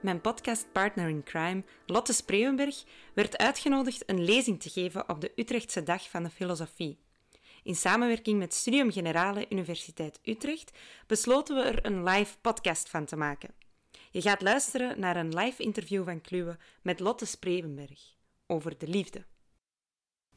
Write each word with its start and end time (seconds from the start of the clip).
Mijn 0.00 0.20
podcastpartner 0.20 1.08
in 1.08 1.22
crime, 1.22 1.64
Lotte 1.86 2.12
Spreeuwenberg, 2.12 2.84
werd 3.14 3.36
uitgenodigd 3.36 4.02
een 4.06 4.24
lezing 4.24 4.60
te 4.60 4.70
geven 4.70 5.08
op 5.08 5.20
de 5.20 5.32
Utrechtse 5.36 5.82
Dag 5.82 6.10
van 6.10 6.22
de 6.22 6.30
Filosofie. 6.30 6.98
In 7.62 7.76
samenwerking 7.76 8.38
met 8.38 8.54
Studium 8.54 8.92
Generale 8.92 9.46
Universiteit 9.48 10.18
Utrecht 10.22 10.78
besloten 11.06 11.56
we 11.56 11.62
er 11.62 11.86
een 11.86 12.04
live 12.04 12.38
podcast 12.40 12.88
van 12.88 13.04
te 13.04 13.16
maken. 13.16 13.50
Je 14.10 14.22
gaat 14.22 14.42
luisteren 14.42 15.00
naar 15.00 15.16
een 15.16 15.34
live 15.34 15.62
interview 15.62 16.04
van 16.04 16.20
Kluwe 16.20 16.58
met 16.82 17.00
Lotte 17.00 17.26
Spreeuwenberg 17.26 18.00
over 18.46 18.78
de 18.78 18.88
liefde. 18.88 19.24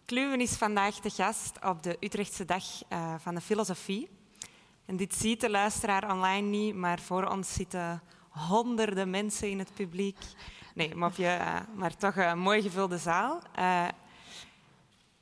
Kluwen 0.06 0.42
is 0.42 0.56
vandaag 0.56 1.00
de 1.00 1.10
gast 1.10 1.66
op 1.66 1.84
de 1.84 1.98
Utrechtse 2.00 2.46
Dag 2.46 2.64
uh, 2.90 3.16
van 3.18 3.36
de 3.36 3.42
Filosofie. 3.42 4.10
En 4.86 4.98
dit 4.98 5.16
ziet 5.16 5.42
de 5.42 5.50
luisteraar 5.50 6.12
online 6.12 6.48
niet, 6.48 6.76
maar 6.76 7.00
voor 7.00 7.26
ons 7.26 7.54
zitten 7.54 8.02
honderden 8.32 9.10
mensen 9.10 9.50
in 9.50 9.60
het 9.60 9.74
publiek. 9.74 10.18
Nee, 10.74 10.96
mopje, 10.96 11.38
uh, 11.40 11.60
maar 11.76 11.98
toch 11.98 12.16
een 12.16 12.40
mooi 12.40 12.62
gevulde 12.62 12.98
zaal. 12.98 13.42
Uh, 13.60 13.88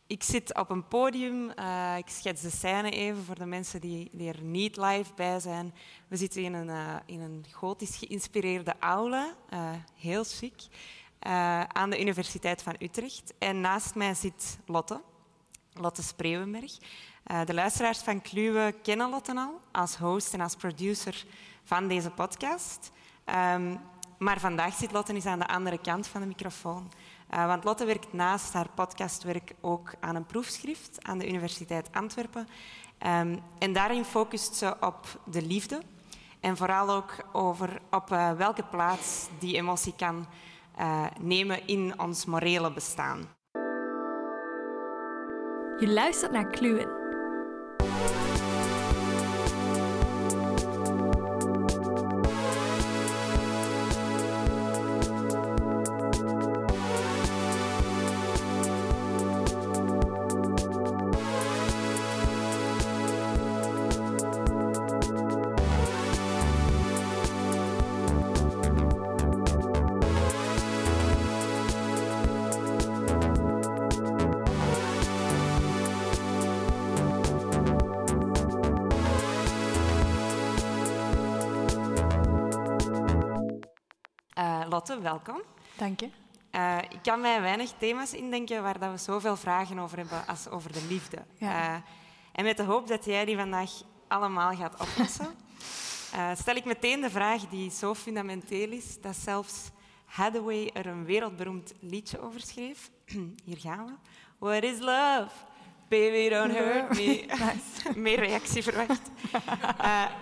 ik 0.08 0.24
zit 0.24 0.58
op 0.58 0.70
een 0.70 0.88
podium. 0.88 1.52
Uh, 1.60 1.98
ik 1.98 2.10
schets 2.10 2.42
de 2.42 2.50
scène 2.50 2.90
even 2.90 3.24
voor 3.24 3.36
de 3.36 3.46
mensen 3.46 3.82
die, 3.82 4.12
er 4.28 4.42
niet 4.42 4.78
live 4.78 5.14
bij 5.16 5.40
zijn. 5.40 5.74
We 6.08 6.16
zitten 6.16 6.44
in 6.44 6.54
een, 6.54 7.02
in 7.06 7.22
een 7.22 7.46
gotisch 7.52 7.96
geïnspireerde 7.96 8.74
aula. 8.80 9.34
Heel 9.96 10.24
chic. 10.24 10.68
aan 11.68 11.90
de 11.90 12.02
Universiteit 12.02 12.62
van 12.62 12.76
Utrecht. 12.80 13.34
En 13.40 13.62
naast 13.62 13.96
mij 13.96 14.14
zit 14.14 14.60
Lotte. 14.66 15.02
Lotte 15.74 16.04
Spreeuwenberg. 16.04 16.78
de 17.46 17.54
luisteraars 17.54 18.00
van 18.00 18.22
Kluwe 18.22 18.76
kennen 18.84 19.10
Lotte 19.10 19.36
al 19.36 19.62
als 19.72 19.96
host 19.96 20.34
en 20.34 20.42
als 20.42 20.56
producer 20.56 21.26
van 21.64 21.88
deze 21.88 22.10
podcast. 22.10 22.92
Um, 23.36 23.80
maar 24.18 24.40
vandaag 24.40 24.74
zit 24.74 24.92
Lotte 24.92 25.14
eens 25.14 25.26
aan 25.26 25.40
de 25.40 25.48
andere 25.48 25.78
kant 25.78 26.08
van 26.08 26.22
de 26.22 26.28
microfoon. 26.28 26.92
Uh, 27.34 27.46
want 27.46 27.64
Lotte 27.64 27.86
werkt 27.86 28.14
naast 28.14 28.54
haar 28.54 28.70
podcastwerk 28.76 29.52
ook 29.62 29.94
aan 30.00 30.16
een 30.16 30.26
proefschrift 30.26 30.98
aan 31.02 31.18
de 31.18 31.28
Universiteit 31.28 31.90
Antwerpen. 31.92 32.48
Um, 33.08 33.40
en 33.60 33.74
daarin 33.74 34.06
focust 34.06 34.56
ze 34.56 34.76
op 34.80 35.06
de 35.26 35.42
liefde. 35.42 35.82
En 36.40 36.58
vooral 36.58 36.90
ook 36.90 37.16
over 37.32 37.82
op 37.92 38.12
uh, 38.12 38.32
welke 38.32 38.64
plaats 38.64 39.28
die 39.40 39.56
emotie 39.56 39.96
kan 39.96 40.26
uh, 40.80 41.06
nemen 41.20 41.68
in 41.68 42.00
ons 42.00 42.26
morele 42.26 42.74
bestaan. 42.74 43.20
Je 45.80 45.88
luistert 45.88 46.32
naar 46.32 46.50
Kluwen 46.50 46.90
Welkom. 85.02 85.42
Dank 85.78 86.00
je. 86.00 86.10
Uh, 86.56 86.78
ik 86.90 87.00
kan 87.02 87.22
mij 87.22 87.42
weinig 87.42 87.72
thema's 87.78 88.14
indenken 88.14 88.64
waar 88.64 88.80
dat 88.80 88.92
we 88.92 88.98
zoveel 88.98 89.36
vragen 89.36 89.80
over 89.80 89.98
hebben 89.98 90.28
als 90.28 90.48
over 90.48 90.74
de 90.74 90.86
liefde. 90.90 91.18
Ja. 91.38 91.76
Uh, 91.76 91.82
en 92.32 92.44
met 92.44 92.58
de 92.58 92.64
hoop 92.64 92.88
dat 92.88 93.06
jij 93.06 93.26
die 93.26 93.36
vandaag 93.36 93.72
allemaal 94.08 94.56
gaat 94.56 94.80
oplossen, 94.80 95.36
uh, 96.16 96.30
stel 96.42 96.56
ik 96.56 96.66
meteen 96.66 97.02
de 97.02 97.10
vraag 97.10 97.48
die 97.48 97.72
zo 97.72 97.96
fundamenteel 97.96 98.72
is 98.72 99.02
dat 99.02 99.16
zelfs 99.16 99.70
Hathaway 100.06 100.70
er 100.74 100.86
een 100.86 101.06
wereldberoemd 101.06 101.74
liedje 101.80 102.22
over 102.22 102.42
schreef. 102.42 102.90
Hier 103.46 103.60
gaan 103.60 103.86
we. 103.86 103.94
What 104.38 104.64
is 104.64 104.80
love? 104.80 105.30
Baby, 105.88 106.30
don't 106.30 106.52
hurt 106.52 106.90
me. 106.90 107.26
nice. 107.46 108.00
Meer 108.00 108.20
reactie 108.20 108.64
verwacht. 108.64 109.10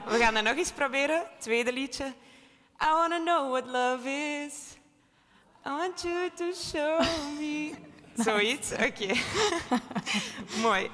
we 0.07 0.17
gaan 0.19 0.33
dat 0.33 0.43
nog 0.43 0.55
eens 0.55 0.71
proberen. 0.71 1.23
Tweede 1.39 1.73
liedje. 1.73 2.13
I 2.79 2.93
want 2.93 3.13
to 3.13 3.23
know 3.23 3.49
what 3.49 3.67
love 3.67 4.05
is. 4.05 4.77
I 5.65 5.69
want 5.69 6.03
you 6.03 6.29
to 6.35 6.53
show 6.53 6.99
me. 7.39 7.73
Zoiets? 8.25 8.71
Oké. 8.71 8.83
Okay. 8.85 9.21
Mooi. 10.61 10.89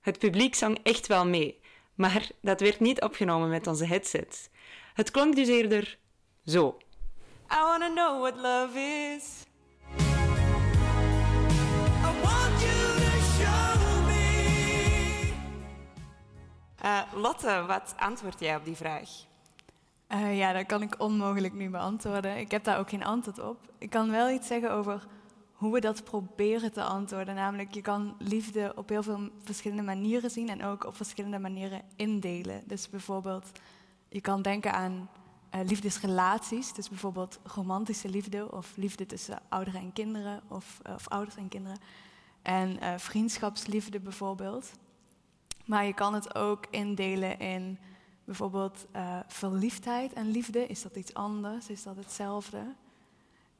Het 0.00 0.18
publiek 0.18 0.54
zong 0.54 0.78
echt 0.82 1.06
wel 1.06 1.26
mee, 1.26 1.60
maar 1.94 2.28
dat 2.40 2.60
werd 2.60 2.80
niet 2.80 3.00
opgenomen 3.00 3.48
met 3.48 3.66
onze 3.66 3.86
headsets. 3.86 4.48
Het 4.94 5.10
klonk 5.10 5.34
dus 5.36 5.48
eerder 5.48 5.98
zo. 6.44 6.78
I 7.52 7.56
want 7.56 7.82
to 7.82 7.92
know 7.94 8.20
what 8.20 8.36
love 8.36 8.78
is. 9.14 9.44
Uh, 16.84 17.02
Lotte, 17.14 17.64
wat 17.66 17.94
antwoord 17.96 18.40
jij 18.40 18.56
op 18.56 18.64
die 18.64 18.76
vraag? 18.76 19.08
Uh, 20.14 20.38
ja, 20.38 20.52
dat 20.52 20.66
kan 20.66 20.82
ik 20.82 21.00
onmogelijk 21.00 21.54
nu 21.54 21.70
beantwoorden. 21.70 22.38
Ik 22.38 22.50
heb 22.50 22.64
daar 22.64 22.78
ook 22.78 22.88
geen 22.88 23.04
antwoord 23.04 23.38
op. 23.38 23.72
Ik 23.78 23.90
kan 23.90 24.10
wel 24.10 24.30
iets 24.30 24.46
zeggen 24.46 24.72
over 24.72 25.06
hoe 25.52 25.72
we 25.72 25.80
dat 25.80 26.04
proberen 26.04 26.72
te 26.72 26.82
antwoorden. 26.82 27.34
Namelijk, 27.34 27.74
je 27.74 27.80
kan 27.80 28.14
liefde 28.18 28.72
op 28.76 28.88
heel 28.88 29.02
veel 29.02 29.30
verschillende 29.42 29.82
manieren 29.82 30.30
zien 30.30 30.48
en 30.48 30.64
ook 30.64 30.84
op 30.84 30.96
verschillende 30.96 31.38
manieren 31.38 31.82
indelen. 31.96 32.62
Dus 32.66 32.90
bijvoorbeeld, 32.90 33.50
je 34.08 34.20
kan 34.20 34.42
denken 34.42 34.72
aan 34.72 35.08
uh, 35.54 35.60
liefdesrelaties. 35.64 36.72
Dus 36.72 36.88
bijvoorbeeld 36.88 37.40
romantische 37.44 38.08
liefde 38.08 38.52
of 38.52 38.76
liefde 38.76 39.06
tussen 39.06 39.38
ouderen 39.48 39.80
en 39.80 39.92
kinderen 39.92 40.40
of, 40.48 40.80
uh, 40.86 40.94
of 40.94 41.08
ouders 41.08 41.36
en 41.36 41.48
kinderen. 41.48 41.78
En 42.42 43.00
vriendschapsliefde 43.00 44.00
bijvoorbeeld. 44.00 44.72
Maar 45.64 45.84
je 45.84 45.94
kan 45.94 46.14
het 46.14 46.34
ook 46.34 46.66
indelen 46.70 47.38
in 47.38 47.78
Bijvoorbeeld 48.32 48.86
uh, 48.96 49.18
verliefdheid 49.26 50.12
en 50.12 50.30
liefde, 50.30 50.66
is 50.66 50.82
dat 50.82 50.96
iets 50.96 51.14
anders? 51.14 51.68
Is 51.68 51.82
dat 51.82 51.96
hetzelfde? 51.96 52.74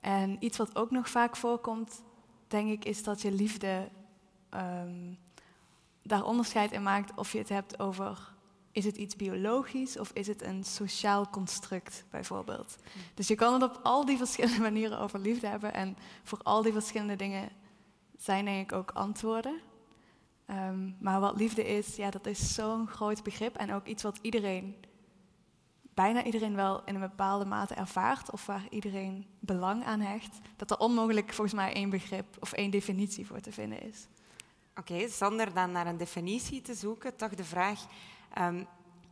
En 0.01 0.37
iets 0.41 0.59
wat 0.59 0.77
ook 0.77 0.91
nog 0.91 1.09
vaak 1.09 1.37
voorkomt, 1.37 2.03
denk 2.49 2.71
ik, 2.71 2.85
is 2.85 3.03
dat 3.03 3.21
je 3.21 3.33
liefde 3.33 3.89
um, 4.55 5.19
daar 6.03 6.25
onderscheid 6.25 6.73
in 6.73 6.83
maakt 6.83 7.13
of 7.17 7.33
je 7.33 7.39
het 7.39 7.49
hebt 7.49 7.79
over 7.79 8.35
is 8.71 8.85
het 8.85 8.97
iets 8.97 9.17
biologisch 9.17 9.99
of 9.99 10.11
is 10.13 10.27
het 10.27 10.43
een 10.43 10.65
sociaal 10.65 11.31
construct 11.31 12.05
bijvoorbeeld. 12.11 12.77
Dus 13.15 13.29
je 13.29 13.35
kan 13.35 13.53
het 13.53 13.63
op 13.63 13.81
al 13.83 14.05
die 14.05 14.17
verschillende 14.17 14.61
manieren 14.71 14.99
over 14.99 15.19
liefde 15.19 15.47
hebben 15.47 15.75
en 15.75 15.97
voor 16.23 16.41
al 16.43 16.63
die 16.63 16.73
verschillende 16.73 17.17
dingen 17.17 17.49
zijn 18.19 18.45
denk 18.45 18.71
ik 18.71 18.77
ook 18.77 18.91
antwoorden. 18.91 19.61
Um, 20.51 20.97
maar 21.01 21.21
wat 21.21 21.37
liefde 21.37 21.67
is, 21.67 21.97
ja, 21.97 22.11
dat 22.11 22.27
is 22.27 22.55
zo'n 22.55 22.89
groot 22.89 23.23
begrip 23.23 23.57
en 23.57 23.73
ook 23.73 23.87
iets 23.87 24.03
wat 24.03 24.19
iedereen, 24.23 24.77
bijna 25.95 26.25
iedereen 26.25 26.55
wel 26.55 26.85
in 26.85 26.95
een 26.95 27.01
bepaalde 27.01 27.45
mate 27.45 27.75
ervaart 27.75 28.31
of 28.31 28.47
waar 28.47 28.67
iedereen 28.71 29.27
belang 29.41 29.85
aan 29.85 30.01
hecht, 30.01 30.39
dat 30.57 30.71
er 30.71 30.79
onmogelijk 30.79 31.33
volgens 31.33 31.57
mij 31.57 31.73
één 31.73 31.91
begrip 31.91 32.37
of 32.41 32.53
één 32.53 32.71
definitie 32.71 33.27
voor 33.27 33.41
te 33.41 33.53
vinden 33.53 33.83
is. 33.83 34.07
Oké, 34.77 35.09
zonder 35.09 35.55
dan 35.55 35.73
naar 35.73 35.87
een 35.87 35.97
definitie 35.97 36.63
te 36.63 36.75
zoeken, 36.75 37.17
toch 37.17 37.35
de 37.35 37.45
vraag, 37.45 37.87
um, 38.39 38.67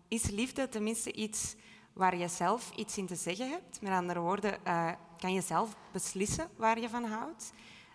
is 0.08 0.30
liefde 0.30 0.68
tenminste 0.68 1.12
iets 1.12 1.56
waar 1.92 2.16
je 2.16 2.28
zelf 2.28 2.70
iets 2.76 2.98
in 2.98 3.06
te 3.06 3.14
zeggen 3.14 3.50
hebt? 3.50 3.80
Met 3.80 3.92
andere 3.92 4.20
woorden, 4.20 4.58
uh, 4.66 4.90
kan 5.18 5.32
je 5.32 5.40
zelf 5.40 5.76
beslissen 5.92 6.48
waar 6.56 6.80
je 6.80 6.88
van 6.88 7.04
houdt? 7.04 7.52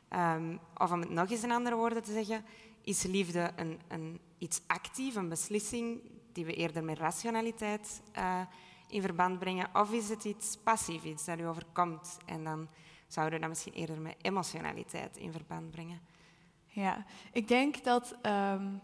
Um, 0.10 0.60
of 0.78 0.92
om 0.92 1.00
het 1.00 1.10
nog 1.10 1.30
eens 1.30 1.44
in 1.44 1.52
andere 1.52 1.76
woorden 1.76 2.04
te 2.04 2.12
zeggen, 2.12 2.46
is 2.86 3.04
liefde 3.04 3.52
een, 3.56 3.80
een, 3.88 4.20
iets 4.38 4.62
actief, 4.68 5.16
een 5.16 5.30
beslissing 5.30 6.02
die 6.34 6.46
we 6.46 6.54
eerder 6.54 6.84
met 6.84 6.98
rationaliteit 6.98 8.02
uh, 8.18 8.42
in 8.88 9.02
verband 9.02 9.40
brengen? 9.40 9.70
Of 9.74 9.92
is 9.92 10.10
het 10.10 10.24
iets 10.24 10.58
passief, 10.58 11.04
iets 11.04 11.26
dat 11.26 11.40
u 11.40 11.48
overkomt 11.48 12.18
en 12.26 12.44
dan 12.44 12.68
zouden 13.08 13.36
we 13.36 13.40
dat 13.40 13.50
misschien 13.50 13.74
eerder 13.74 14.02
met 14.02 14.16
emotionaliteit 14.22 15.18
in 15.18 15.32
verband 15.32 15.72
brengen? 15.72 16.00
Ja, 16.66 17.06
ik 17.32 17.48
denk 17.48 17.84
dat 17.84 18.16
um, 18.22 18.82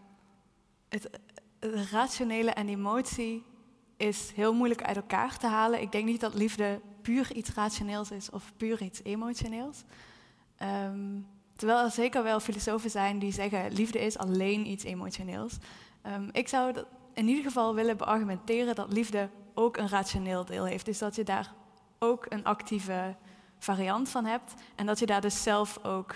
het, 0.88 1.10
rationele 1.90 2.50
en 2.50 2.68
emotie 2.68 3.44
is 3.96 4.30
heel 4.34 4.54
moeilijk 4.54 4.82
uit 4.82 4.96
elkaar 4.96 5.38
te 5.38 5.46
halen. 5.46 5.80
Ik 5.80 5.92
denk 5.92 6.04
niet 6.04 6.20
dat 6.20 6.34
liefde 6.34 6.80
puur 7.02 7.32
iets 7.32 7.54
rationeels 7.54 8.10
is 8.10 8.30
of 8.30 8.52
puur 8.56 8.82
iets 8.82 9.02
emotioneels. 9.02 9.84
Um, 10.62 11.26
Terwijl 11.62 11.84
er 11.84 11.90
zeker 11.90 12.22
wel 12.22 12.40
filosofen 12.40 12.90
zijn 12.90 13.18
die 13.18 13.32
zeggen 13.32 13.72
liefde 13.72 13.98
is 13.98 14.18
alleen 14.18 14.66
iets 14.66 14.84
emotioneels. 14.84 15.56
Um, 16.06 16.28
ik 16.32 16.48
zou 16.48 16.84
in 17.14 17.28
ieder 17.28 17.44
geval 17.44 17.74
willen 17.74 17.96
beargumenteren 17.96 18.74
dat 18.74 18.92
liefde 18.92 19.28
ook 19.54 19.76
een 19.76 19.88
rationeel 19.88 20.44
deel 20.44 20.64
heeft. 20.64 20.84
Dus 20.84 20.98
dat 20.98 21.14
je 21.14 21.24
daar 21.24 21.52
ook 21.98 22.26
een 22.28 22.44
actieve 22.44 23.16
variant 23.58 24.08
van 24.08 24.24
hebt. 24.24 24.54
En 24.74 24.86
dat 24.86 24.98
je 24.98 25.06
daar 25.06 25.20
dus 25.20 25.42
zelf 25.42 25.84
ook 25.84 26.14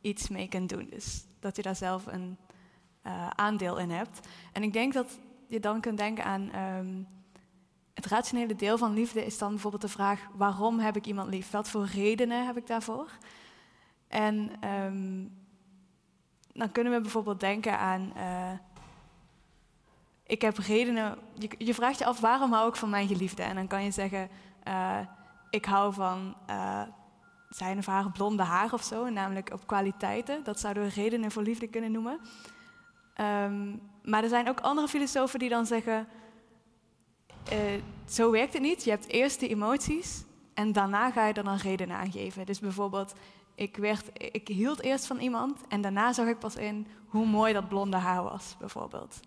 iets 0.00 0.28
mee 0.28 0.48
kunt 0.48 0.68
doen. 0.68 0.86
Dus 0.90 1.24
dat 1.40 1.56
je 1.56 1.62
daar 1.62 1.76
zelf 1.76 2.06
een 2.06 2.36
uh, 3.06 3.28
aandeel 3.28 3.78
in 3.78 3.90
hebt. 3.90 4.26
En 4.52 4.62
ik 4.62 4.72
denk 4.72 4.92
dat 4.92 5.18
je 5.46 5.60
dan 5.60 5.80
kunt 5.80 5.98
denken 5.98 6.24
aan 6.24 6.54
um, 6.56 7.06
het 7.94 8.06
rationele 8.06 8.56
deel 8.56 8.78
van 8.78 8.94
liefde 8.94 9.26
is 9.26 9.38
dan 9.38 9.50
bijvoorbeeld 9.50 9.82
de 9.82 9.88
vraag: 9.88 10.20
waarom 10.32 10.78
heb 10.78 10.96
ik 10.96 11.06
iemand 11.06 11.30
lief? 11.30 11.50
Wat 11.50 11.68
voor 11.68 11.84
redenen 11.84 12.46
heb 12.46 12.56
ik 12.56 12.66
daarvoor? 12.66 13.10
En 14.08 14.50
um, 14.68 15.36
dan 16.52 16.72
kunnen 16.72 16.92
we 16.92 17.00
bijvoorbeeld 17.00 17.40
denken 17.40 17.78
aan. 17.78 18.12
Uh, 18.16 18.50
ik 20.26 20.42
heb 20.42 20.58
redenen. 20.58 21.18
Je, 21.34 21.50
je, 21.58 21.74
vraagt 21.74 21.98
je 21.98 22.04
af 22.04 22.20
waarom 22.20 22.52
hou 22.52 22.68
ik 22.68 22.76
van 22.76 22.90
mijn 22.90 23.08
geliefde? 23.08 23.42
En 23.42 23.54
dan 23.54 23.66
kan 23.66 23.84
je 23.84 23.90
zeggen: 23.90 24.28
uh, 24.68 24.98
ik 25.50 25.64
hou 25.64 25.92
van 25.92 26.34
uh, 26.50 26.82
zijn 27.48 27.78
of 27.78 27.86
haar 27.86 28.10
blonde 28.10 28.42
haar 28.42 28.72
of 28.72 28.82
zo, 28.82 29.08
namelijk 29.08 29.50
op 29.52 29.66
kwaliteiten. 29.66 30.44
Dat 30.44 30.60
zouden 30.60 30.82
we 30.82 30.88
redenen 30.88 31.30
voor 31.30 31.42
liefde 31.42 31.68
kunnen 31.68 31.92
noemen. 31.92 32.20
Um, 33.20 33.80
maar 34.02 34.22
er 34.22 34.28
zijn 34.28 34.48
ook 34.48 34.60
andere 34.60 34.88
filosofen 34.88 35.38
die 35.38 35.48
dan 35.48 35.66
zeggen: 35.66 36.08
zo 38.06 38.30
werkt 38.30 38.52
het 38.52 38.62
niet. 38.62 38.84
Je 38.84 38.90
hebt 38.90 39.08
eerst 39.08 39.40
de 39.40 39.48
emoties 39.48 40.24
en 40.54 40.72
daarna 40.72 41.10
ga 41.10 41.26
je 41.26 41.32
er 41.32 41.44
dan 41.44 41.56
redenen 41.56 41.96
aan 41.96 42.10
geven. 42.10 42.46
Dus 42.46 42.58
bijvoorbeeld, 42.58 43.14
ik, 43.58 43.76
werd, 43.76 44.04
ik 44.12 44.48
hield 44.48 44.82
eerst 44.82 45.06
van 45.06 45.18
iemand 45.18 45.60
en 45.68 45.80
daarna 45.80 46.12
zag 46.12 46.26
ik 46.26 46.38
pas 46.38 46.56
in 46.56 46.86
hoe 47.06 47.26
mooi 47.26 47.52
dat 47.52 47.68
blonde 47.68 47.96
haar 47.96 48.22
was, 48.22 48.56
bijvoorbeeld. 48.58 49.20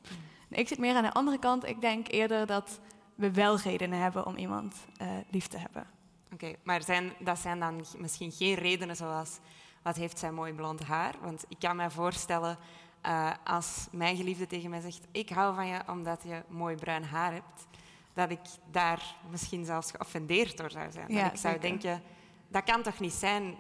Mm. 0.50 0.58
Ik 0.58 0.68
zit 0.68 0.78
meer 0.78 0.96
aan 0.96 1.04
de 1.04 1.14
andere 1.14 1.40
kant. 1.40 1.68
Ik 1.68 1.82
denk 1.82 2.08
eerder 2.08 2.46
dat 2.46 2.80
we 3.16 3.32
wel 3.32 3.58
redenen 3.58 4.00
hebben 4.00 4.26
om 4.26 4.36
iemand 4.36 4.76
uh, 5.02 5.08
lief 5.30 5.48
te 5.48 5.58
hebben. 5.58 5.88
Oké, 6.34 6.56
maar 6.64 6.84
zijn, 6.84 7.14
dat 7.20 7.40
zijn 7.40 7.60
dan 7.60 7.86
misschien 7.98 8.32
geen 8.32 8.56
redenen 8.56 8.96
zoals 8.96 9.40
wat 9.82 9.96
heeft 9.96 10.20
zij 10.20 10.32
mooi 10.32 10.54
blond 10.54 10.84
haar? 10.84 11.16
Want 11.22 11.46
ik 11.48 11.60
kan 11.60 11.76
me 11.76 11.90
voorstellen 11.90 12.58
uh, 13.06 13.32
als 13.44 13.88
mijn 13.92 14.16
geliefde 14.16 14.48
tegen 14.48 14.70
mij 14.70 14.82
zegt: 14.82 15.08
Ik 15.12 15.30
hou 15.30 15.56
van 15.56 15.68
je 15.68 15.80
omdat 15.88 16.24
je 16.24 16.44
mooi 16.48 16.76
bruin 16.76 17.04
haar 17.04 17.34
hebt, 17.34 17.68
dat 18.14 18.30
ik 18.30 18.40
daar 18.72 19.16
misschien 19.30 19.66
zelfs 19.66 19.92
geoffendeerd 19.92 20.58
door 20.58 20.72
zou 20.72 20.92
zijn. 20.92 21.08
dat 21.08 21.32
ik 21.32 21.38
zou 21.38 21.60
denken: 21.60 22.02
Dat 22.48 22.64
kan 22.64 22.82
toch 22.82 23.00
niet 23.00 23.14
zijn? 23.14 23.56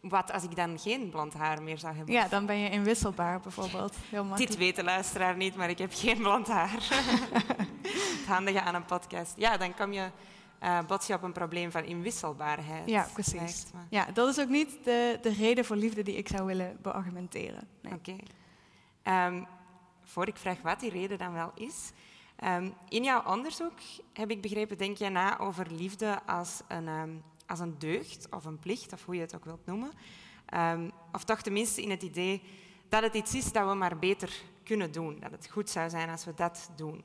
Wat 0.00 0.32
als 0.32 0.42
ik 0.42 0.56
dan 0.56 0.78
geen 0.78 1.10
blond 1.10 1.34
haar 1.34 1.62
meer 1.62 1.78
zou 1.78 1.94
hebben? 1.94 2.14
Ja, 2.14 2.28
dan 2.28 2.46
ben 2.46 2.58
je 2.58 2.70
inwisselbaar 2.70 3.40
bijvoorbeeld. 3.40 3.94
Heel 4.10 4.34
Dit 4.34 4.56
weet 4.56 4.76
de 4.76 4.84
luisteraar 4.84 5.36
niet, 5.36 5.56
maar 5.56 5.70
ik 5.70 5.78
heb 5.78 5.90
geen 5.94 6.18
blond 6.18 6.48
haar. 6.48 6.70
het 7.82 8.26
handige 8.26 8.60
aan 8.60 8.74
een 8.74 8.84
podcast. 8.84 9.32
Ja, 9.36 9.56
dan 9.56 9.74
kom 9.74 9.92
je 9.92 10.10
uh, 10.64 10.78
bots 10.86 11.06
je 11.06 11.14
op 11.14 11.22
een 11.22 11.32
probleem 11.32 11.70
van 11.70 11.84
inwisselbaarheid. 11.84 12.88
Ja, 12.88 13.06
precies. 13.12 13.64
Ja, 13.90 14.06
dat 14.12 14.28
is 14.28 14.40
ook 14.40 14.48
niet 14.48 14.78
de, 14.84 15.18
de 15.22 15.32
reden 15.32 15.64
voor 15.64 15.76
liefde 15.76 16.02
die 16.02 16.16
ik 16.16 16.28
zou 16.28 16.44
willen 16.44 16.78
beargumenteren. 16.82 17.68
Nee. 17.82 17.92
Oké. 17.92 18.16
Ehm, 19.02 19.42
voor 20.04 20.28
ik 20.28 20.36
vraag 20.36 20.60
wat 20.62 20.80
die 20.80 20.90
reden 20.90 21.18
dan 21.18 21.32
wel 21.32 21.52
is. 21.54 21.92
Um, 22.44 22.74
in 22.88 23.04
jouw 23.04 23.24
onderzoek 23.24 23.78
heb 24.12 24.30
ik 24.30 24.40
begrepen, 24.40 24.78
denk 24.78 24.96
je 24.96 25.08
na 25.08 25.38
over 25.38 25.66
liefde 25.70 26.22
als 26.26 26.62
een, 26.68 26.88
um, 26.88 27.22
als 27.46 27.60
een 27.60 27.78
deugd 27.78 28.26
of 28.30 28.44
een 28.44 28.58
plicht, 28.58 28.92
of 28.92 29.04
hoe 29.04 29.14
je 29.14 29.20
het 29.20 29.34
ook 29.34 29.44
wilt 29.44 29.66
noemen. 29.66 29.92
of 31.12 31.24
toch 31.24 31.42
tenminste 31.42 31.82
in 31.82 31.90
het 31.90 32.02
idee 32.02 32.42
dat 32.88 33.02
het 33.02 33.14
iets 33.14 33.34
is 33.34 33.52
dat 33.52 33.68
we 33.68 33.74
maar 33.74 33.98
beter 33.98 34.42
kunnen 34.62 34.92
doen. 34.92 35.20
Dat 35.20 35.30
het 35.30 35.50
goed 35.50 35.70
zou 35.70 35.90
zijn 35.90 36.10
als 36.10 36.24
we 36.24 36.34
dat 36.34 36.70
doen. 36.76 37.04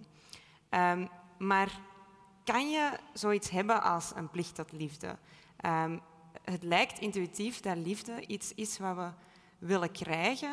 maar 1.37 1.79
kan 2.43 2.69
je 2.69 2.99
zoiets 3.13 3.49
hebben 3.49 3.83
als 3.83 4.11
een 4.15 4.29
plicht 4.29 4.55
tot 4.55 4.71
liefde? 4.71 5.17
het 6.43 6.63
lijkt 6.63 6.99
intuïtief 6.99 7.59
dat 7.59 7.77
liefde 7.77 8.27
iets 8.27 8.53
is 8.53 8.77
wat 8.77 8.95
we 8.95 9.09
willen 9.57 9.91
krijgen, 9.91 10.51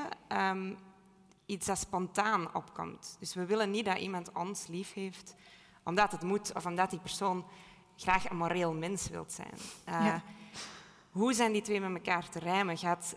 iets 1.47 1.67
dat 1.67 1.79
spontaan 1.79 2.55
opkomt. 2.55 3.17
Dus 3.19 3.35
we 3.35 3.47
willen 3.47 3.71
niet 3.71 3.85
dat 3.85 3.99
iemand 3.99 4.33
ons 4.33 4.67
lief 4.67 4.93
heeft 4.93 5.35
omdat 5.87 6.13
het 6.13 6.23
moet 6.23 6.53
of 6.55 6.67
omdat 6.67 6.91
die 6.91 6.99
persoon 6.99 7.45
graag 7.97 8.31
een 8.31 8.37
moreel 8.37 8.73
mens 8.73 9.09
wilt 9.09 9.33
zijn. 9.33 9.55
Uh, 9.89 10.15
Hoe 11.11 11.33
zijn 11.33 11.53
die 11.53 11.63
twee 11.63 11.81
met 11.81 11.95
elkaar 11.95 12.29
te 12.29 12.39
rijmen? 12.39 12.79
Gaat, 12.79 13.17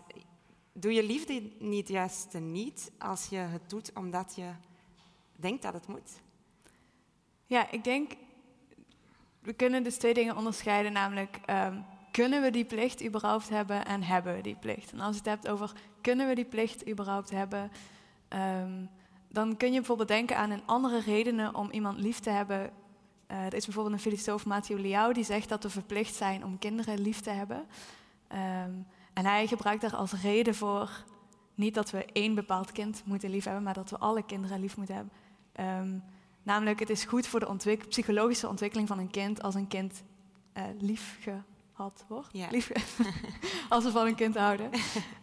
doe 0.72 0.92
je 0.92 1.04
liefde 1.04 1.50
niet 1.58 1.88
juist 1.88 2.34
niet 2.38 2.92
als 2.98 3.26
je 3.26 3.36
het 3.36 3.70
doet 3.70 3.90
omdat 3.94 4.32
je 4.36 4.50
denkt 5.36 5.62
dat 5.62 5.72
het 5.72 5.86
moet? 5.86 6.20
Ja, 7.46 7.70
ik 7.70 7.84
denk, 7.84 8.12
we 9.40 9.52
kunnen 9.52 9.82
dus 9.82 9.96
twee 9.96 10.14
dingen 10.14 10.36
onderscheiden, 10.36 10.92
namelijk 10.92 11.40
um, 11.46 11.84
kunnen 12.12 12.42
we 12.42 12.50
die 12.50 12.64
plicht 12.64 13.04
überhaupt 13.04 13.48
hebben 13.48 13.84
en 13.84 14.02
hebben 14.02 14.34
we 14.34 14.42
die 14.42 14.56
plicht? 14.56 14.92
En 14.92 15.00
als 15.00 15.14
je 15.14 15.20
het 15.20 15.30
hebt 15.30 15.48
over 15.48 15.72
kunnen 16.00 16.28
we 16.28 16.34
die 16.34 16.44
plicht 16.44 16.88
überhaupt 16.88 17.30
hebben, 17.30 17.70
Um, 18.34 18.90
dan 19.28 19.56
kun 19.56 19.68
je 19.68 19.78
bijvoorbeeld 19.78 20.08
denken 20.08 20.36
aan 20.36 20.50
een 20.50 20.66
andere 20.66 21.00
redenen 21.00 21.54
om 21.54 21.70
iemand 21.70 21.98
lief 21.98 22.18
te 22.18 22.30
hebben. 22.30 22.70
Uh, 23.30 23.44
er 23.44 23.54
is 23.54 23.64
bijvoorbeeld 23.64 23.94
een 23.94 24.00
filosoof, 24.00 24.46
Mathieu 24.46 24.80
Liao, 24.80 25.12
die 25.12 25.24
zegt 25.24 25.48
dat 25.48 25.62
we 25.62 25.70
verplicht 25.70 26.14
zijn 26.14 26.44
om 26.44 26.58
kinderen 26.58 27.00
lief 27.00 27.20
te 27.20 27.30
hebben. 27.30 27.66
Um, 28.32 28.86
en 29.12 29.26
hij 29.26 29.46
gebruikt 29.46 29.80
daar 29.80 29.96
als 29.96 30.12
reden 30.12 30.54
voor 30.54 31.04
niet 31.54 31.74
dat 31.74 31.90
we 31.90 32.04
één 32.04 32.34
bepaald 32.34 32.72
kind 32.72 33.02
moeten 33.04 33.30
lief 33.30 33.44
hebben, 33.44 33.62
maar 33.62 33.74
dat 33.74 33.90
we 33.90 33.98
alle 33.98 34.24
kinderen 34.24 34.60
lief 34.60 34.76
moeten 34.76 34.94
hebben. 34.94 35.12
Um, 35.82 36.02
namelijk, 36.42 36.78
het 36.78 36.90
is 36.90 37.04
goed 37.04 37.26
voor 37.26 37.40
de 37.40 37.48
ontwik 37.48 37.88
psychologische 37.88 38.48
ontwikkeling 38.48 38.88
van 38.88 38.98
een 38.98 39.10
kind 39.10 39.42
als 39.42 39.54
een 39.54 39.68
kind 39.68 40.02
uh, 40.56 40.62
lief 40.78 41.18
had 41.72 42.04
wordt. 42.08 42.28
Ja. 42.32 42.46
Lief, 42.50 42.70
als 43.68 43.84
we 43.84 43.90
van 43.90 44.06
een 44.06 44.14
kind 44.14 44.36
houden. 44.36 44.70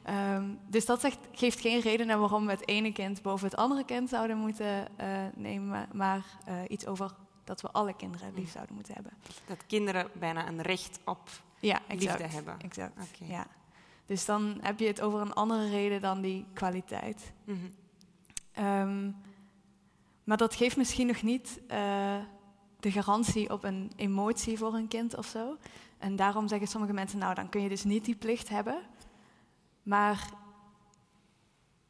um, 0.09 0.59
dus 0.67 0.85
dat 0.85 1.01
zegt, 1.01 1.17
geeft 1.31 1.59
geen 1.59 1.79
reden 1.79 2.19
waarom 2.19 2.45
we 2.45 2.51
het 2.51 2.67
ene 2.67 2.91
kind 2.91 3.21
boven 3.21 3.47
het 3.47 3.57
andere 3.57 3.85
kind 3.85 4.09
zouden 4.09 4.37
moeten 4.37 4.87
uh, 5.01 5.07
nemen, 5.35 5.87
maar 5.93 6.25
uh, 6.47 6.55
iets 6.67 6.85
over 6.85 7.15
dat 7.47 7.61
we 7.61 7.71
alle 7.71 7.93
kinderen 7.93 8.33
lief 8.33 8.51
zouden 8.51 8.75
moeten 8.75 8.93
hebben. 8.93 9.13
Dat 9.45 9.65
kinderen 9.67 10.09
bijna 10.13 10.47
een 10.47 10.61
recht 10.61 10.99
op 11.05 11.29
ja, 11.59 11.81
exact, 11.87 12.19
liefde 12.19 12.35
hebben. 12.35 12.59
Exact. 12.59 12.93
Okay. 12.93 13.27
Ja. 13.27 13.47
Dus 14.05 14.25
dan 14.25 14.57
heb 14.61 14.79
je 14.79 14.87
het 14.87 15.01
over 15.01 15.21
een 15.21 15.33
andere 15.33 15.69
reden 15.69 16.01
dan 16.01 16.21
die 16.21 16.45
kwaliteit. 16.53 17.33
Mm 17.43 17.59
-hmm. 17.59 18.65
um, 18.65 19.15
maar 20.23 20.37
dat 20.37 20.55
geeft 20.55 20.77
misschien 20.77 21.07
nog 21.07 21.21
niet 21.21 21.61
uh, 21.71 22.17
de 22.79 22.91
garantie 22.91 23.51
op 23.51 23.63
een 23.63 23.91
emotie 23.95 24.57
voor 24.57 24.73
een 24.73 24.87
kind 24.87 25.15
of 25.15 25.25
zo. 25.25 25.57
En 25.97 26.15
daarom 26.15 26.47
zeggen 26.47 26.67
sommige 26.67 26.93
mensen, 26.93 27.19
nou 27.19 27.33
dan 27.33 27.49
kun 27.49 27.61
je 27.61 27.69
dus 27.69 27.83
niet 27.83 28.05
die 28.05 28.15
plicht 28.15 28.49
hebben. 28.49 28.79
Maar 29.83 30.29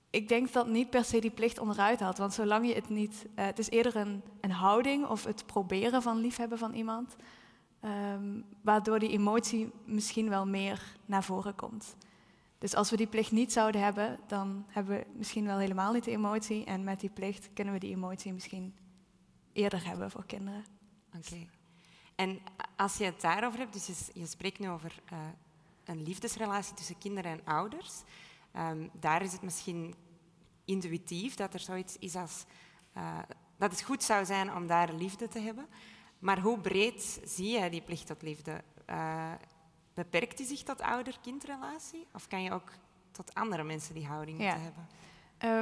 ik 0.10 0.28
denk 0.28 0.54
dat 0.54 0.68
niet 0.68 0.90
per 0.90 1.04
se 1.04 1.20
die 1.20 1.32
plicht 1.32 1.60
onderuit 1.60 2.00
had. 2.00 2.18
Want 2.18 2.34
zolang 2.34 2.68
je 2.68 2.74
het 2.74 2.90
niet. 2.90 3.26
Uh, 3.36 3.46
het 3.46 3.60
is 3.60 3.70
eerder 3.70 3.96
een, 3.96 4.24
een, 4.42 4.52
houding 4.52 5.06
of 5.06 5.24
het 5.24 5.46
proberen 5.46 6.02
van 6.02 6.18
liefhebben 6.18 6.58
van 6.58 6.74
iemand. 6.74 7.16
Um, 7.82 8.46
waardoor 8.62 9.00
die 9.00 9.10
emotie 9.10 9.72
misschien 9.86 10.30
wel 10.30 10.46
meer 10.46 10.98
naar 11.06 11.24
voren 11.24 11.56
komt. 11.56 11.96
Dus 12.58 12.76
als 12.76 12.90
we 12.90 12.98
die 12.98 13.08
plicht 13.08 13.32
niet 13.32 13.54
zouden 13.54 13.82
hebben, 13.82 14.20
dan 14.28 14.66
hebben 14.68 14.98
we 14.98 15.06
misschien 15.14 15.46
wel 15.46 15.58
helemaal 15.58 15.94
niet 15.94 16.04
de 16.04 16.12
emotie. 16.12 16.66
En 16.66 16.84
met 16.84 17.00
die 17.00 17.10
plicht 17.10 17.50
kunnen 17.54 17.74
we 17.74 17.80
die 17.80 17.96
emotie 17.96 18.34
misschien 18.34 18.76
eerder 19.54 19.86
hebben 19.86 20.12
voor 20.12 20.26
kinderen. 20.26 20.66
Oké. 21.16 21.48
En 22.16 22.40
als 22.76 22.98
je 22.98 23.04
het 23.04 23.22
daarover 23.22 23.60
hebt, 23.60 23.74
dus 23.74 24.10
je, 24.14 24.26
spreekt 24.26 24.60
nu 24.60 24.70
over 24.70 25.02
uh, 25.14 25.20
een 25.86 26.04
liefdesrelatie 26.04 26.74
tussen 26.74 26.98
kinderen 26.98 27.32
en 27.32 27.42
ouders. 27.46 28.02
Um, 28.58 28.90
daar 29.00 29.22
is 29.22 29.32
het 29.32 29.42
misschien 29.42 29.96
intuïtief 30.66 31.36
dat 31.36 31.54
er 31.54 31.60
zoiets 31.60 31.98
is 31.98 32.16
als 32.16 32.46
uh, 32.98 33.20
dat 33.58 33.72
het 33.72 33.82
goed 33.82 34.04
zou 34.04 34.26
zijn 34.26 34.56
om 34.56 34.68
daar 34.68 34.94
liefde 34.94 35.28
te 35.28 35.40
hebben. 35.40 35.68
Maar 36.20 36.40
hoe 36.40 36.60
breed 36.60 37.22
zie 37.24 37.60
je 37.60 37.70
die 37.70 37.82
plicht 37.82 38.08
tot 38.08 38.22
liefde? 38.22 38.64
Uh, 38.90 39.32
beperkt 39.94 40.38
die 40.38 40.46
zich 40.46 40.64
tot 40.64 40.82
ouder-kindrelatie? 40.82 42.08
Of 42.14 42.28
kan 42.28 42.44
je 42.44 42.52
ook 42.52 42.72
tot 43.12 43.34
andere 43.34 43.64
mensen 43.64 43.94
die 43.94 44.06
houding 44.06 44.42
ja. 44.42 44.58
hebben? 44.58 44.88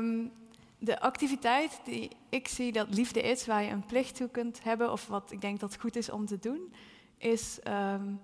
Um, 0.05 0.31
de 0.79 0.99
activiteit 0.99 1.79
die 1.83 2.11
ik 2.29 2.47
zie 2.47 2.71
dat 2.71 2.93
liefde 2.93 3.21
is, 3.21 3.45
waar 3.45 3.63
je 3.63 3.69
een 3.69 3.85
plicht 3.85 4.15
toe 4.15 4.29
kunt 4.29 4.63
hebben, 4.63 4.91
of 4.91 5.07
wat 5.07 5.31
ik 5.31 5.41
denk 5.41 5.59
dat 5.59 5.79
goed 5.79 5.95
is 5.95 6.09
om 6.09 6.25
te 6.25 6.39
doen, 6.39 6.73
is 7.17 7.59
um, 7.67 8.19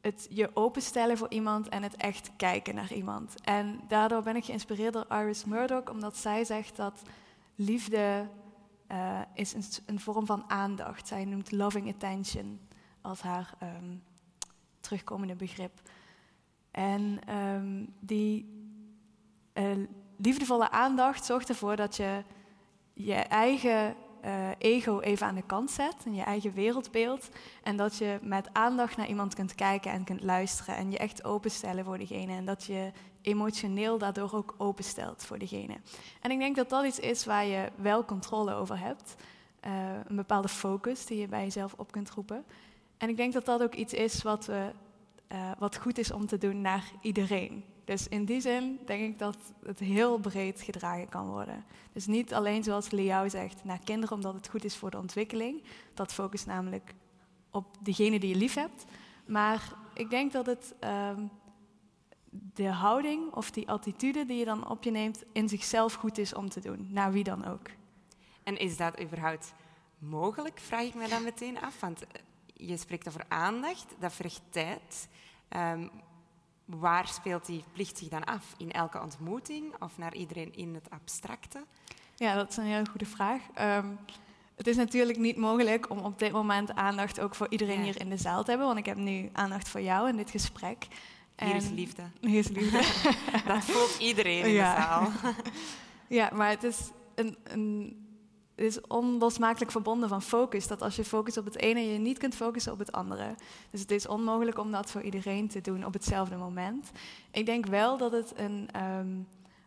het 0.00 0.26
je 0.30 0.50
openstellen 0.54 1.18
voor 1.18 1.30
iemand 1.30 1.68
en 1.68 1.82
het 1.82 1.96
echt 1.96 2.30
kijken 2.36 2.74
naar 2.74 2.92
iemand. 2.92 3.34
En 3.40 3.80
daardoor 3.88 4.22
ben 4.22 4.36
ik 4.36 4.44
geïnspireerd 4.44 4.92
door 4.92 5.06
Iris 5.08 5.44
Murdoch, 5.44 5.90
omdat 5.90 6.16
zij 6.16 6.44
zegt 6.44 6.76
dat 6.76 7.02
liefde 7.54 8.28
uh, 8.92 9.20
is 9.34 9.54
een, 9.54 9.64
een, 9.86 10.00
vorm 10.00 10.26
van 10.26 10.44
aandacht. 10.46 11.08
Zij 11.08 11.24
noemt 11.24 11.52
loving 11.52 11.88
attention 11.88 12.60
als 13.00 13.20
haar 13.20 13.54
um, 13.62 14.02
terugkomende 14.80 15.34
begrip. 15.34 15.80
En 16.70 17.34
um, 17.34 17.94
die 18.00 18.56
uh, 19.54 19.86
liefdevolle 20.16 20.70
aandacht 20.70 21.24
zorgt 21.24 21.48
ervoor 21.48 21.76
dat 21.76 21.96
je 21.96 22.24
je 22.92 23.14
eigen 23.14 23.96
eh, 24.20 24.48
ego 24.58 25.00
even 25.00 25.26
aan 25.26 25.34
de 25.34 25.46
kant 25.46 25.70
zet 25.70 25.96
en 26.04 26.14
je 26.14 26.22
eigen 26.22 26.52
wereldbeeld. 26.52 27.28
En 27.62 27.76
dat 27.76 27.96
je 27.96 28.18
met 28.22 28.48
aandacht 28.52 28.96
naar 28.96 29.08
iemand 29.08 29.34
kunt 29.34 29.54
kijken 29.54 29.92
en 29.92 30.04
kunt 30.04 30.22
luisteren 30.22 30.76
en 30.76 30.90
je 30.90 30.98
echt 30.98 31.24
openstellen 31.24 31.84
voor 31.84 31.98
diegene. 31.98 32.32
En 32.32 32.44
dat 32.44 32.64
je 32.64 32.92
emotioneel 33.22 33.98
daardoor 33.98 34.32
ook 34.32 34.54
openstelt 34.58 35.24
voor 35.24 35.38
diegene. 35.38 35.76
En 36.20 36.30
ik 36.30 36.38
denk 36.38 36.56
dat 36.56 36.68
dat 36.68 36.84
iets 36.84 36.98
is 36.98 37.24
waar 37.24 37.46
je 37.46 37.68
wel 37.76 38.04
controle 38.04 38.54
over 38.54 38.78
hebt. 38.78 39.14
Eh, 39.60 39.72
een 40.06 40.16
bepaalde 40.16 40.48
focus 40.48 41.06
die 41.06 41.18
je 41.18 41.28
bij 41.28 41.42
jezelf 41.42 41.74
op 41.76 41.92
kunt 41.92 42.10
roepen. 42.10 42.44
En 42.96 43.08
ik 43.08 43.16
denk 43.16 43.32
dat 43.32 43.44
dat 43.44 43.62
ook 43.62 43.74
iets 43.74 43.92
is 43.92 44.22
wat, 44.22 44.48
eh, 44.48 45.50
wat 45.58 45.76
goed 45.76 45.98
is 45.98 46.12
om 46.12 46.26
te 46.26 46.38
doen 46.38 46.60
naar 46.60 46.84
iedereen. 47.00 47.64
Dus 47.88 48.08
in 48.08 48.24
die 48.24 48.40
zin 48.40 48.78
denk 48.86 49.02
ik 49.02 49.18
dat 49.18 49.36
het 49.64 49.78
heel 49.78 50.18
breed 50.18 50.60
gedragen 50.60 51.08
kan 51.08 51.26
worden. 51.26 51.64
Dus 51.92 52.06
niet 52.06 52.34
alleen 52.34 52.62
zoals 52.62 52.90
Liao 52.90 53.28
zegt, 53.28 53.64
naar 53.64 53.78
kinderen 53.84 54.16
omdat 54.16 54.34
het 54.34 54.48
goed 54.48 54.64
is 54.64 54.76
voor 54.76 54.90
de 54.90 54.98
ontwikkeling. 54.98 55.62
Dat 55.94 56.12
focust 56.12 56.46
namelijk 56.46 56.94
op 57.50 57.76
diegene 57.80 58.18
die 58.18 58.28
je 58.28 58.36
lief 58.36 58.54
hebt. 58.54 58.84
Maar 59.26 59.72
ik 59.94 60.10
denk 60.10 60.32
dat 60.32 60.46
het 60.46 60.74
ehm, 60.78 61.26
de 62.30 62.68
houding 62.68 63.32
of 63.32 63.50
die 63.50 63.68
attitude 63.68 64.26
die 64.26 64.38
je 64.38 64.44
dan 64.44 64.68
op 64.68 64.82
je 64.82 64.90
neemt 64.90 65.24
in 65.32 65.48
zichzelf 65.48 65.94
goed 65.94 66.18
is 66.18 66.34
om 66.34 66.48
te 66.48 66.60
doen, 66.60 66.88
naar 66.90 67.12
wie 67.12 67.24
dan 67.24 67.44
ook. 67.44 67.66
En 68.42 68.56
is 68.58 68.76
dat 68.76 69.00
überhaupt 69.00 69.54
mogelijk, 69.98 70.58
vraag 70.58 70.84
ik 70.84 70.94
me 70.94 71.08
dan 71.08 71.22
meteen 71.22 71.60
af. 71.60 71.80
Want 71.80 72.02
je 72.54 72.76
spreekt 72.76 73.08
over 73.08 73.24
aandacht, 73.28 73.94
dat 73.98 74.12
vergt 74.12 74.42
tijd. 74.50 75.08
Um, 75.56 75.90
waar 76.68 77.08
speelt 77.08 77.46
die 77.46 77.64
plicht 77.72 77.98
zich 77.98 78.08
dan 78.08 78.24
af? 78.24 78.54
In 78.56 78.72
elke 78.72 79.00
ontmoeting 79.02 79.74
of 79.82 79.98
naar 79.98 80.14
iedereen 80.14 80.54
in 80.54 80.74
het 80.74 80.90
abstracte? 80.90 81.64
Ja, 82.14 82.34
dat 82.34 82.50
is 82.50 82.56
een 82.56 82.64
heel 82.64 82.84
goede 82.84 83.06
vraag. 83.06 83.40
Um, 83.60 83.98
het 84.56 84.66
is 84.66 84.76
natuurlijk 84.76 85.18
niet 85.18 85.36
mogelijk 85.36 85.90
om 85.90 85.98
op 85.98 86.18
dit 86.18 86.32
moment 86.32 86.74
aandacht 86.74 87.20
ook 87.20 87.34
voor 87.34 87.46
iedereen 87.50 87.82
hier 87.82 88.00
in 88.00 88.08
de 88.08 88.16
zaal 88.16 88.44
te 88.44 88.50
hebben, 88.50 88.66
want 88.66 88.78
ik 88.78 88.86
heb 88.86 88.96
nu 88.96 89.28
aandacht 89.32 89.68
voor 89.68 89.80
jou 89.80 90.08
in 90.08 90.16
dit 90.16 90.30
gesprek. 90.30 90.86
Hier 91.36 91.54
is 91.54 91.68
liefde. 91.68 92.02
Hier 92.20 92.38
is 92.38 92.48
liefde. 92.48 92.80
dat 93.52 93.64
voelt 93.64 93.98
iedereen 93.98 94.44
in 94.44 94.52
de 94.52 94.58
zaal. 94.58 95.08
ja, 96.18 96.30
maar 96.34 96.50
het 96.50 96.64
is 96.64 96.90
een, 97.14 97.36
een 97.42 97.96
is 98.58 98.80
onlosmakelijk 98.80 99.70
verbonden 99.70 100.08
van 100.08 100.22
focus. 100.22 100.66
Dat 100.66 100.82
als 100.82 100.96
je 100.96 101.04
focust 101.04 101.36
op 101.36 101.44
het 101.44 101.56
ene, 101.56 101.92
je 101.92 101.98
niet 101.98 102.18
kunt 102.18 102.34
focussen 102.34 102.72
op 102.72 102.78
het 102.78 102.92
andere. 102.92 103.34
Dus 103.70 103.80
het 103.80 103.90
is 103.90 104.06
onmogelijk 104.06 104.58
om 104.58 104.72
dat 104.72 104.90
voor 104.90 105.02
iedereen 105.02 105.48
te 105.48 105.60
doen 105.60 105.84
op 105.84 105.92
hetzelfde 105.92 106.36
moment. 106.36 106.90
Ik 107.30 107.46
denk 107.46 107.66
wel 107.66 107.96
dat 107.96 108.12
het 108.12 108.32
een 108.36 108.68
ehm, 108.72 109.16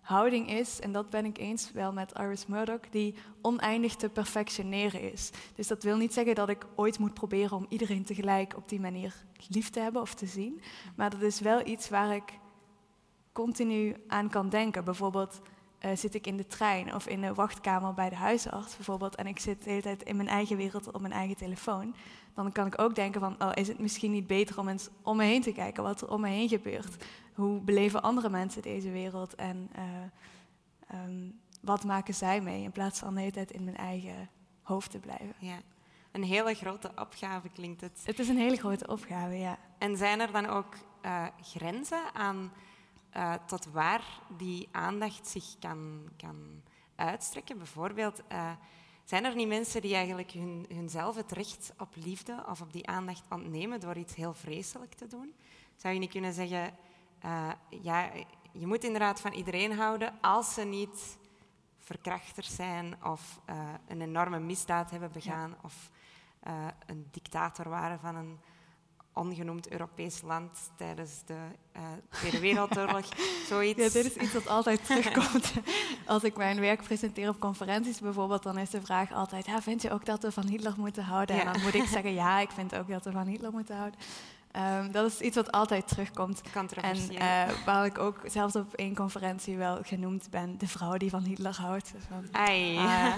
houding 0.02 0.50
is, 0.50 0.80
en 0.80 0.92
dat 0.92 1.10
ben 1.10 1.26
ik 1.26 1.38
eens 1.38 1.72
wel 1.72 1.94
met 1.94 2.14
Iris 2.20 2.46
Murdoch, 2.46 2.90
die 2.90 3.16
oneindig 3.42 3.96
te 3.96 4.10
perfectioneren 4.10 5.12
is. 5.12 5.30
Dus 5.56 5.68
dat 5.68 5.84
wil 5.84 5.98
niet 5.98 6.14
zeggen 6.14 6.36
dat 6.36 6.50
ik 6.50 6.66
ooit 6.76 7.00
moet 7.00 7.14
proberen 7.14 7.58
om 7.58 7.66
iedereen 7.70 8.04
tegelijk 8.04 8.56
op 8.56 8.70
die 8.70 8.80
manier 8.80 9.26
lief 9.48 9.70
te 9.70 9.80
hebben 9.80 10.02
of 10.02 10.14
te 10.14 10.26
zien. 10.26 10.62
Maar 10.96 11.10
dat 11.10 11.22
is 11.22 11.40
wel 11.40 11.68
iets 11.68 11.90
waar 11.90 12.16
ik 12.16 12.40
continu 13.32 13.96
aan 14.08 14.30
kan 14.30 14.50
denken. 14.50 14.84
Bijvoorbeeld 14.84 15.42
uh, 15.86 15.92
zit 15.96 16.14
ik 16.14 16.28
in 16.28 16.38
de 16.38 16.48
trein 16.48 16.96
of 16.96 17.08
in 17.08 17.22
de 17.22 17.34
wachtkamer 17.34 17.94
bij 17.94 18.10
de 18.10 18.16
huisarts 18.16 18.76
bijvoorbeeld 18.76 19.16
en 19.16 19.28
ik 19.28 19.40
zit 19.40 19.64
de 19.64 19.70
hele 19.70 19.82
tijd 19.82 20.04
in 20.04 20.16
mijn 20.16 20.28
eigen 20.28 20.58
wereld 20.58 20.92
op 20.92 21.02
mijn 21.02 21.14
eigen 21.14 21.36
telefoon, 21.36 21.96
dan 22.34 22.52
kan 22.52 22.68
ik 22.68 22.82
ook 22.82 22.96
denken 22.96 23.22
van, 23.22 23.36
oh, 23.40 23.52
is 23.54 23.68
het 23.68 23.80
misschien 23.80 24.12
niet 24.12 24.28
beter 24.28 24.60
om 24.60 24.68
eens 24.68 24.90
om 25.02 25.18
me 25.18 25.24
heen 25.24 25.42
te 25.42 25.52
kijken 25.52 25.84
wat 25.84 26.02
er 26.02 26.10
om 26.10 26.22
me 26.22 26.28
heen 26.28 26.50
gebeurt? 26.50 27.06
Hoe 27.34 27.60
beleven 27.60 28.02
andere 28.02 28.30
mensen 28.30 28.62
deze 28.62 28.92
wereld 28.92 29.36
en 29.36 29.70
uh, 29.76 31.00
um, 31.06 31.40
wat 31.62 31.84
maken 31.84 32.14
zij 32.14 32.42
mee 32.42 32.64
in 32.64 32.72
plaats 32.72 33.00
van 33.00 33.14
de 33.14 33.20
hele 33.20 33.32
tijd 33.32 33.52
in 33.52 33.64
mijn 33.64 33.78
eigen 33.78 34.30
hoofd 34.62 34.92
te 34.92 35.00
blijven? 35.00 35.34
Ja. 35.40 35.58
Een 36.12 36.24
hele 36.24 36.54
grote 36.54 36.92
opgave 36.96 37.50
klinkt 37.50 37.82
het. 37.82 38.02
Het 38.04 38.20
is 38.20 38.28
een 38.28 38.38
hele 38.38 38.58
grote 38.58 38.88
opgave, 38.88 39.38
ja. 39.38 39.58
En 39.78 39.98
zijn 39.98 40.20
er 40.20 40.32
dan 40.32 40.46
ook 40.46 40.76
uh, 41.06 41.26
grenzen 41.42 42.14
aan 42.14 42.52
uh, 43.15 43.34
tot 43.46 43.65
waar 43.65 44.03
die 44.38 44.68
aandacht 44.72 45.27
zich 45.27 45.56
kan, 45.60 46.10
kan 46.18 46.62
uitstrekken. 46.96 47.58
Bijvoorbeeld, 47.58 48.22
uh, 48.32 48.51
zijn 49.03 49.25
er 49.25 49.36
niet 49.36 49.48
mensen 49.48 49.82
die 49.82 49.96
eigenlijk 49.96 50.32
hun, 50.32 50.65
hunzelf 50.70 51.15
het 51.15 51.32
recht 51.32 51.74
op 51.77 51.96
liefde 51.96 52.46
of 52.50 52.62
op 52.62 52.74
die 52.74 52.88
aandacht 52.88 53.24
ontnemen 53.30 53.80
door 53.80 53.96
iets 53.96 54.15
heel 54.15 54.34
vreselijk 54.34 54.94
te 54.94 55.08
doen? 55.08 55.34
Zou 55.75 55.94
je 55.94 56.00
niet 56.00 56.12
kunnen 56.12 56.34
zeggen, 56.34 56.74
uh, 57.25 57.51
ja, 57.70 58.12
je 58.51 58.68
moet 58.68 58.84
inderdaad 58.84 59.22
van 59.22 59.32
iedereen 59.32 59.77
houden 59.77 60.13
als 60.22 60.53
ze 60.53 60.63
niet 60.63 61.18
verkrachters 61.77 62.56
zijn 62.56 63.03
of 63.03 63.39
een 63.88 64.01
enorme 64.01 64.39
misdaad 64.39 64.91
hebben 64.91 65.12
begaan 65.12 65.56
of 65.62 65.89
een 66.86 67.08
dictator 67.12 67.70
waren 67.70 68.00
van 68.00 68.15
een 68.15 68.39
ongenoemd 69.13 69.70
Europees 69.70 70.22
land 70.22 70.72
tijdens 70.77 71.22
de 71.25 71.38
uh, 71.75 71.82
Tweede 72.10 72.39
Wereldoorlog. 72.39 73.06
Zoiets. 73.50 73.80
Ja, 73.80 73.89
dit 73.89 74.06
is 74.06 74.15
iets 74.15 74.34
dat 74.34 74.48
altijd 74.48 74.86
terugkomt. 74.88 75.53
Als 76.06 76.24
ik 76.24 76.38
mijn 76.38 76.60
werk 76.60 76.84
presenteer 76.84 77.30
op 77.30 77.39
conferenties 77.39 78.00
bijvoorbeeld, 78.00 78.44
dan 78.44 78.58
is 78.58 78.70
de 78.70 78.82
vraag 78.82 79.13
altijd: 79.13 79.46
ja, 79.46 79.62
vind 79.62 79.82
je 79.82 79.91
ook 79.91 80.06
dat 80.06 80.24
we 80.24 80.32
van 80.32 80.48
Hitler 80.48 80.74
moeten 80.77 81.03
houden? 81.03 81.39
En 81.39 81.53
dan 81.53 81.62
moet 81.62 81.74
ik 81.74 81.86
zeggen: 81.96 82.13
ja, 82.13 82.39
ik 82.39 82.51
vind 82.51 82.75
ook 82.75 82.88
dat 82.88 83.03
we 83.03 83.12
van 83.12 83.27
Hitler 83.27 83.51
moeten 83.51 83.75
houden. 83.75 84.00
Um, 84.58 84.91
dat 84.91 85.12
is 85.12 85.20
iets 85.20 85.36
wat 85.36 85.51
altijd 85.51 85.88
terugkomt. 85.88 86.41
En 86.82 86.98
uh, 87.12 87.50
waar 87.65 87.86
ik 87.86 87.98
ook 87.98 88.20
zelfs 88.25 88.56
op 88.56 88.74
één 88.74 88.96
conferentie 88.96 89.58
wel 89.58 89.80
genoemd 89.84 90.27
ben, 90.30 90.58
de 90.58 90.68
vrouw 90.68 90.98
die 90.98 91.10
van 91.10 91.24
Hitler 91.24 91.56
houdt. 91.56 91.91
Dus 91.94 92.03
van, 92.10 92.27
Ai. 92.32 92.75
Uh, 92.75 93.15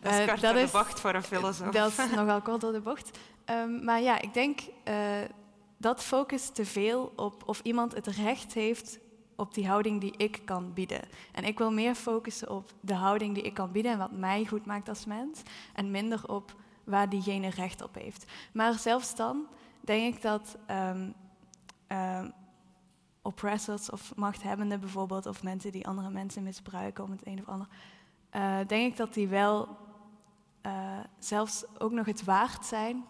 dat 0.00 0.12
is 0.12 0.26
kort 0.26 0.42
uh, 0.42 0.52
de 0.52 0.68
bocht 0.72 1.00
voor 1.00 1.14
een 1.14 1.22
filosoof. 1.22 1.72
Dat 1.72 1.98
is 1.98 2.10
nogal 2.16 2.40
kort 2.40 2.60
door 2.60 2.72
de 2.72 2.80
bocht. 2.80 3.18
Um, 3.50 3.84
maar 3.84 4.00
ja, 4.00 4.20
ik 4.20 4.34
denk 4.34 4.60
uh, 4.88 4.94
dat 5.76 6.04
focust 6.04 6.54
te 6.54 6.64
veel 6.64 7.12
op 7.16 7.42
of 7.46 7.60
iemand 7.62 7.94
het 7.94 8.06
recht 8.06 8.54
heeft 8.54 8.98
op 9.36 9.54
die 9.54 9.66
houding 9.66 10.00
die 10.00 10.14
ik 10.16 10.40
kan 10.44 10.72
bieden. 10.72 11.00
En 11.32 11.44
ik 11.44 11.58
wil 11.58 11.72
meer 11.72 11.94
focussen 11.94 12.50
op 12.50 12.72
de 12.80 12.94
houding 12.94 13.34
die 13.34 13.42
ik 13.42 13.54
kan 13.54 13.72
bieden 13.72 13.92
en 13.92 13.98
wat 13.98 14.12
mij 14.12 14.44
goed 14.44 14.66
maakt 14.66 14.88
als 14.88 15.04
mens. 15.04 15.42
En 15.74 15.90
minder 15.90 16.28
op 16.28 16.54
waar 16.84 17.08
diegene 17.08 17.48
recht 17.48 17.82
op 17.82 17.94
heeft. 17.94 18.24
Maar 18.52 18.74
zelfs 18.74 19.14
dan 19.14 19.46
denk 19.80 20.14
ik 20.14 20.22
dat 20.22 20.56
um, 20.70 21.14
um, 21.88 22.32
oppressors 23.22 23.90
of 23.90 24.16
machthebbenden 24.16 24.80
bijvoorbeeld, 24.80 25.26
of 25.26 25.42
mensen 25.42 25.72
die 25.72 25.86
andere 25.86 26.10
mensen 26.10 26.42
misbruiken 26.42 27.04
om 27.04 27.10
het 27.10 27.26
een 27.26 27.40
of 27.40 27.48
ander, 27.48 27.68
uh, 28.36 28.58
denk 28.66 28.90
ik 28.90 28.96
dat 28.96 29.14
die 29.14 29.28
wel 29.28 29.76
uh, 30.68 30.98
zelfs 31.18 31.64
ook 31.78 31.92
nog 31.92 32.06
het 32.06 32.24
waard 32.24 32.66
zijn 32.66 33.04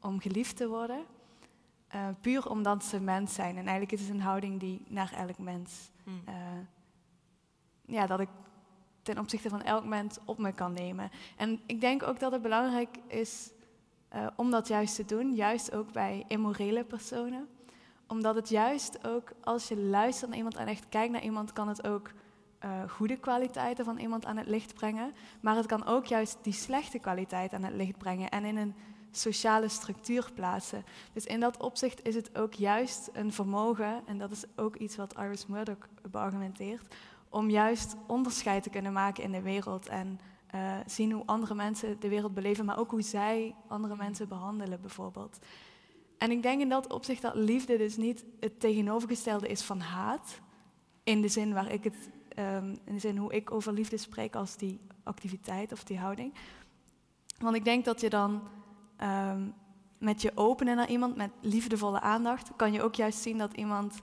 om 0.00 0.20
geliefd 0.20 0.56
te 0.56 0.68
worden. 0.68 1.04
Uh, 1.94 2.08
puur 2.20 2.50
omdat 2.50 2.84
ze 2.84 3.00
mens 3.00 3.34
zijn. 3.34 3.56
En 3.56 3.66
eigenlijk 3.66 3.92
is 3.92 4.00
het 4.00 4.10
een 4.10 4.20
houding 4.20 4.60
die 4.60 4.82
naar 4.88 5.12
elk 5.12 5.38
mens. 5.38 5.90
Mm. 6.04 6.22
Uh, 6.28 6.34
ja, 7.86 8.06
dat 8.06 8.20
ik 8.20 8.28
ten 9.02 9.18
opzichte 9.18 9.48
van 9.48 9.62
elk 9.62 9.84
mens 9.84 10.18
op 10.24 10.38
me 10.38 10.52
kan 10.52 10.72
nemen. 10.72 11.10
En 11.36 11.60
ik 11.66 11.80
denk 11.80 12.02
ook 12.02 12.20
dat 12.20 12.32
het 12.32 12.42
belangrijk 12.42 12.96
is 13.06 13.50
om 14.36 14.50
dat 14.50 14.68
juist 14.68 14.96
te 14.96 15.04
doen, 15.04 15.34
juist 15.34 15.74
ook 15.74 15.92
bij 15.92 16.24
immorele 16.28 16.84
personen. 16.84 17.48
Omdat 18.06 18.34
het 18.34 18.48
juist 18.48 19.06
ook, 19.06 19.32
als 19.42 19.68
je 19.68 19.80
luistert 19.80 20.28
naar 20.28 20.36
iemand 20.38 20.56
en 20.56 20.66
echt 20.66 20.88
kijkt 20.88 21.12
naar 21.12 21.22
iemand, 21.22 21.52
kan 21.52 21.68
het 21.68 21.86
ook 21.86 22.10
goede 22.88 23.16
kwaliteiten 23.16 23.84
van 23.84 23.98
iemand 23.98 24.24
aan 24.24 24.36
het 24.36 24.46
licht 24.46 24.74
brengen. 24.74 25.12
Maar 25.40 25.56
het 25.56 25.66
kan 25.66 25.86
ook 25.86 26.06
juist 26.06 26.38
die 26.42 26.52
slechte 26.52 26.98
kwaliteit 26.98 27.52
aan 27.52 27.62
het 27.62 27.74
licht 27.74 27.98
brengen. 27.98 28.30
En 28.30 28.44
in 28.44 28.56
een 28.56 28.74
sociale 29.10 29.68
structuur 29.68 30.30
plaatsen. 30.34 30.84
Dus 31.12 31.26
in 31.26 31.40
dat 31.40 31.62
opzicht 31.62 32.06
is 32.06 32.14
het 32.14 32.38
ook 32.38 32.52
juist 32.52 33.10
een 33.12 33.32
vermogen, 33.32 34.02
en 34.06 34.18
dat 34.18 34.30
is 34.30 34.44
ook 34.56 34.76
iets 34.76 34.96
wat 34.96 35.18
Iris 35.18 35.46
Murdoch 35.46 35.88
beargumenteert, 36.10 36.94
om 37.28 37.50
juist 37.50 37.96
onderscheid 38.06 38.62
te 38.62 38.70
kunnen 38.70 38.92
maken 38.92 39.22
in 39.22 39.32
de 39.32 39.42
wereld 39.42 39.88
en 39.88 40.20
uh, 40.54 40.76
zien 40.86 41.12
hoe 41.12 41.22
andere 41.26 41.54
mensen 41.54 42.00
de 42.00 42.08
wereld 42.08 42.34
beleven, 42.34 42.64
maar 42.64 42.78
ook 42.78 42.90
hoe 42.90 43.02
zij 43.02 43.54
andere 43.68 43.96
mensen 43.96 44.28
behandelen 44.28 44.80
bijvoorbeeld. 44.80 45.38
En 46.18 46.30
ik 46.30 46.42
denk 46.42 46.60
in 46.60 46.68
dat 46.68 46.92
opzicht 46.92 47.22
dat 47.22 47.34
liefde 47.34 47.76
dus 47.76 47.96
niet 47.96 48.24
het 48.40 48.60
tegenovergestelde 48.60 49.48
is 49.48 49.62
van 49.62 49.80
haat, 49.80 50.40
in 51.04 51.22
de 51.22 51.28
zin 51.28 51.52
waar 51.52 51.72
ik 51.72 51.84
het, 51.84 52.10
um, 52.38 52.78
in 52.84 52.94
de 52.94 52.98
zin 52.98 53.16
hoe 53.16 53.32
ik 53.32 53.50
over 53.50 53.72
liefde 53.72 53.96
spreek 53.96 54.34
als 54.34 54.56
die 54.56 54.80
activiteit 55.02 55.72
of 55.72 55.84
die 55.84 55.98
houding. 55.98 56.34
Want 57.38 57.56
ik 57.56 57.64
denk 57.64 57.84
dat 57.84 58.00
je 58.00 58.10
dan 58.10 58.42
um, 59.02 59.54
met 59.98 60.22
je 60.22 60.32
openen 60.34 60.76
naar 60.76 60.88
iemand, 60.88 61.16
met 61.16 61.30
liefdevolle 61.40 62.00
aandacht, 62.00 62.50
kan 62.56 62.72
je 62.72 62.82
ook 62.82 62.94
juist 62.94 63.22
zien 63.22 63.38
dat 63.38 63.52
iemand 63.52 64.00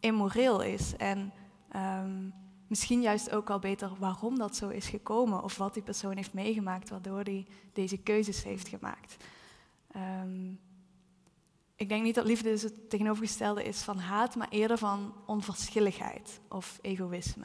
immoreel 0.00 0.62
is. 0.62 0.96
En 0.96 1.32
um, 1.76 2.32
misschien 2.66 3.00
juist 3.00 3.30
ook 3.30 3.50
al 3.50 3.58
beter 3.58 3.90
waarom 3.98 4.38
dat 4.38 4.56
zo 4.56 4.68
is 4.68 4.88
gekomen 4.88 5.42
of 5.42 5.56
wat 5.56 5.74
die 5.74 5.82
persoon 5.82 6.16
heeft 6.16 6.32
meegemaakt 6.32 6.90
waardoor 6.90 7.20
hij 7.20 7.46
deze 7.72 7.96
keuzes 7.96 8.44
heeft 8.44 8.68
gemaakt. 8.68 9.16
Um, 9.96 10.58
ik 11.82 11.88
denk 11.88 12.02
niet 12.02 12.14
dat 12.14 12.24
liefde 12.24 12.50
dus 12.50 12.62
het 12.62 12.90
tegenovergestelde 12.90 13.64
is 13.64 13.82
van 13.82 13.98
haat, 13.98 14.36
maar 14.36 14.48
eerder 14.48 14.78
van 14.78 15.14
onverschilligheid 15.26 16.40
of 16.48 16.78
egoïsme. 16.80 17.44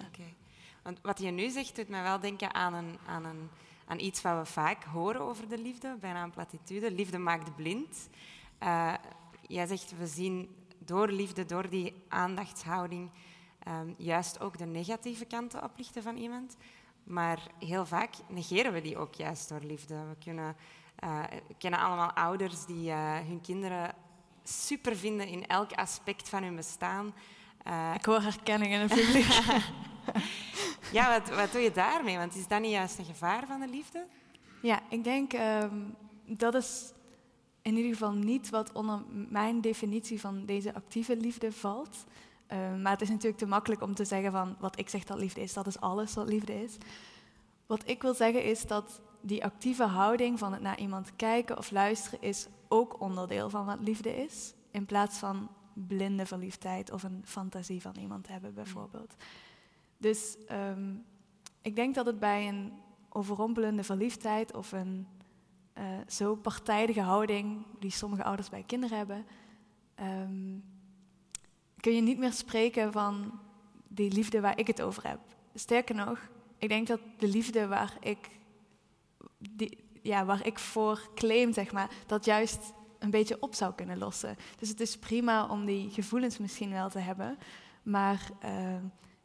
Want 0.83 0.99
wat 1.01 1.19
je 1.19 1.31
nu 1.31 1.49
zegt 1.49 1.75
doet 1.75 1.89
me 1.89 2.01
wel 2.01 2.19
denken 2.19 2.53
aan 2.53 2.73
een, 2.73 2.97
aan 3.05 3.25
een 3.25 3.49
aan 3.87 3.99
iets 3.99 4.21
wat 4.21 4.37
we 4.37 4.45
vaak 4.45 4.83
horen 4.83 5.21
over 5.21 5.47
de 5.47 5.57
liefde, 5.57 5.97
bijna 5.99 6.23
een 6.23 6.31
platitude. 6.31 6.91
Liefde 6.91 7.17
maakt 7.17 7.55
blind. 7.55 8.09
Uh, 8.63 8.93
jij 9.47 9.65
zegt, 9.65 9.97
we 9.97 10.07
zien 10.07 10.55
door 10.77 11.07
liefde, 11.07 11.45
door 11.45 11.69
die 11.69 11.93
aandachtshouding, 12.07 13.09
um, 13.67 13.95
juist 13.97 14.39
ook 14.39 14.57
de 14.57 14.65
negatieve 14.65 15.25
kanten 15.25 15.63
oplichten 15.63 16.03
van 16.03 16.17
iemand. 16.17 16.57
Maar 17.03 17.39
heel 17.59 17.85
vaak 17.85 18.13
negeren 18.27 18.73
we 18.73 18.81
die 18.81 18.97
ook 18.97 19.13
juist 19.13 19.49
door 19.49 19.61
liefde. 19.61 19.95
We, 19.95 20.15
kunnen, 20.23 20.55
uh, 21.03 21.23
kennen 21.57 21.79
allemaal 21.79 22.11
ouders 22.11 22.65
die 22.65 22.89
uh, 22.89 23.15
hun 23.15 23.41
kinderen 23.41 23.95
super 24.47 24.95
vinden 24.95 25.27
in 25.27 25.47
elk 25.47 25.73
aspect 25.73 26.29
van 26.29 26.43
hun 26.43 26.55
bestaan. 26.55 27.13
Uh, 27.67 27.93
ik 27.95 28.05
hoor 28.05 28.21
herkenning 28.21 28.73
in 28.73 28.79
het 28.79 28.93
publiek. 28.93 29.27
ja, 30.97 31.19
wat, 31.19 31.35
wat 31.35 31.51
doe 31.51 31.61
je 31.61 31.71
daarmee? 31.71 32.17
Want 32.17 32.35
is 32.35 32.47
dat 32.47 32.61
niet 32.61 32.71
juist 32.71 32.97
een 32.97 33.05
gevaar 33.05 33.47
van 33.47 33.59
de 33.59 33.67
liefde? 33.67 34.05
Ja, 34.61 34.79
ik 34.89 35.03
denk 35.03 35.33
um, 35.33 35.95
dat 36.25 36.55
is 36.55 36.91
in 37.61 37.75
ieder 37.75 37.91
geval 37.91 38.11
niet 38.11 38.49
wat 38.49 38.71
onder 38.71 39.03
mijn 39.29 39.61
definitie 39.61 40.19
van 40.19 40.45
deze 40.45 40.73
actieve 40.73 41.17
liefde 41.17 41.51
valt. 41.51 42.05
Uh, 42.53 42.57
maar 42.81 42.91
het 42.91 43.01
is 43.01 43.09
natuurlijk 43.09 43.37
te 43.37 43.47
makkelijk 43.47 43.81
om 43.81 43.95
te 43.95 44.05
zeggen 44.05 44.31
van 44.31 44.55
wat 44.59 44.79
ik 44.79 44.89
zeg 44.89 45.03
dat 45.03 45.17
liefde 45.17 45.41
is, 45.41 45.53
dat 45.53 45.67
is 45.67 45.79
alles 45.79 46.13
wat 46.13 46.27
liefde 46.27 46.63
is. 46.63 46.77
Wat 47.67 47.89
ik 47.89 48.01
wil 48.01 48.13
zeggen 48.13 48.43
is 48.43 48.65
dat 48.65 49.01
die 49.21 49.43
actieve 49.43 49.83
houding 49.83 50.39
van 50.39 50.53
het 50.53 50.61
naar 50.61 50.79
iemand 50.79 51.15
kijken 51.15 51.57
of 51.57 51.71
luisteren 51.71 52.21
is 52.21 52.47
ook 52.67 53.01
onderdeel 53.01 53.49
van 53.49 53.65
wat 53.65 53.79
liefde 53.79 54.15
is. 54.15 54.53
In 54.71 54.85
plaats 54.85 55.17
van 55.17 55.49
blinde 55.73 56.25
verliefdheid 56.25 56.91
of 56.91 57.03
een 57.03 57.21
fantasie 57.25 57.81
van 57.81 57.95
iemand 57.95 58.27
hebben 58.27 58.53
bijvoorbeeld. 58.53 59.15
Dus 59.97 60.37
um, 60.51 61.05
ik 61.61 61.75
denk 61.75 61.95
dat 61.95 62.05
het 62.05 62.19
bij 62.19 62.47
een 62.47 62.73
overrompelende 63.09 63.83
verliefdheid 63.83 64.55
of 64.55 64.71
een 64.71 65.07
uh, 65.77 65.83
zo 66.07 66.35
partijdige 66.35 67.01
houding 67.01 67.65
die 67.79 67.91
sommige 67.91 68.23
ouders 68.23 68.49
bij 68.49 68.63
kinderen 68.63 68.97
hebben, 68.97 69.25
um, 69.99 70.63
kun 71.79 71.95
je 71.95 72.01
niet 72.01 72.17
meer 72.17 72.33
spreken 72.33 72.91
van 72.91 73.39
die 73.87 74.11
liefde 74.11 74.41
waar 74.41 74.59
ik 74.59 74.67
het 74.67 74.81
over 74.81 75.07
heb. 75.07 75.19
Sterker 75.53 75.95
nog, 75.95 76.29
ik 76.57 76.69
denk 76.69 76.87
dat 76.87 76.99
de 77.17 77.27
liefde 77.27 77.67
waar 77.67 77.97
ik, 77.99 78.29
die, 79.37 79.85
ja, 80.01 80.25
waar 80.25 80.45
ik 80.45 80.59
voor 80.59 81.09
claim, 81.15 81.53
zeg 81.53 81.71
maar, 81.71 81.89
dat 82.05 82.25
juist 82.25 82.73
een 82.99 83.09
beetje 83.09 83.41
op 83.41 83.55
zou 83.55 83.73
kunnen 83.73 83.97
lossen. 83.97 84.35
Dus 84.57 84.69
het 84.69 84.79
is 84.79 84.97
prima 84.97 85.47
om 85.47 85.65
die 85.65 85.89
gevoelens 85.89 86.37
misschien 86.37 86.71
wel 86.71 86.89
te 86.89 86.99
hebben, 86.99 87.37
maar 87.83 88.29
uh, 88.45 88.75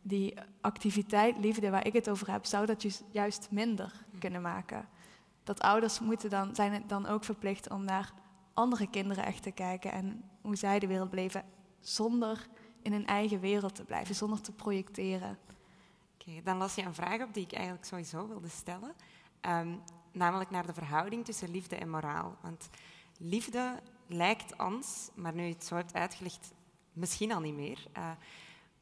die 0.02 0.34
activiteit, 0.60 1.38
liefde 1.38 1.70
waar 1.70 1.86
ik 1.86 1.92
het 1.92 2.08
over 2.08 2.30
heb, 2.30 2.44
zou 2.44 2.66
dat 2.66 3.02
juist 3.10 3.48
minder 3.50 4.04
kunnen 4.18 4.42
maken. 4.42 4.88
Dat 5.44 5.60
ouders 5.60 6.00
moeten 6.00 6.30
dan, 6.30 6.54
zijn 6.54 6.84
dan 6.86 7.06
ook 7.06 7.24
verplicht 7.24 7.70
om 7.70 7.84
naar 7.84 8.12
andere 8.54 8.86
kinderen 8.86 9.24
echt 9.24 9.42
te 9.42 9.50
kijken 9.50 9.92
en 9.92 10.24
hoe 10.40 10.56
zij 10.56 10.78
de 10.78 10.86
wereld 10.86 11.10
beleven, 11.10 11.44
zonder 11.80 12.46
in 12.82 12.92
hun 12.92 13.06
eigen 13.06 13.40
wereld 13.40 13.74
te 13.74 13.84
blijven, 13.84 14.14
zonder 14.14 14.40
te 14.40 14.52
projecteren. 14.52 15.38
Dan 16.42 16.56
las 16.56 16.74
je 16.74 16.82
een 16.82 16.94
vraag 16.94 17.20
op 17.20 17.34
die 17.34 17.44
ik 17.44 17.52
eigenlijk 17.52 17.84
sowieso 17.84 18.28
wilde 18.28 18.48
stellen. 18.48 18.94
Um, 19.40 19.82
namelijk 20.12 20.50
naar 20.50 20.66
de 20.66 20.74
verhouding 20.74 21.24
tussen 21.24 21.50
liefde 21.50 21.76
en 21.76 21.90
moraal. 21.90 22.36
Want 22.40 22.68
liefde 23.18 23.80
lijkt 24.06 24.58
ons, 24.58 25.10
maar 25.14 25.34
nu 25.34 25.42
je 25.42 25.52
het 25.52 25.64
zo 25.64 25.74
hebt 25.74 25.94
uitgelegd, 25.94 26.52
misschien 26.92 27.32
al 27.32 27.40
niet 27.40 27.54
meer. 27.54 27.86
Uh, 27.96 28.10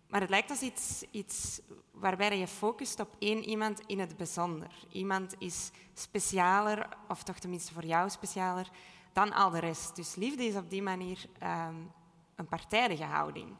maar 0.08 0.20
het 0.20 0.30
lijkt 0.30 0.50
als 0.50 0.60
iets, 0.60 1.04
iets 1.10 1.60
waarbij 1.90 2.38
je 2.38 2.46
focust 2.46 3.00
op 3.00 3.16
één 3.18 3.44
iemand 3.44 3.80
in 3.86 3.98
het 3.98 4.16
bijzonder. 4.16 4.70
Iemand 4.92 5.34
is 5.38 5.70
specialer, 5.94 6.88
of 7.08 7.22
toch 7.22 7.38
tenminste 7.38 7.72
voor 7.72 7.84
jou 7.84 8.10
specialer, 8.10 8.70
dan 9.12 9.32
al 9.32 9.50
de 9.50 9.58
rest. 9.58 9.96
Dus 9.96 10.14
liefde 10.14 10.44
is 10.44 10.54
op 10.56 10.70
die 10.70 10.82
manier 10.82 11.26
um, 11.42 11.92
een 12.34 12.46
partijdige 12.48 13.04
houding. 13.04 13.56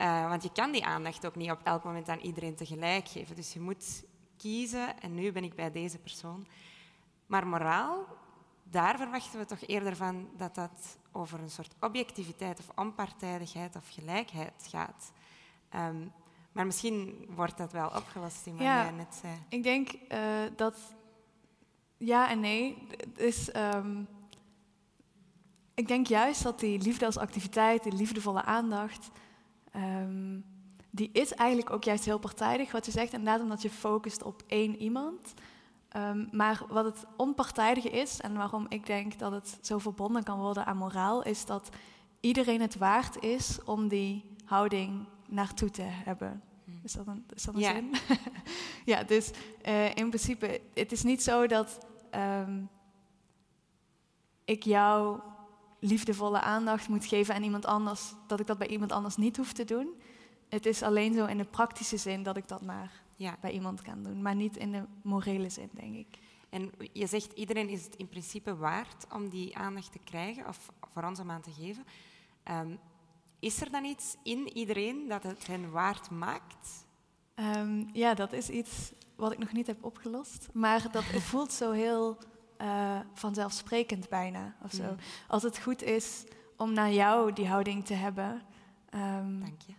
Uh, 0.00 0.28
want 0.28 0.42
je 0.42 0.52
kan 0.52 0.72
die 0.72 0.84
aandacht 0.84 1.26
ook 1.26 1.34
niet 1.34 1.50
op 1.50 1.60
elk 1.62 1.84
moment 1.84 2.08
aan 2.08 2.18
iedereen 2.18 2.54
tegelijk 2.54 3.08
geven. 3.08 3.36
Dus 3.36 3.52
je 3.52 3.60
moet 3.60 4.04
kiezen 4.36 5.00
en 5.00 5.14
nu 5.14 5.32
ben 5.32 5.44
ik 5.44 5.54
bij 5.54 5.70
deze 5.70 5.98
persoon. 5.98 6.46
Maar 7.26 7.46
moraal, 7.46 8.04
daar 8.62 8.96
verwachten 8.96 9.38
we 9.38 9.46
toch 9.46 9.66
eerder 9.66 9.96
van 9.96 10.28
dat 10.36 10.54
dat 10.54 10.98
over 11.12 11.40
een 11.40 11.50
soort 11.50 11.74
objectiviteit 11.80 12.58
of 12.58 12.68
onpartijdigheid 12.74 13.76
of 13.76 13.88
gelijkheid 13.88 14.66
gaat. 14.70 15.12
Um, 15.74 16.12
maar 16.52 16.66
misschien 16.66 17.28
wordt 17.34 17.56
dat 17.56 17.72
wel 17.72 17.88
opgelost 17.88 18.46
in 18.46 18.52
wat 18.52 18.62
ja, 18.62 18.82
jij 18.82 18.92
net 18.92 19.14
zei. 19.20 19.32
Ik 19.48 19.62
denk 19.62 19.92
uh, 19.92 20.18
dat 20.56 20.76
ja 21.96 22.30
en 22.30 22.40
nee. 22.40 22.86
Is, 23.16 23.54
um, 23.54 24.08
ik 25.74 25.88
denk 25.88 26.06
juist 26.06 26.42
dat 26.42 26.60
die 26.60 26.78
liefde 26.78 27.06
als 27.06 27.18
activiteit, 27.18 27.82
die 27.82 27.92
liefdevolle 27.92 28.42
aandacht, 28.42 29.10
um, 29.76 30.44
die 30.90 31.10
is 31.12 31.34
eigenlijk 31.34 31.70
ook 31.70 31.84
juist 31.84 32.04
heel 32.04 32.18
partijdig. 32.18 32.72
Wat 32.72 32.86
je 32.86 32.92
zegt, 32.92 33.12
inderdaad 33.12 33.40
omdat 33.40 33.62
je 33.62 33.70
focust 33.70 34.22
op 34.22 34.42
één 34.46 34.76
iemand. 34.76 35.34
Um, 35.96 36.28
maar 36.32 36.62
wat 36.68 36.84
het 36.84 37.04
onpartijdige 37.16 37.90
is 37.90 38.20
en 38.20 38.34
waarom 38.36 38.66
ik 38.68 38.86
denk 38.86 39.18
dat 39.18 39.32
het 39.32 39.58
zo 39.60 39.78
verbonden 39.78 40.22
kan 40.22 40.38
worden 40.38 40.66
aan 40.66 40.76
moraal, 40.76 41.22
is 41.22 41.46
dat 41.46 41.68
iedereen 42.20 42.60
het 42.60 42.76
waard 42.76 43.22
is 43.22 43.58
om 43.64 43.88
die 43.88 44.24
houding 44.44 45.06
naartoe 45.28 45.70
te 45.70 45.82
hebben. 45.82 46.42
Hmm. 46.64 46.80
Is 46.82 46.92
dat 46.92 47.06
een, 47.06 47.24
is 47.34 47.42
dat 47.42 47.54
een 47.54 47.60
ja. 47.60 47.72
zin? 47.72 47.94
ja, 48.92 49.02
dus 49.02 49.30
uh, 49.66 49.94
in 49.94 50.08
principe, 50.08 50.60
het 50.74 50.92
is 50.92 51.02
niet 51.02 51.22
zo 51.22 51.46
dat 51.46 51.78
um, 52.14 52.68
ik 54.44 54.62
jou 54.62 55.20
liefdevolle 55.80 56.40
aandacht 56.40 56.88
moet 56.88 57.04
geven 57.04 57.34
aan 57.34 57.42
iemand 57.42 57.66
anders, 57.66 58.12
dat 58.26 58.40
ik 58.40 58.46
dat 58.46 58.58
bij 58.58 58.68
iemand 58.68 58.92
anders 58.92 59.16
niet 59.16 59.36
hoef 59.36 59.52
te 59.52 59.64
doen. 59.64 60.00
Het 60.48 60.66
is 60.66 60.82
alleen 60.82 61.14
zo 61.14 61.26
in 61.26 61.38
de 61.38 61.44
praktische 61.44 61.96
zin 61.96 62.22
dat 62.22 62.36
ik 62.36 62.48
dat 62.48 62.62
maar 62.62 63.02
ja. 63.16 63.36
bij 63.40 63.50
iemand 63.50 63.82
kan 63.82 64.02
doen, 64.02 64.22
maar 64.22 64.34
niet 64.34 64.56
in 64.56 64.72
de 64.72 64.84
morele 65.02 65.48
zin, 65.48 65.70
denk 65.72 65.94
ik. 65.94 66.18
En 66.50 66.70
je 66.92 67.06
zegt 67.06 67.32
iedereen 67.32 67.68
is 67.68 67.84
het 67.84 67.96
in 67.96 68.08
principe 68.08 68.56
waard 68.56 69.06
om 69.14 69.28
die 69.28 69.56
aandacht 69.56 69.92
te 69.92 69.98
krijgen 70.04 70.48
of 70.48 70.70
voor 70.92 71.02
ons 71.02 71.20
om 71.20 71.30
aan 71.30 71.40
te 71.40 71.52
geven. 71.52 71.84
Um, 72.50 72.78
is 73.38 73.60
er 73.60 73.70
dan 73.70 73.84
iets 73.84 74.16
in 74.22 74.56
iedereen 74.56 75.08
dat 75.08 75.22
het 75.22 75.46
hen 75.46 75.70
waard 75.70 76.10
maakt? 76.10 76.86
Um, 77.34 77.88
ja, 77.92 78.14
dat 78.14 78.32
is 78.32 78.48
iets 78.48 78.92
wat 79.16 79.32
ik 79.32 79.38
nog 79.38 79.52
niet 79.52 79.66
heb 79.66 79.84
opgelost. 79.84 80.48
Maar 80.52 80.92
dat 80.92 81.04
voelt 81.30 81.52
zo 81.52 81.70
heel 81.70 82.18
uh, 82.62 82.98
vanzelfsprekend 83.14 84.08
bijna. 84.08 84.54
Of 84.64 84.72
zo. 84.72 84.82
Mm. 84.82 84.96
Als 85.28 85.42
het 85.42 85.58
goed 85.58 85.82
is 85.82 86.24
om 86.56 86.72
naar 86.72 86.92
jou 86.92 87.32
die 87.32 87.48
houding 87.48 87.84
te 87.84 87.94
hebben. 87.94 88.42
Um, 88.94 89.40
Dank 89.40 89.60
je. 89.66 89.72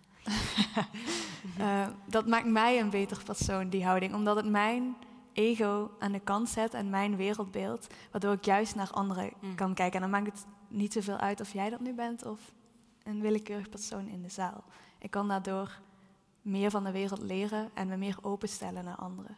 uh, 1.60 1.88
dat 2.16 2.28
maakt 2.28 2.48
mij 2.48 2.80
een 2.80 2.90
beter 2.90 3.24
persoon, 3.24 3.70
die 3.70 3.86
houding. 3.86 4.14
Omdat 4.14 4.36
het 4.36 4.50
mijn 4.50 4.96
ego 5.34 5.92
aan 6.00 6.12
de 6.12 6.20
kant 6.20 6.50
zet 6.50 6.74
en 6.74 6.90
mijn 6.90 7.16
wereldbeeld. 7.16 7.88
Waardoor 8.12 8.34
ik 8.34 8.46
juist 8.46 8.76
naar 8.76 8.92
anderen 8.92 9.32
mm. 9.40 9.56
kan 9.56 9.74
kijken. 9.74 10.02
En 10.02 10.12
dan 10.12 10.22
maakt 10.22 10.38
het 10.38 10.46
niet 10.68 10.94
zoveel 10.94 11.18
uit 11.18 11.42
of 11.42 11.54
jij 11.54 11.70
dat 11.70 11.80
nu 11.80 11.94
bent 11.94 12.26
of 12.26 12.40
een 13.04 13.22
willekeurig 13.22 13.70
persoon 13.70 14.08
in 14.08 14.22
de 14.22 14.30
zaal. 14.30 14.64
Ik 15.00 15.12
kan 15.12 15.28
daardoor 15.28 15.80
meer 16.42 16.70
van 16.70 16.84
de 16.84 16.92
wereld 16.92 17.22
leren 17.22 17.70
en 17.74 17.88
me 17.88 17.98
meer 17.98 18.18
openstellen 18.22 18.84
naar 18.84 18.96
anderen. 18.96 19.38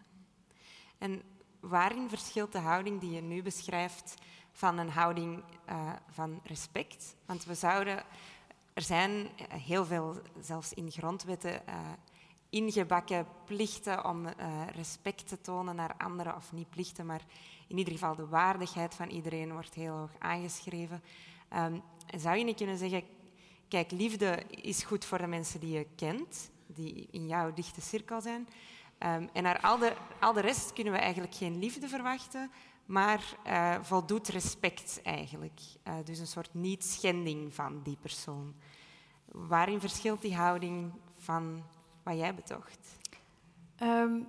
En 0.98 1.22
waarin 1.64 2.10
verschilt 2.10 2.52
de 2.52 2.60
houding 2.60 3.00
die 3.00 3.12
je 3.12 3.22
nu 3.22 3.42
beschrijft 3.42 4.14
van 4.52 4.78
een 4.78 4.90
houding 4.90 5.44
uh, 5.70 5.92
van 6.10 6.40
respect? 6.44 7.16
Want 7.26 7.46
we 7.46 7.54
zouden, 7.54 8.04
er 8.74 8.82
zijn 8.82 9.30
heel 9.48 9.86
veel, 9.86 10.22
zelfs 10.40 10.74
in 10.74 10.92
grondwetten, 10.92 11.62
uh, 11.70 11.76
ingebakken 12.50 13.28
plichten 13.46 14.06
om 14.06 14.26
uh, 14.26 14.32
respect 14.76 15.28
te 15.28 15.42
tonen 15.42 15.76
naar 15.76 15.96
anderen, 15.98 16.36
of 16.36 16.52
niet 16.52 16.70
plichten, 16.70 17.06
maar 17.06 17.22
in 17.68 17.78
ieder 17.78 17.94
geval 17.94 18.16
de 18.16 18.28
waardigheid 18.28 18.96
van 18.96 19.10
iedereen 19.10 19.52
wordt 19.52 19.74
heel 19.74 19.96
hoog 19.96 20.12
aangeschreven. 20.20 21.04
Um, 21.56 21.82
zou 22.18 22.38
je 22.38 22.44
niet 22.44 22.58
kunnen 22.58 22.78
zeggen, 22.78 23.04
kijk, 23.68 23.92
liefde 23.92 24.44
is 24.50 24.84
goed 24.84 25.06
voor 25.06 25.18
de 25.18 25.28
mensen 25.28 25.60
die 25.60 25.78
je 25.78 25.88
kent, 25.96 26.52
die 26.68 27.08
in 27.12 27.28
jouw 27.28 27.54
dichte 27.54 27.82
cirkel 27.82 28.22
zijn. 28.22 28.48
Um, 29.06 29.30
en 29.34 29.44
naar 29.44 29.60
al 29.60 29.78
de, 29.78 29.94
al 30.20 30.34
de 30.34 30.42
rest 30.42 30.74
kunnen 30.74 30.94
we 30.94 31.00
eigenlijk 31.00 31.34
geen 31.36 31.60
liefde 31.60 31.88
verwachten, 31.88 32.52
maar 32.86 33.24
uh, 33.48 33.76
voldoet 33.82 34.28
respect 34.28 35.02
eigenlijk. 35.04 35.60
Uh, 35.88 35.94
dus 36.04 36.20
een 36.20 36.28
soort 36.28 36.54
niet-schending 36.54 37.54
van 37.54 37.82
die 37.84 37.98
persoon. 38.02 38.56
Waarin 39.26 39.80
verschilt 39.80 40.22
die 40.22 40.36
houding 40.36 40.92
van 41.16 41.64
wat 42.04 42.18
jij 42.18 42.36
betocht? 42.36 42.98
Um, 43.82 44.28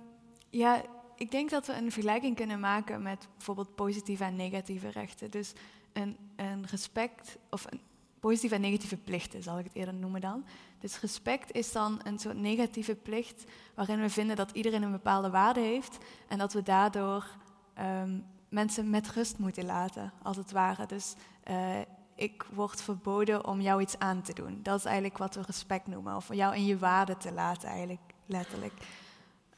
ja, 0.49 0.81
ik 1.15 1.31
denk 1.31 1.49
dat 1.49 1.67
we 1.67 1.73
een 1.73 1.91
vergelijking 1.91 2.35
kunnen 2.35 2.59
maken 2.59 3.01
met 3.01 3.27
bijvoorbeeld 3.37 3.75
positieve 3.75 4.23
en 4.23 4.35
negatieve 4.35 4.89
rechten. 4.89 5.31
Dus 5.31 5.53
een, 5.93 6.17
een 6.35 6.65
respect 6.65 7.37
of 7.49 7.65
een 7.71 7.81
positieve 8.25 8.55
en 8.55 8.61
negatieve 8.61 8.97
plichten, 8.97 9.43
zal 9.43 9.59
ik 9.59 9.63
het 9.63 9.75
eerder 9.75 9.93
noemen 9.93 10.21
dan. 10.21 10.45
Dus 10.79 10.99
respect 10.99 11.51
is 11.51 11.71
dan 11.71 11.99
een 12.03 12.19
soort 12.19 12.37
negatieve 12.37 12.95
plicht 12.95 13.43
waarin 13.75 14.01
we 14.01 14.09
vinden 14.09 14.35
dat 14.35 14.51
iedereen 14.51 14.83
een 14.83 14.91
bepaalde 14.91 15.29
waarde 15.29 15.59
heeft 15.59 15.97
en 16.27 16.37
dat 16.37 16.53
we 16.53 16.63
daardoor 16.63 17.25
ehm, 17.73 18.19
mensen 18.49 18.89
met 18.89 19.09
rust 19.09 19.37
moeten 19.37 19.65
laten, 19.65 20.11
als 20.23 20.37
het 20.37 20.51
ware. 20.51 20.85
Dus 20.85 21.15
uh, 21.49 21.79
ik 22.15 22.45
word 22.53 22.81
verboden 22.81 23.47
om 23.47 23.61
jou 23.61 23.81
iets 23.81 23.99
aan 23.99 24.21
te 24.21 24.33
doen. 24.33 24.59
Dat 24.63 24.79
is 24.79 24.85
eigenlijk 24.85 25.17
wat 25.17 25.35
we 25.35 25.41
respect 25.41 25.87
noemen. 25.87 26.15
Of 26.15 26.33
jou 26.33 26.55
in 26.55 26.65
je 26.65 26.77
waarde 26.77 27.17
te 27.17 27.31
laten, 27.31 27.69
eigenlijk 27.69 28.13
letterlijk. 28.25 28.73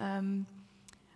Um, 0.01 0.47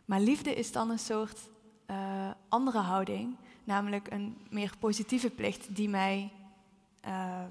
maar 0.05 0.19
liefde 0.19 0.55
is 0.55 0.71
dan 0.71 0.89
een 0.89 0.99
soort 0.99 1.39
uh, 1.87 2.31
andere 2.49 2.79
houding, 2.79 3.35
namelijk 3.63 4.11
een 4.11 4.37
meer 4.49 4.73
positieve 4.79 5.29
plicht 5.29 5.75
die 5.75 5.89
mij 5.89 6.31
uh, 7.07 7.45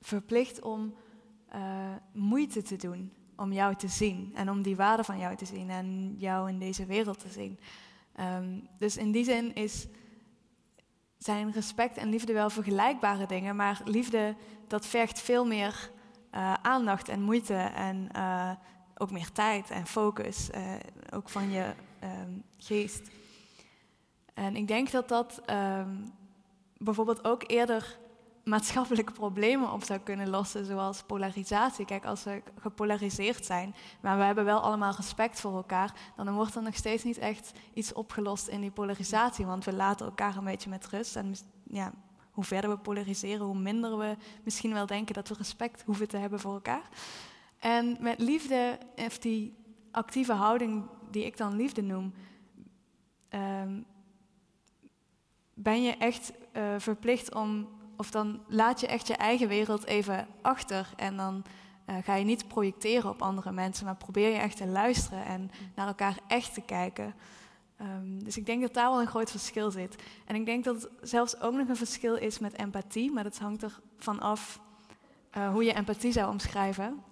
verplicht 0.00 0.62
om 0.62 0.94
uh, 1.54 1.94
moeite 2.12 2.62
te 2.62 2.76
doen 2.76 3.12
om 3.36 3.52
jou 3.52 3.74
te 3.74 3.88
zien 3.88 4.32
en 4.34 4.50
om 4.50 4.62
die 4.62 4.76
waarde 4.76 5.04
van 5.04 5.18
jou 5.18 5.36
te 5.36 5.44
zien 5.44 5.70
en 5.70 6.14
jou 6.18 6.48
in 6.48 6.58
deze 6.58 6.86
wereld 6.86 7.18
te 7.18 7.28
zien. 7.28 7.58
Um, 8.20 8.68
dus 8.78 8.96
in 8.96 9.12
die 9.12 9.24
zin 9.24 9.54
is, 9.54 9.86
zijn 11.18 11.52
respect 11.52 11.96
en 11.96 12.08
liefde 12.08 12.32
wel 12.32 12.50
vergelijkbare 12.50 13.26
dingen, 13.26 13.56
maar 13.56 13.80
liefde 13.84 14.36
dat 14.66 14.86
vergt 14.86 15.20
veel 15.20 15.46
meer 15.46 15.90
uh, 16.34 16.52
aandacht 16.52 17.08
en 17.08 17.22
moeite 17.22 17.54
en 17.54 18.08
uh, 18.16 18.50
ook 18.96 19.10
meer 19.10 19.32
tijd 19.32 19.70
en 19.70 19.86
focus, 19.86 20.50
ook 21.10 21.28
van 21.28 21.50
je 21.50 21.72
um, 22.02 22.42
geest. 22.58 23.10
En 24.34 24.56
ik 24.56 24.68
denk 24.68 24.90
dat 24.90 25.08
dat 25.08 25.42
bijvoorbeeld 26.78 27.24
ook 27.24 27.42
eerder 27.46 27.98
maatschappelijke 28.44 29.12
problemen 29.12 29.72
op 29.72 29.82
zou 29.82 30.00
kunnen 30.00 30.28
lossen, 30.28 30.64
zoals 30.64 31.02
polarisatie. 31.02 31.84
Kijk, 31.84 32.04
als 32.04 32.24
we 32.24 32.42
gepolariseerd 32.60 33.44
zijn, 33.44 33.74
maar 34.00 34.18
we 34.18 34.24
hebben 34.24 34.44
wel 34.44 34.60
allemaal 34.60 34.92
respect 34.96 35.40
voor 35.40 35.56
elkaar, 35.56 35.94
dan 36.16 36.34
wordt 36.34 36.54
er 36.54 36.62
nog 36.62 36.74
steeds 36.74 37.04
niet 37.04 37.18
echt 37.18 37.52
iets 37.74 37.92
opgelost 37.92 38.48
in 38.48 38.60
die 38.60 38.70
polarisatie, 38.70 39.46
want 39.46 39.64
we 39.64 39.72
laten 39.72 40.06
elkaar 40.06 40.36
een 40.36 40.44
beetje 40.44 40.70
met 40.70 40.86
rust. 40.86 41.16
En 41.16 41.34
ja, 41.64 41.92
hoe 42.30 42.44
verder 42.44 42.70
we 42.70 42.78
polariseren, 42.78 43.46
hoe 43.46 43.58
minder 43.58 43.98
we 43.98 44.16
misschien 44.44 44.72
wel 44.72 44.86
denken 44.86 45.14
dat 45.14 45.28
we 45.28 45.34
respect 45.34 45.82
hoeven 45.82 46.08
te 46.08 46.16
hebben 46.16 46.40
voor 46.40 46.54
elkaar. 46.54 46.88
En 47.58 47.96
met 48.00 48.18
liefde, 48.18 48.78
of 48.96 49.18
die 49.18 49.54
actieve 49.90 50.32
houding 50.32 50.84
die 51.10 51.24
ik 51.24 51.36
dan 51.36 51.56
liefde 51.56 51.82
noem, 51.82 52.14
um, 53.30 53.86
ben 55.54 55.82
je 55.82 55.96
echt 55.96 56.32
uh, 56.56 56.62
verplicht 56.78 57.34
om 57.34 57.68
of 57.96 58.10
dan 58.10 58.40
laat 58.46 58.80
je 58.80 58.86
echt 58.86 59.06
je 59.06 59.16
eigen 59.16 59.48
wereld 59.48 59.84
even 59.84 60.26
achter 60.42 60.88
en 60.96 61.16
dan 61.16 61.44
uh, 61.86 61.96
ga 62.02 62.14
je 62.14 62.24
niet 62.24 62.48
projecteren 62.48 63.10
op 63.10 63.22
andere 63.22 63.52
mensen, 63.52 63.84
maar 63.84 63.96
probeer 63.96 64.28
je 64.28 64.38
echt 64.38 64.56
te 64.56 64.66
luisteren 64.66 65.24
en 65.24 65.50
naar 65.74 65.86
elkaar 65.86 66.18
echt 66.26 66.54
te 66.54 66.60
kijken. 66.60 67.14
Um, 67.80 68.24
dus 68.24 68.36
ik 68.36 68.46
denk 68.46 68.62
dat 68.62 68.74
daar 68.74 68.90
wel 68.90 69.00
een 69.00 69.06
groot 69.06 69.30
verschil 69.30 69.70
zit. 69.70 70.02
En 70.24 70.34
ik 70.34 70.46
denk 70.46 70.64
dat 70.64 70.82
het 70.82 70.90
zelfs 71.00 71.40
ook 71.40 71.54
nog 71.54 71.68
een 71.68 71.76
verschil 71.76 72.14
is 72.14 72.38
met 72.38 72.58
empathie, 72.58 73.12
maar 73.12 73.24
dat 73.24 73.38
hangt 73.38 73.62
ervan 73.62 74.20
af 74.20 74.60
uh, 75.36 75.50
hoe 75.50 75.64
je 75.64 75.74
empathie 75.74 76.12
zou 76.12 76.30
omschrijven. 76.30 77.02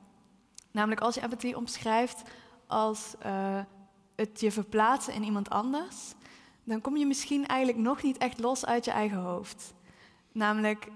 Namelijk 0.70 1.00
als 1.00 1.14
je 1.14 1.22
empathie 1.22 1.56
omschrijft 1.56 2.22
als 2.66 3.14
het 4.14 4.40
je 4.40 4.52
verplaatsen 4.52 5.14
in 5.14 5.22
iemand 5.22 5.50
anders, 5.50 6.14
dan 6.64 6.80
kom 6.80 6.96
je 6.96 7.06
misschien 7.06 7.46
eigenlijk 7.46 7.86
nog 7.86 8.02
niet 8.02 8.18
echt 8.18 8.40
los 8.40 8.66
uit 8.66 8.84
je 8.84 8.90
eigen 8.90 9.18
hoofd. 9.18 9.74
Namelijk, 10.32 10.88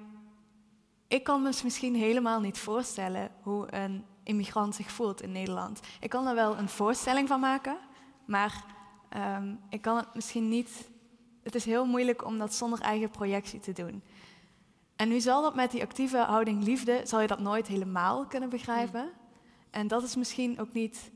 ik 1.09 1.25
kan 1.25 1.43
me 1.43 1.61
misschien 1.63 1.95
helemaal 1.95 2.41
niet 2.41 2.59
voorstellen 2.59 3.31
hoe 3.43 3.75
een 3.75 4.05
immigrant 4.23 4.75
zich 4.75 4.91
voelt 4.91 5.23
in 5.23 5.33
Nederland. 5.33 5.81
Ik 6.01 6.11
kan 6.11 6.27
er 6.27 6.35
wel 6.35 6.59
een 6.59 6.69
voorstelling 6.69 7.29
van 7.29 7.41
maken, 7.41 7.79
maar 8.25 8.65
um, 9.39 9.61
ik 9.69 9.81
kan 9.81 9.97
het 9.97 10.15
misschien 10.15 10.49
niet. 10.49 10.91
Het 11.43 11.55
is 11.55 11.65
heel 11.65 11.87
moeilijk 11.87 12.25
om 12.25 12.39
dat 12.39 12.55
zonder 12.55 12.81
eigen 12.81 13.11
projectie 13.11 13.61
te 13.61 13.73
doen. 13.73 14.03
En 14.97 15.09
nu 15.09 15.21
zal 15.21 15.43
dat 15.43 15.55
met 15.55 15.71
die 15.71 15.83
actieve 15.83 16.19
houding 16.19 16.65
liefde, 16.65 17.01
zal 17.05 17.21
je 17.21 17.27
dat 17.27 17.41
nooit 17.41 17.67
helemaal 17.67 18.27
kunnen 18.27 18.49
begrijpen. 18.49 19.03
Mm. 19.03 19.11
En 19.71 19.89
dat 19.89 20.03
is 20.03 20.17
misschien 20.17 20.61
ook 20.61 20.73
niet. 20.73 21.11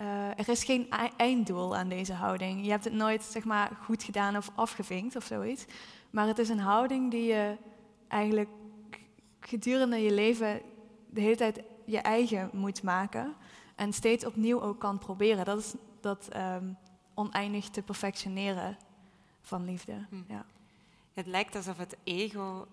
Uh, 0.00 0.28
er 0.28 0.48
is 0.48 0.64
geen 0.64 0.90
einddoel 1.16 1.76
aan 1.76 1.88
deze 1.88 2.12
houding. 2.12 2.64
Je 2.64 2.70
hebt 2.70 2.84
het 2.84 2.92
nooit 2.92 3.22
zeg 3.22 3.44
maar, 3.44 3.70
goed 3.82 4.02
gedaan 4.02 4.36
of 4.36 4.50
afgevinkt 4.54 5.16
of 5.16 5.24
zoiets. 5.24 5.64
Maar 6.10 6.26
het 6.26 6.38
is 6.38 6.48
een 6.48 6.58
houding 6.58 7.10
die 7.10 7.24
je 7.24 7.56
eigenlijk 8.08 8.48
gedurende 9.40 9.96
je 9.96 10.12
leven 10.12 10.60
de 11.10 11.20
hele 11.20 11.36
tijd 11.36 11.62
je 11.84 11.98
eigen 11.98 12.50
moet 12.52 12.82
maken. 12.82 13.34
En 13.74 13.92
steeds 13.92 14.26
opnieuw 14.26 14.62
ook 14.62 14.80
kan 14.80 14.98
proberen. 14.98 15.44
Dat 15.44 15.58
is 15.58 15.74
dat 16.00 16.28
um, 16.36 16.76
oneindig 17.14 17.68
te 17.68 17.82
perfectioneren 17.82 18.76
van 19.40 19.64
liefde. 19.64 20.06
Hm. 20.08 20.32
Ja. 20.32 20.44
Het 21.12 21.26
lijkt 21.26 21.56
alsof 21.56 21.78
het 21.78 21.96
ego 22.04 22.66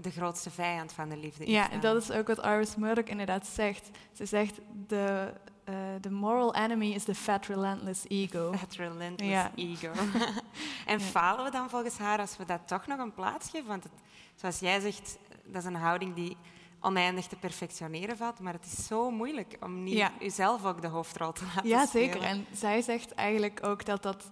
de 0.00 0.10
grootste 0.10 0.50
vijand 0.50 0.92
van 0.92 1.08
de 1.08 1.16
liefde 1.16 1.44
is. 1.44 1.50
Ja, 1.50 1.68
dat 1.80 2.02
is 2.02 2.10
ook 2.10 2.26
wat 2.26 2.44
Iris 2.44 2.76
Murdoch 2.76 3.04
inderdaad 3.04 3.46
zegt. 3.46 3.90
Ze 4.12 4.26
zegt, 4.26 4.60
de 4.86 5.32
uh, 5.72 6.12
moral 6.12 6.54
enemy 6.54 6.92
is 6.92 7.04
the 7.04 7.14
fat 7.14 7.46
relentless 7.46 8.04
ego. 8.08 8.52
Fat 8.58 8.74
relentless 8.74 9.30
ja. 9.30 9.50
ego. 9.54 9.90
en 10.86 11.00
falen 11.00 11.44
we 11.44 11.50
dan 11.50 11.70
volgens 11.70 11.98
haar 11.98 12.18
als 12.18 12.36
we 12.36 12.44
dat 12.44 12.60
toch 12.66 12.86
nog 12.86 12.98
een 12.98 13.14
plaats 13.14 13.50
geven? 13.50 13.68
Want 13.68 13.82
het, 13.82 13.92
zoals 14.34 14.58
jij 14.58 14.80
zegt, 14.80 15.18
dat 15.44 15.62
is 15.62 15.68
een 15.68 15.74
houding 15.74 16.14
die 16.14 16.36
oneindig 16.80 17.26
te 17.26 17.36
perfectioneren 17.36 18.16
valt, 18.16 18.40
maar 18.40 18.52
het 18.52 18.64
is 18.64 18.86
zo 18.86 19.10
moeilijk 19.10 19.56
om 19.60 19.82
niet 19.82 19.94
ja. 19.94 20.12
jezelf 20.18 20.64
ook 20.64 20.82
de 20.82 20.88
hoofdrol 20.88 21.32
te 21.32 21.44
laten 21.44 21.68
ja, 21.68 21.86
spelen. 21.86 22.06
Ja, 22.06 22.12
zeker. 22.12 22.28
En 22.28 22.46
zij 22.52 22.82
zegt 22.82 23.14
eigenlijk 23.14 23.64
ook 23.64 23.84
dat 23.84 24.02
dat... 24.02 24.30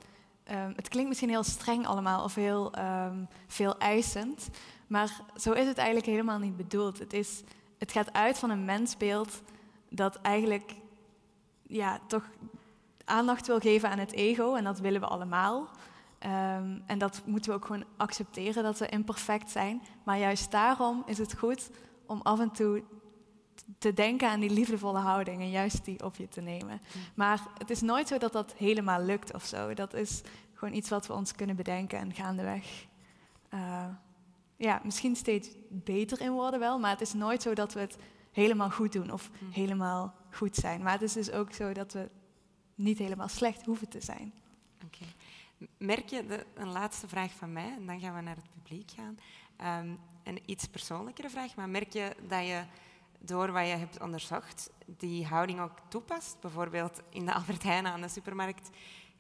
Um, 0.51 0.73
het 0.77 0.89
klinkt 0.89 1.09
misschien 1.09 1.29
heel 1.29 1.43
streng 1.43 1.87
allemaal 1.87 2.25
of 2.25 2.35
heel 2.35 2.79
um, 2.79 3.29
veel 3.47 3.79
eisend, 3.79 4.49
maar 4.87 5.21
zo 5.37 5.53
is 5.53 5.67
het 5.67 5.77
eigenlijk 5.77 6.07
helemaal 6.07 6.39
niet 6.39 6.57
bedoeld. 6.57 6.99
Het, 6.99 7.13
is, 7.13 7.43
het 7.79 7.93
gaat 7.93 8.13
uit 8.13 8.39
van 8.39 8.51
een 8.51 8.65
mensbeeld 8.65 9.43
dat 9.89 10.17
eigenlijk 10.17 10.75
ja, 11.71 12.01
toch 12.07 12.25
aandacht 13.05 13.47
wil 13.47 13.59
geven 13.59 13.91
aan 13.91 13.99
het 13.99 14.13
ego. 14.13 14.55
En 14.55 14.65
dat 14.65 14.79
willen 14.79 15.01
we 15.01 15.07
allemaal. 15.07 15.69
Um, 16.27 16.83
en 16.87 16.99
dat 16.99 17.23
moeten 17.25 17.51
we 17.51 17.57
ook 17.57 17.65
gewoon 17.65 17.85
accepteren 17.97 18.63
dat 18.63 18.79
we 18.79 18.89
imperfect 18.89 19.51
zijn. 19.51 19.83
Maar 20.05 20.19
juist 20.19 20.51
daarom 20.51 21.03
is 21.07 21.19
het 21.19 21.39
goed 21.39 21.71
om 22.07 22.21
af 22.23 22.41
en 22.41 22.51
toe 22.51 22.83
te 23.79 23.93
denken 23.93 24.29
aan 24.29 24.41
die 24.41 24.51
liefdevolle 24.51 24.99
houding 24.99 25.41
en 25.41 25.51
juist 25.51 25.85
die 25.85 26.05
op 26.05 26.17
je 26.17 26.29
te 26.29 26.41
nemen. 26.41 26.81
Maar 27.15 27.41
het 27.59 27.71
is 27.71 27.81
nooit 27.81 28.09
zo 28.09 28.19
dat 28.19 28.33
dat 28.33 28.55
helemaal 28.57 29.03
lukt 29.03 29.35
of 29.35 29.45
zo. 29.45 29.75
Dat 29.75 29.95
is 29.95 30.23
gewoon 30.55 30.75
iets 30.75 30.89
wat 30.89 31.07
we 31.07 31.13
ons 31.13 31.35
kunnen 31.35 31.57
bedenken 31.57 31.99
en 31.99 32.15
gaandeweg. 32.15 32.87
Uh, 33.55 33.85
ja, 34.57 34.81
misschien 34.85 35.17
steeds 35.17 35.49
beter 35.69 36.21
in 36.21 36.33
worden 36.33 36.61
wel, 36.61 36.79
maar 36.79 36.91
het 36.91 37.01
is 37.01 37.13
nooit 37.13 37.43
zo 37.43 37.55
dat 37.55 37.73
we 37.73 37.81
het 37.81 37.97
helemaal 38.33 38.71
goed 38.71 38.93
doen 38.93 39.13
of 39.13 39.31
hm. 39.39 39.51
helemaal 39.51 40.15
goed 40.31 40.55
zijn. 40.55 40.83
Maar 40.83 40.93
het 40.93 41.03
is 41.03 41.13
dus 41.13 41.31
ook 41.31 41.53
zo 41.53 41.73
dat 41.73 41.93
we 41.93 42.11
niet 42.75 42.99
helemaal 42.99 43.29
slecht 43.29 43.67
hoeven 43.67 43.89
te 43.89 44.01
zijn. 44.01 44.33
Oké. 44.85 45.05
Merk 45.79 46.09
je, 46.09 46.27
de, 46.27 46.47
een 46.55 46.73
laatste 46.73 47.09
vraag 47.09 47.33
van 47.33 47.53
mij, 47.53 47.75
en 47.77 47.87
dan 47.87 48.01
gaan 48.01 48.15
we 48.15 48.21
naar 48.21 48.37
het 48.37 48.51
publiek 48.51 48.91
gaan. 48.91 49.19
Um, 49.85 49.99
een 50.25 50.43
iets 50.47 50.67
persoonlijkere 50.67 51.31
vraag, 51.31 51.57
maar 51.57 51.69
merk 51.69 51.93
je 51.93 52.17
dat 52.29 52.47
je 52.47 52.63
door 53.19 53.53
wat 53.53 53.67
je 53.67 53.73
hebt 53.73 54.01
onderzocht, 54.01 54.71
die 54.87 55.27
houding 55.27 55.61
ook 55.61 55.79
toepast? 55.89 56.41
Bijvoorbeeld 56.41 57.01
in 57.09 57.27
de 57.27 57.35
Albert 57.35 57.63
Heijn 57.63 57.87
aan 57.87 58.01
de 58.01 58.09
supermarkt 58.09 58.71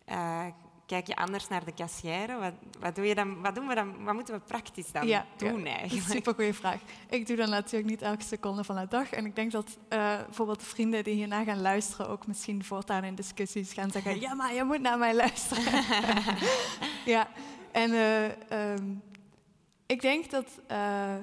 uh, 0.08 0.46
kijk 0.90 1.06
je 1.06 1.16
anders 1.16 1.48
naar 1.48 1.64
de 1.64 1.72
kassière? 1.72 2.38
Wat, 2.38 2.52
wat, 2.80 2.94
doe 2.94 3.06
je 3.06 3.14
dan, 3.14 3.42
wat 3.42 3.54
doen 3.54 3.66
we 3.66 3.74
dan? 3.74 4.04
Wat 4.04 4.14
moeten 4.14 4.34
we 4.34 4.40
praktisch 4.40 4.92
dan 4.92 5.06
ja, 5.06 5.26
doen 5.36 5.64
ja, 5.64 5.76
eigenlijk? 5.76 6.10
Super 6.10 6.34
goede 6.34 6.54
vraag. 6.54 6.80
Ik 7.08 7.26
doe 7.26 7.36
dan 7.36 7.50
natuurlijk 7.50 7.90
niet 7.90 8.02
elke 8.02 8.22
seconde 8.22 8.64
van 8.64 8.76
de 8.76 8.86
dag. 8.88 9.10
En 9.10 9.26
ik 9.26 9.36
denk 9.36 9.52
dat 9.52 9.66
uh, 9.68 10.16
bijvoorbeeld 10.24 10.60
de 10.60 10.66
vrienden 10.66 11.04
die 11.04 11.14
hierna 11.14 11.44
gaan 11.44 11.60
luisteren 11.60 12.08
ook 12.08 12.26
misschien 12.26 12.64
voortaan 12.64 13.04
in 13.04 13.14
discussies 13.14 13.72
gaan 13.72 13.90
zeggen: 13.90 14.20
ja, 14.26 14.34
maar 14.34 14.54
je 14.54 14.64
moet 14.64 14.80
naar 14.80 14.98
mij 14.98 15.14
luisteren. 15.14 15.84
ja, 17.14 17.28
en 17.72 17.90
uh, 17.90 18.72
um, 18.72 19.02
ik 19.86 20.00
denk 20.00 20.30
dat 20.30 20.46
uh, 20.70 21.14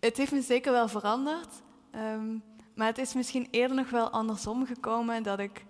het 0.00 0.16
heeft 0.16 0.32
me 0.32 0.42
zeker 0.42 0.72
wel 0.72 0.88
veranderd. 0.88 1.62
Um, 1.94 2.42
maar 2.74 2.86
het 2.86 2.98
is 2.98 3.14
misschien 3.14 3.48
eerder 3.50 3.76
nog 3.76 3.90
wel 3.90 4.10
andersom 4.10 4.66
gekomen 4.66 5.22
dat 5.22 5.38
ik 5.38 5.64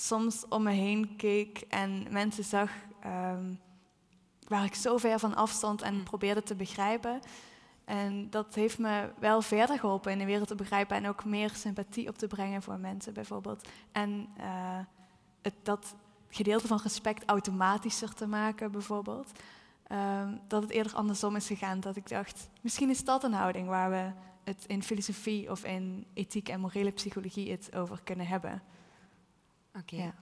soms 0.00 0.44
om 0.48 0.62
me 0.62 0.72
heen 0.72 1.16
keek 1.16 1.64
en 1.68 2.06
mensen 2.10 2.44
zag 2.44 2.70
um, 3.06 3.60
waar 4.48 4.64
ik 4.64 4.74
zo 4.74 4.96
ver 4.96 5.18
van 5.18 5.34
afstond 5.34 5.82
en 5.82 5.94
mm. 5.94 6.02
probeerde 6.02 6.42
te 6.42 6.54
begrijpen. 6.54 7.20
En 7.84 8.30
dat 8.30 8.54
heeft 8.54 8.78
me 8.78 9.10
wel 9.18 9.42
verder 9.42 9.78
geholpen 9.78 10.12
in 10.12 10.18
de 10.18 10.24
wereld 10.24 10.48
te 10.48 10.54
begrijpen 10.54 10.96
en 10.96 11.08
ook 11.08 11.24
meer 11.24 11.50
sympathie 11.54 12.08
op 12.08 12.18
te 12.18 12.26
brengen 12.26 12.62
voor 12.62 12.78
mensen 12.78 13.12
bijvoorbeeld. 13.12 13.68
En 13.92 14.28
uh, 14.38 14.78
het, 15.42 15.54
dat 15.62 15.94
gedeelte 16.28 16.66
van 16.66 16.80
respect 16.82 17.22
automatischer 17.26 18.14
te 18.14 18.26
maken 18.26 18.72
bijvoorbeeld. 18.72 19.30
Um, 19.92 20.40
dat 20.48 20.62
het 20.62 20.70
eerder 20.70 20.94
andersom 20.94 21.36
is 21.36 21.46
gegaan. 21.46 21.80
Dat 21.80 21.96
ik 21.96 22.08
dacht, 22.08 22.48
misschien 22.60 22.90
is 22.90 23.04
dat 23.04 23.24
een 23.24 23.32
houding 23.32 23.68
waar 23.68 23.90
we 23.90 24.12
het 24.44 24.64
in 24.66 24.82
filosofie 24.82 25.50
of 25.50 25.64
in 25.64 26.06
ethiek 26.14 26.48
en 26.48 26.60
morele 26.60 26.90
psychologie 26.90 27.50
het 27.50 27.74
over 27.74 28.00
kunnen 28.04 28.26
hebben. 28.26 28.62
Oké. 29.80 29.94
Okay. 29.94 30.12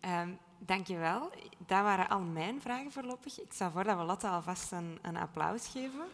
Ja. 0.00 0.22
Um, 0.22 0.38
dankjewel. 0.58 1.30
Dat 1.66 1.82
waren 1.82 2.08
al 2.08 2.20
mijn 2.20 2.60
vragen 2.60 2.92
voorlopig. 2.92 3.40
Ik 3.40 3.52
stel 3.52 3.70
voor 3.70 3.84
dat 3.84 3.96
we 3.96 4.02
Lotte 4.02 4.28
alvast 4.28 4.72
een, 4.72 4.98
een 5.02 5.16
applaus 5.16 5.66
geven. 5.66 6.00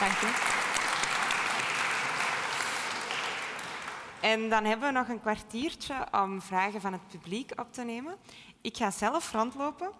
Dank 0.00 0.12
je. 0.12 0.64
En 4.20 4.48
dan 4.48 4.64
hebben 4.64 4.88
we 4.88 4.98
nog 4.98 5.08
een 5.08 5.20
kwartiertje 5.20 6.06
om 6.12 6.42
vragen 6.42 6.80
van 6.80 6.92
het 6.92 7.08
publiek 7.08 7.60
op 7.60 7.72
te 7.72 7.82
nemen. 7.82 8.16
Ik 8.60 8.76
ga 8.76 8.90
zelf 8.90 9.32
rondlopen 9.32 9.90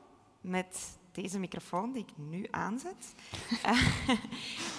met 0.41 0.99
deze 1.13 1.39
microfoon 1.39 1.93
die 1.93 2.03
ik 2.03 2.17
nu 2.17 2.47
aanzet. 2.51 3.15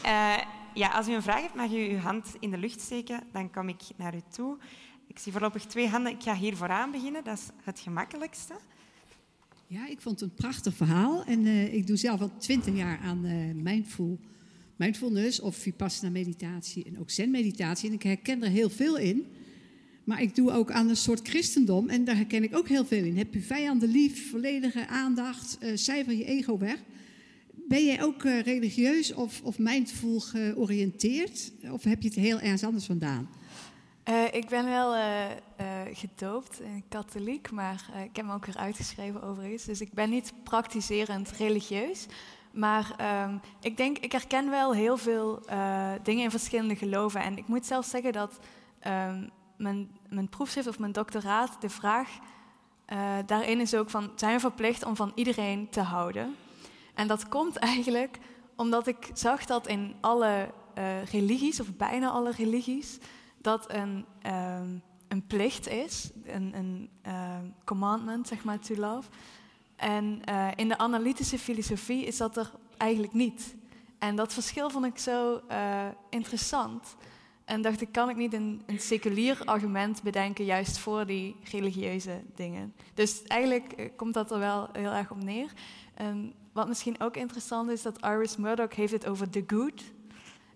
uh, 0.06 0.38
ja, 0.74 0.90
als 0.90 1.08
u 1.08 1.14
een 1.14 1.22
vraag 1.22 1.42
hebt, 1.42 1.56
mag 1.56 1.72
u 1.72 1.90
uw 1.90 2.00
hand 2.00 2.36
in 2.40 2.52
de 2.52 2.58
lucht 2.58 2.82
steken. 2.82 3.28
Dan 3.32 3.52
kom 3.52 3.70
ik 3.70 3.82
naar 3.96 4.16
u 4.16 4.22
toe. 4.30 4.58
Ik 5.18 5.24
zie 5.24 5.32
voorlopig 5.32 5.66
twee 5.66 5.88
handen. 5.88 6.12
Ik 6.12 6.22
ga 6.22 6.36
hier 6.36 6.56
vooraan 6.56 6.92
beginnen. 6.92 7.24
Dat 7.24 7.38
is 7.38 7.44
het 7.64 7.80
gemakkelijkste. 7.80 8.54
Ja, 9.68 9.88
ik 9.88 10.02
vond 10.02 10.20
het 10.20 10.30
een 10.30 10.36
prachtig 10.36 10.74
verhaal. 10.74 11.24
En 11.24 11.46
uh, 11.46 11.74
ik 11.74 11.88
doe 11.88 11.98
zelf 11.98 12.22
al 12.22 12.38
twintig 12.38 12.76
jaar 12.76 13.00
aan 13.00 13.26
uh, 13.26 13.64
mindful, 13.64 14.20
mindfulness 14.76 15.40
of 15.40 15.56
vipassana 15.56 16.12
meditatie 16.12 16.86
en 16.86 17.00
ook 17.00 17.10
zen 17.10 17.32
meditatie. 17.32 17.90
En 17.90 17.96
ik 17.96 18.04
herken 18.04 18.44
er 18.44 18.50
heel 18.50 18.70
veel 18.70 18.98
in. 18.98 19.26
Maar 20.04 20.22
ik 20.22 20.36
doe 20.36 20.52
ook 20.52 20.72
aan 20.72 20.90
een 20.90 20.98
soort 20.98 21.28
christendom 21.28 21.90
en 21.90 22.04
daar 22.04 22.16
herken 22.16 22.44
ik 22.44 22.56
ook 22.56 22.68
heel 22.68 22.86
veel 22.86 23.04
in. 23.04 23.18
Heb 23.18 23.34
je 23.34 23.42
vijanden 23.42 23.90
lief, 23.90 24.30
volledige 24.30 24.88
aandacht, 24.88 25.58
uh, 25.64 25.72
cijfer 25.74 26.14
je 26.14 26.26
ego 26.26 26.58
weg. 26.58 26.80
Ben 27.68 27.86
jij 27.86 28.04
ook 28.04 28.24
religieus 28.24 29.14
of, 29.14 29.42
of 29.44 29.60
mindful 29.60 30.20
georiënteerd? 30.20 31.52
Of 31.72 31.84
heb 31.84 32.02
je 32.02 32.08
het 32.08 32.18
heel 32.18 32.40
ergens 32.40 32.64
anders 32.64 32.86
vandaan? 32.86 33.30
Uh, 34.10 34.34
ik 34.34 34.48
ben 34.50 34.66
wel 34.66 34.96
gedoopt, 35.94 36.62
katholiek, 36.90 37.52
maar 37.52 37.86
ik 38.04 38.16
heb 38.16 38.26
me 38.26 38.34
ook 38.34 38.46
weer 38.46 38.58
uitgeschreven 38.58 39.24
overigens. 39.24 39.64
Dus 39.64 39.82
ik 39.82 39.94
ben 39.94 40.10
niet 40.10 40.34
praktiserend 40.44 41.32
religieus. 41.32 42.06
Maar 42.52 42.96
um, 43.26 43.42
ik 43.62 43.78
denk, 43.78 43.98
ik 43.98 44.12
herken 44.12 44.50
wel 44.50 44.74
heel 44.74 44.98
veel 44.98 45.42
dingen 46.04 46.24
in 46.24 46.32
verschillende 46.32 46.76
geloven. 46.76 47.22
En 47.22 47.38
ik 47.38 47.48
moet 47.48 47.66
zelfs 47.66 47.90
zeggen 47.90 48.14
dat 48.14 48.40
um, 48.88 49.30
mijn, 49.58 49.90
mijn 50.10 50.30
proefschrift 50.30 50.68
of 50.68 50.80
mijn 50.80 50.92
doctoraat, 50.92 51.62
de 51.62 51.70
vraag 51.70 52.10
daarin 53.26 53.60
is 53.60 53.76
ook 53.76 53.90
van, 53.90 54.12
zijn 54.16 54.34
we 54.34 54.40
verplicht 54.40 54.86
om 54.86 54.96
van 54.96 55.12
iedereen 55.16 55.70
te 55.70 55.82
houden? 55.82 56.36
En 56.94 57.08
dat 57.08 57.28
komt 57.28 57.58
eigenlijk 57.74 58.18
omdat 58.56 58.88
ik 58.88 59.10
zag 59.14 59.46
dat 59.46 59.68
in 59.68 59.96
alle 60.02 60.50
religies, 61.12 61.60
of 61.60 61.76
bijna 61.76 62.10
alle 62.10 62.32
religies, 62.32 63.00
dat 63.48 63.74
een, 63.74 64.06
uh, 64.26 64.60
een 65.08 65.28
plicht 65.28 65.68
is, 65.68 66.12
een, 66.26 66.54
een 66.56 66.90
commandment, 67.66 68.28
zeg 68.28 68.44
maar, 68.44 68.60
to 68.60 68.76
love. 68.76 69.10
En 69.76 70.22
in 70.56 70.68
de 70.68 70.78
analytische 70.78 71.40
filosofie 71.40 72.06
is 72.06 72.18
dat 72.18 72.38
er 72.38 72.52
eigenlijk 72.78 73.14
niet. 73.14 73.56
En 73.98 74.16
dat 74.16 74.34
verschil 74.34 74.70
vond 74.70 74.86
ik 74.86 74.98
zo 74.98 75.42
interessant. 76.10 76.96
En 77.48 77.62
dacht 77.62 77.82
ik, 77.82 77.92
kan 77.92 78.10
ik 78.10 78.16
niet 78.16 78.34
een, 78.34 78.62
een, 78.66 78.80
seculier 78.80 79.42
argument 79.46 80.04
bedenken 80.04 80.46
juist 80.46 80.78
voor 80.78 81.06
die 81.06 81.36
religieuze 81.44 82.22
dingen? 82.36 82.74
Dus 82.94 83.24
eigenlijk 83.24 83.72
eh, 83.72 83.90
komt 83.96 84.14
dat 84.14 84.32
er 84.32 84.40
wel 84.40 84.70
heel 84.72 84.92
erg 84.92 85.12
op 85.12 85.24
neer. 85.24 85.52
En 85.94 86.34
wat 86.54 86.68
misschien 86.68 87.00
ook 87.00 87.18
interessant 87.18 87.70
is, 87.70 87.82
dat 87.82 88.06
Iris 88.06 88.38
Murdoch 88.38 88.76
heeft 88.76 88.92
het 88.92 89.08
over 89.08 89.30
the 89.30 89.44
good. 89.48 89.84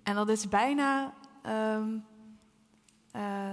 En 0.04 0.16
dat 0.16 0.30
is 0.30 0.50
bijna, 0.50 1.14
uh, 3.16 3.52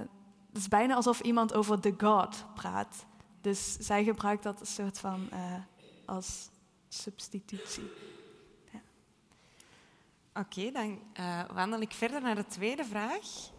dat 0.51 0.63
is 0.63 0.69
bijna 0.69 0.95
alsof 0.95 1.21
iemand 1.21 1.55
over 1.55 1.81
the 1.81 1.95
God 1.99 2.45
praat. 2.55 3.07
Dus 3.41 3.77
zij 3.81 4.05
gebruikt 4.05 4.43
dat 4.43 4.61
een 4.61 4.67
soort 4.67 4.99
van 4.99 5.29
uh, 5.33 5.55
als 6.05 6.49
substitutie. 6.89 7.91
Oké, 10.35 10.71
dan 10.73 10.99
uh, 11.21 11.45
wandel 11.55 11.81
ik 11.81 11.93
verder 11.93 12.23
naar 12.23 12.35
de 12.35 12.47
tweede 12.47 12.85
vraag. 12.85 13.51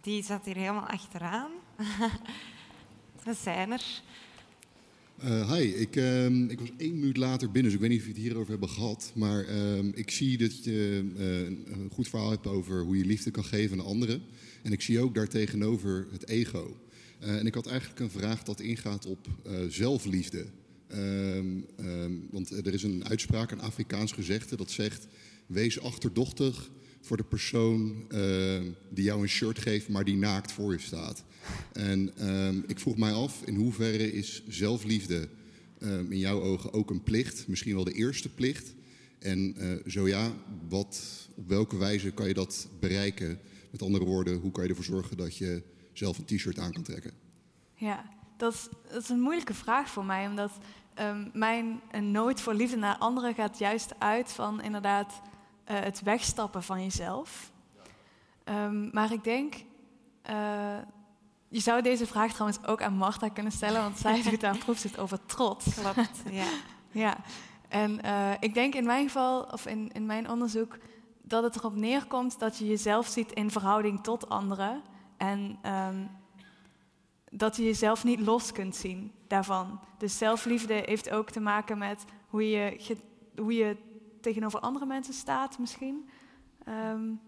Die 0.00 0.24
zat 0.24 0.44
hier 0.44 0.56
helemaal 0.56 0.86
achteraan. 0.86 1.50
Ze 3.24 3.34
zijn 3.42 3.72
er. 3.72 4.02
Uh, 5.24 5.52
hi, 5.52 5.62
ik, 5.62 5.96
uh, 5.96 6.26
ik, 6.26 6.60
was 6.60 6.70
één 6.76 6.98
minuut 6.98 7.16
later 7.16 7.50
binnen, 7.50 7.64
dus 7.64 7.72
ik 7.72 7.80
weet 7.80 7.90
niet 7.90 7.98
of 7.98 8.04
we 8.04 8.12
het 8.12 8.20
hierover 8.20 8.50
hebben 8.50 8.68
gehad. 8.68 9.12
Maar 9.14 9.44
ehm, 9.44 9.88
ik 9.94 10.10
zie 10.10 10.38
dat 10.38 10.64
je 10.64 11.10
uh, 11.16 11.76
een 11.76 11.90
goed 11.92 12.08
verhaal 12.08 12.30
hebt 12.30 12.46
over 12.46 12.82
hoe 12.82 12.98
je 12.98 13.04
liefde 13.04 13.30
kan 13.30 13.44
geven 13.44 13.80
aan 13.80 13.86
anderen. 13.86 14.22
En 14.68 14.74
ik 14.74 14.80
zie 14.80 15.00
ook 15.00 15.14
daartegenover 15.14 16.06
het 16.10 16.28
ego. 16.28 16.76
en 17.18 17.46
ik 17.46 17.54
had 17.54 17.66
eigenlijk 17.66 18.00
een 18.00 18.10
vraag 18.10 18.42
dat 18.42 18.60
ingaat 18.60 19.06
op 19.06 19.28
zelfliefde. 19.68 20.46
Ehm, 20.88 21.60
want 22.30 22.50
er 22.50 22.74
is 22.74 22.82
een 22.82 23.08
uitspraak, 23.08 23.50
een 23.50 23.60
Afrikaans 23.60 24.12
gezegde, 24.12 24.56
dat 24.56 24.70
zegt 24.70 25.06
Wees 25.46 25.80
achterdochtig 25.80 26.70
voor 27.00 27.16
de 27.16 27.24
persoon 27.24 28.06
uh, 28.08 28.60
die 28.90 29.04
jou 29.04 29.22
een 29.22 29.28
shirt 29.28 29.58
geeft, 29.58 29.88
maar 29.88 30.04
die 30.04 30.16
naakt 30.16 30.52
voor 30.52 30.72
je 30.72 30.78
staat. 30.78 31.24
En 31.72 32.12
ik 32.66 32.78
vroeg 32.78 32.96
mij 32.96 33.12
af, 33.12 33.42
in 33.44 33.54
hoeverre 33.54 34.12
is 34.12 34.42
zelfliefde 34.48 35.28
in 36.08 36.18
jouw 36.18 36.40
ogen 36.40 36.72
ook 36.72 36.90
een 36.90 37.02
plicht? 37.02 37.48
Misschien 37.48 37.74
wel 37.74 37.84
de 37.84 37.92
eerste 37.92 38.28
plicht. 38.28 38.74
En 39.18 39.54
uh, 39.58 39.72
zo 39.86 40.08
ja, 40.08 40.32
wat, 40.68 41.00
op 41.34 41.48
welke 41.48 41.76
wijze 41.76 42.10
kan 42.10 42.28
je 42.28 42.34
dat 42.34 42.68
bereiken? 42.80 43.38
Met 43.70 43.82
andere 43.82 44.04
woorden, 44.04 44.38
hoe 44.38 44.50
kan 44.50 44.62
je 44.62 44.68
ervoor 44.68 44.84
zorgen 44.84 45.16
dat 45.16 45.36
je 45.36 45.62
zelf 45.92 46.18
een 46.18 46.24
t-shirt 46.24 46.58
aan 46.58 46.72
kan 46.72 46.82
trekken? 46.82 47.12
Ja, 47.74 48.04
dat 48.36 48.52
is, 48.52 48.68
dat 48.92 49.02
is 49.02 49.08
een 49.08 49.20
moeilijke 49.20 49.54
vraag 49.54 49.88
voor 49.88 50.04
mij, 50.04 50.26
omdat 50.26 50.58
um, 51.00 51.30
mijn 51.32 51.80
nooit 52.00 52.40
voor 52.40 52.54
liefde 52.54 52.76
naar 52.76 52.96
anderen 52.98 53.34
gaat 53.34 53.58
juist 53.58 53.92
uit 53.98 54.32
van 54.32 54.62
inderdaad 54.62 55.20
uh, 55.70 55.80
het 55.80 56.02
wegstappen 56.02 56.62
van 56.62 56.82
jezelf. 56.82 57.52
Um, 58.44 58.88
maar 58.92 59.12
ik 59.12 59.24
denk, 59.24 59.54
uh, 60.30 60.78
je 61.48 61.60
zou 61.60 61.82
deze 61.82 62.06
vraag 62.06 62.32
trouwens 62.32 62.64
ook 62.66 62.82
aan 62.82 62.94
Marta 62.96 63.28
kunnen 63.28 63.52
stellen, 63.52 63.80
want 63.80 63.98
zij 63.98 64.22
doet 64.22 64.40
daar 64.40 64.58
proefzit 64.58 64.98
over 64.98 65.26
trots. 65.26 65.74
Klopt, 65.80 66.22
ja. 66.30 66.48
ja. 66.90 67.16
En 67.68 68.00
uh, 68.04 68.32
ik 68.40 68.54
denk 68.54 68.74
in 68.74 68.84
mijn 68.84 69.06
geval, 69.06 69.42
of 69.42 69.66
in, 69.66 69.90
in 69.92 70.06
mijn 70.06 70.30
onderzoek, 70.30 70.78
dat 71.28 71.42
het 71.42 71.56
erop 71.56 71.76
neerkomt 71.76 72.38
dat 72.38 72.58
je 72.58 72.66
jezelf 72.66 73.06
ziet 73.06 73.32
in 73.32 73.50
verhouding 73.50 74.02
tot 74.02 74.28
anderen. 74.28 74.82
En 75.16 75.58
um, 75.66 76.10
dat 77.30 77.56
je 77.56 77.64
jezelf 77.64 78.04
niet 78.04 78.20
los 78.20 78.52
kunt 78.52 78.76
zien 78.76 79.12
daarvan. 79.26 79.80
Dus 79.98 80.18
zelfliefde 80.18 80.82
heeft 80.86 81.10
ook 81.10 81.30
te 81.30 81.40
maken 81.40 81.78
met 81.78 82.04
hoe 82.28 82.50
je, 82.50 82.96
hoe 83.36 83.54
je 83.54 83.76
tegenover 84.20 84.60
andere 84.60 84.86
mensen 84.86 85.14
staat 85.14 85.58
misschien. 85.58 86.08
Um, 86.68 87.20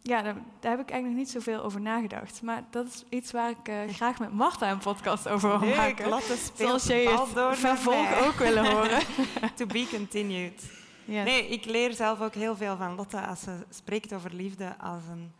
ja, 0.00 0.22
daar, 0.22 0.34
daar, 0.60 0.70
heb 0.70 0.80
ik 0.80 0.90
eigenlijk 0.90 1.06
nog 1.06 1.14
niet 1.14 1.30
zoveel 1.30 1.62
over 1.62 1.80
nagedacht. 1.80 2.42
Maar 2.42 2.64
dat 2.70 2.86
is 2.86 3.04
iets 3.08 3.32
waar 3.32 3.50
ik 3.50 3.68
uh, 3.68 3.76
graag 3.88 4.18
met 4.18 4.32
Marta 4.32 4.70
een 4.70 4.78
podcast 4.78 5.28
over 5.28 5.58
wil 5.58 5.68
maken. 5.68 6.08
Lotte 6.08 6.36
Zoals 6.54 6.86
jij 6.86 7.04
het 7.04 7.58
vervolg 7.58 8.26
ook 8.26 8.34
willen 8.34 8.70
horen. 8.70 9.00
to 9.56 9.66
be 9.66 9.86
continued. 9.90 10.84
Nee, 11.06 11.48
ik 11.48 11.64
leer 11.64 11.92
zelf 11.92 12.20
ook 12.20 12.34
heel 12.34 12.56
veel 12.56 12.76
van 12.76 12.94
Lotte 12.94 13.26
als 13.26 13.40
ze 13.40 13.66
spreekt 13.70 14.12
over 14.12 14.34
liefde 14.34 14.78
als 14.78 15.02
een 15.06 15.32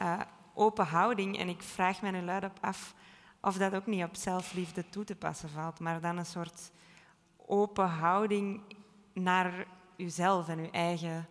uh, 0.00 0.20
open 0.54 0.86
houding. 0.86 1.38
En 1.38 1.48
ik 1.48 1.62
vraag 1.62 2.02
me 2.02 2.10
nu 2.10 2.20
luid 2.20 2.44
op 2.44 2.58
af 2.60 2.94
of 3.40 3.56
dat 3.56 3.74
ook 3.74 3.86
niet 3.86 4.04
op 4.04 4.16
zelfliefde 4.16 4.88
toe 4.88 5.04
te 5.04 5.16
passen 5.16 5.50
valt. 5.50 5.80
Maar 5.80 6.00
dan 6.00 6.16
een 6.16 6.26
soort 6.26 6.70
open 7.36 7.88
houding 7.88 8.60
naar 9.12 9.66
uzelf 9.96 10.48
en 10.48 10.58
uw 10.58 10.70
eigen. 10.70 11.28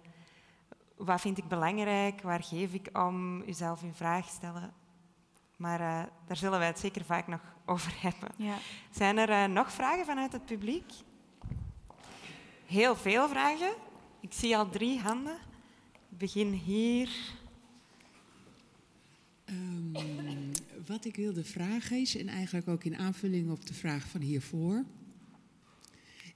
Wat 0.95 1.21
vind 1.21 1.37
ik 1.37 1.47
belangrijk? 1.47 2.21
Waar 2.21 2.43
geef 2.43 2.73
ik 2.73 2.89
om? 2.97 3.41
Uzelf 3.41 3.83
in 3.83 3.93
vraag 3.93 4.27
stellen. 4.27 4.73
Maar 5.57 5.79
uh, 5.79 6.03
daar 6.27 6.37
zullen 6.37 6.59
wij 6.59 6.67
het 6.67 6.79
zeker 6.79 7.05
vaak 7.05 7.27
nog 7.27 7.41
over 7.65 7.93
hebben. 8.01 8.29
Ja. 8.35 8.55
Zijn 8.91 9.17
er 9.17 9.29
uh, 9.29 9.45
nog 9.45 9.71
vragen 9.71 10.05
vanuit 10.05 10.31
het 10.31 10.45
publiek? 10.45 10.91
Heel 12.67 12.95
veel 12.95 13.30
vragen. 13.30 13.73
Ik 14.19 14.34
zie 14.34 14.58
al 14.58 14.69
drie 14.69 14.99
handen. 14.99 15.38
Ik 16.12 16.17
begin 16.17 16.51
hier. 16.51 17.10
Um, 19.49 19.91
wat 20.86 21.06
ik 21.06 21.15
wilde 21.15 21.43
vragen 21.43 21.97
is, 21.97 22.17
en 22.17 22.27
eigenlijk 22.27 22.67
ook 22.67 22.84
in 22.84 22.95
aanvulling 22.95 23.51
op 23.51 23.65
de 23.65 23.73
vraag 23.73 24.08
van 24.08 24.21
hiervoor 24.21 24.86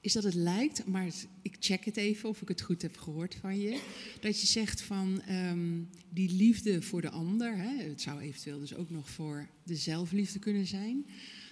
is 0.02 0.14
dat 0.14 0.24
het 0.24 0.34
lijkt, 0.34 0.88
maar 0.88 1.08
ik 1.42 1.56
check 1.60 1.86
het 1.86 1.98
even 1.98 2.30
of 2.30 2.42
ik 2.42 2.48
het 2.48 2.62
goed 2.62 2.82
heb 2.82 2.98
gehoord 2.98 3.36
van 3.36 3.60
je, 3.60 3.82
dat 4.20 4.42
je 4.42 4.48
zegt 4.48 4.82
van 4.82 5.22
um, 5.30 5.90
die 6.10 6.32
liefde 6.32 6.82
voor 6.82 7.02
de 7.02 7.10
ander, 7.10 7.58
hè, 7.58 7.84
het 7.84 8.02
zou 8.02 8.20
eventueel 8.20 8.60
dus 8.60 8.76
ook 8.76 8.90
nog 8.90 9.10
voor 9.10 9.48
de 9.64 9.76
zelfliefde 9.76 10.40
kunnen 10.40 10.68
zijn, 10.68 11.06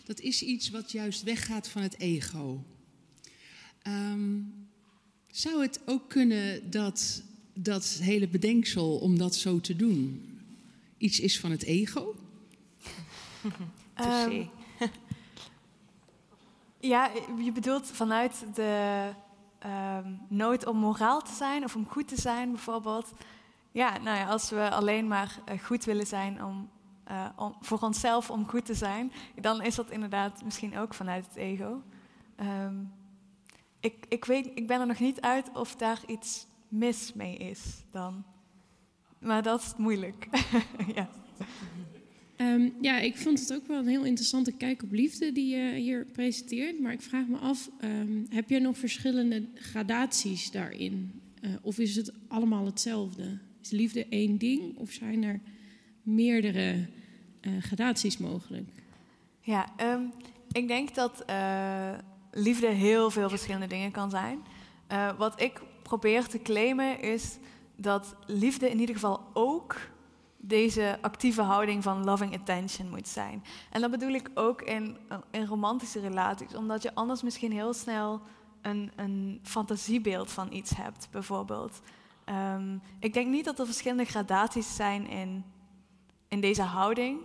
dat 0.03 0.19
is 0.19 0.43
iets 0.43 0.69
wat 0.69 0.91
juist 0.91 1.23
weggaat 1.23 1.67
van 1.67 1.81
het 1.81 1.99
ego. 1.99 2.63
Um, 3.87 4.68
zou 5.31 5.61
het 5.61 5.79
ook 5.85 6.09
kunnen 6.09 6.71
dat 6.71 7.23
dat 7.53 7.85
hele 7.85 8.27
bedenksel 8.27 8.97
om 8.97 9.17
dat 9.17 9.35
zo 9.35 9.59
te 9.59 9.75
doen 9.75 10.23
iets 10.97 11.19
is 11.19 11.39
van 11.39 11.51
het 11.51 11.63
ego? 11.63 12.15
Um, 14.05 14.49
Ja, 16.79 17.09
je 17.37 17.51
bedoelt 17.51 17.87
vanuit 17.87 18.45
de 18.53 19.09
ehm, 19.59 20.11
nood 20.27 20.65
om 20.65 20.77
moraal 20.77 21.21
te 21.21 21.33
zijn 21.33 21.63
of 21.63 21.75
om 21.75 21.87
goed 21.87 22.07
te 22.07 22.21
zijn 22.21 22.51
bijvoorbeeld. 22.51 23.11
Ja, 23.71 23.97
nou 23.97 24.17
ja, 24.17 24.27
als 24.27 24.49
we 24.49 24.69
alleen 24.69 25.07
maar 25.07 25.39
eh, 25.45 25.59
goed 25.59 25.83
willen 25.83 26.07
zijn 26.07 26.43
om, 26.43 26.69
eh, 27.03 27.25
om, 27.35 27.55
voor 27.61 27.79
onszelf 27.79 28.29
om 28.29 28.47
goed 28.47 28.65
te 28.65 28.73
zijn, 28.73 29.11
dan 29.35 29.61
is 29.61 29.75
dat 29.75 29.91
inderdaad 29.91 30.43
misschien 30.43 30.77
ook 30.77 30.93
vanuit 30.93 31.25
het 31.25 31.35
ego. 31.35 31.81
Ehm, 32.35 32.75
ik, 33.79 34.05
ik, 34.09 34.25
weet, 34.25 34.49
ik 34.55 34.67
ben 34.67 34.79
er 34.79 34.87
nog 34.87 34.99
niet 34.99 35.21
uit 35.21 35.49
of 35.53 35.75
daar 35.75 36.01
iets 36.07 36.47
mis 36.67 37.13
mee 37.13 37.37
is 37.37 37.83
dan. 37.91 38.23
Maar 39.19 39.43
dat 39.43 39.61
is 39.61 39.73
moeilijk. 39.77 40.27
ja. 40.95 41.09
Um, 42.37 42.73
ja, 42.81 42.99
ik 42.99 43.17
vond 43.17 43.39
het 43.39 43.53
ook 43.53 43.67
wel 43.67 43.77
een 43.77 43.87
heel 43.87 44.05
interessante 44.05 44.51
kijk 44.51 44.83
op 44.83 44.91
liefde 44.91 45.31
die 45.31 45.55
je 45.55 45.73
hier 45.73 46.05
presenteert. 46.05 46.79
Maar 46.79 46.91
ik 46.91 47.01
vraag 47.01 47.27
me 47.27 47.37
af, 47.37 47.69
um, 47.83 48.25
heb 48.29 48.49
je 48.49 48.59
nog 48.59 48.77
verschillende 48.77 49.47
gradaties 49.55 50.51
daarin? 50.51 51.21
Uh, 51.41 51.51
of 51.61 51.77
is 51.77 51.95
het 51.95 52.11
allemaal 52.27 52.65
hetzelfde? 52.65 53.37
Is 53.61 53.69
liefde 53.69 54.05
één 54.09 54.37
ding 54.37 54.77
of 54.77 54.91
zijn 54.91 55.23
er 55.23 55.39
meerdere 56.03 56.87
uh, 57.41 57.61
gradaties 57.61 58.17
mogelijk? 58.17 58.69
Ja, 59.41 59.73
um, 59.81 60.11
ik 60.51 60.67
denk 60.67 60.95
dat 60.95 61.23
uh, 61.29 61.97
liefde 62.31 62.67
heel 62.67 63.11
veel 63.11 63.29
verschillende 63.29 63.67
dingen 63.67 63.91
kan 63.91 64.09
zijn. 64.09 64.45
wat 65.17 65.41
ik 65.41 65.61
probeer 65.83 66.27
te 66.27 66.41
claimen 66.41 66.99
is 66.99 67.37
dat 67.75 68.15
liefde 68.25 68.69
in 68.69 68.79
ieder 68.79 68.95
geval 68.95 69.21
ook 69.33 69.75
deze 70.37 70.97
actieve 71.01 71.41
houding 71.41 71.83
van 71.83 72.03
loving 72.03 72.33
attention 72.33 72.89
moet 72.89 73.07
zijn. 73.07 73.43
En 73.69 73.81
dat 73.81 73.91
bedoel 73.91 74.13
ik 74.13 74.29
ook 74.33 74.61
in, 74.61 74.97
in 75.31 75.45
romantische 75.45 75.99
relaties, 75.99 76.55
omdat 76.55 76.81
je 76.83 76.95
anders 76.95 77.21
misschien 77.21 77.51
heel 77.51 77.73
snel 77.73 78.21
een, 78.61 78.91
een 78.95 79.39
fantasiebeeld 79.43 80.31
van 80.31 80.53
iets 80.53 80.75
hebt, 80.75 81.07
bijvoorbeeld. 81.11 81.81
Um, 82.55 82.81
ik 82.99 83.13
denk 83.13 83.27
niet 83.27 83.45
dat 83.45 83.59
er 83.59 83.65
verschillende 83.65 84.05
gradaties 84.05 84.75
zijn 84.75 85.07
in, 85.07 85.43
in 86.27 86.41
deze 86.41 86.61
houding. 86.61 87.19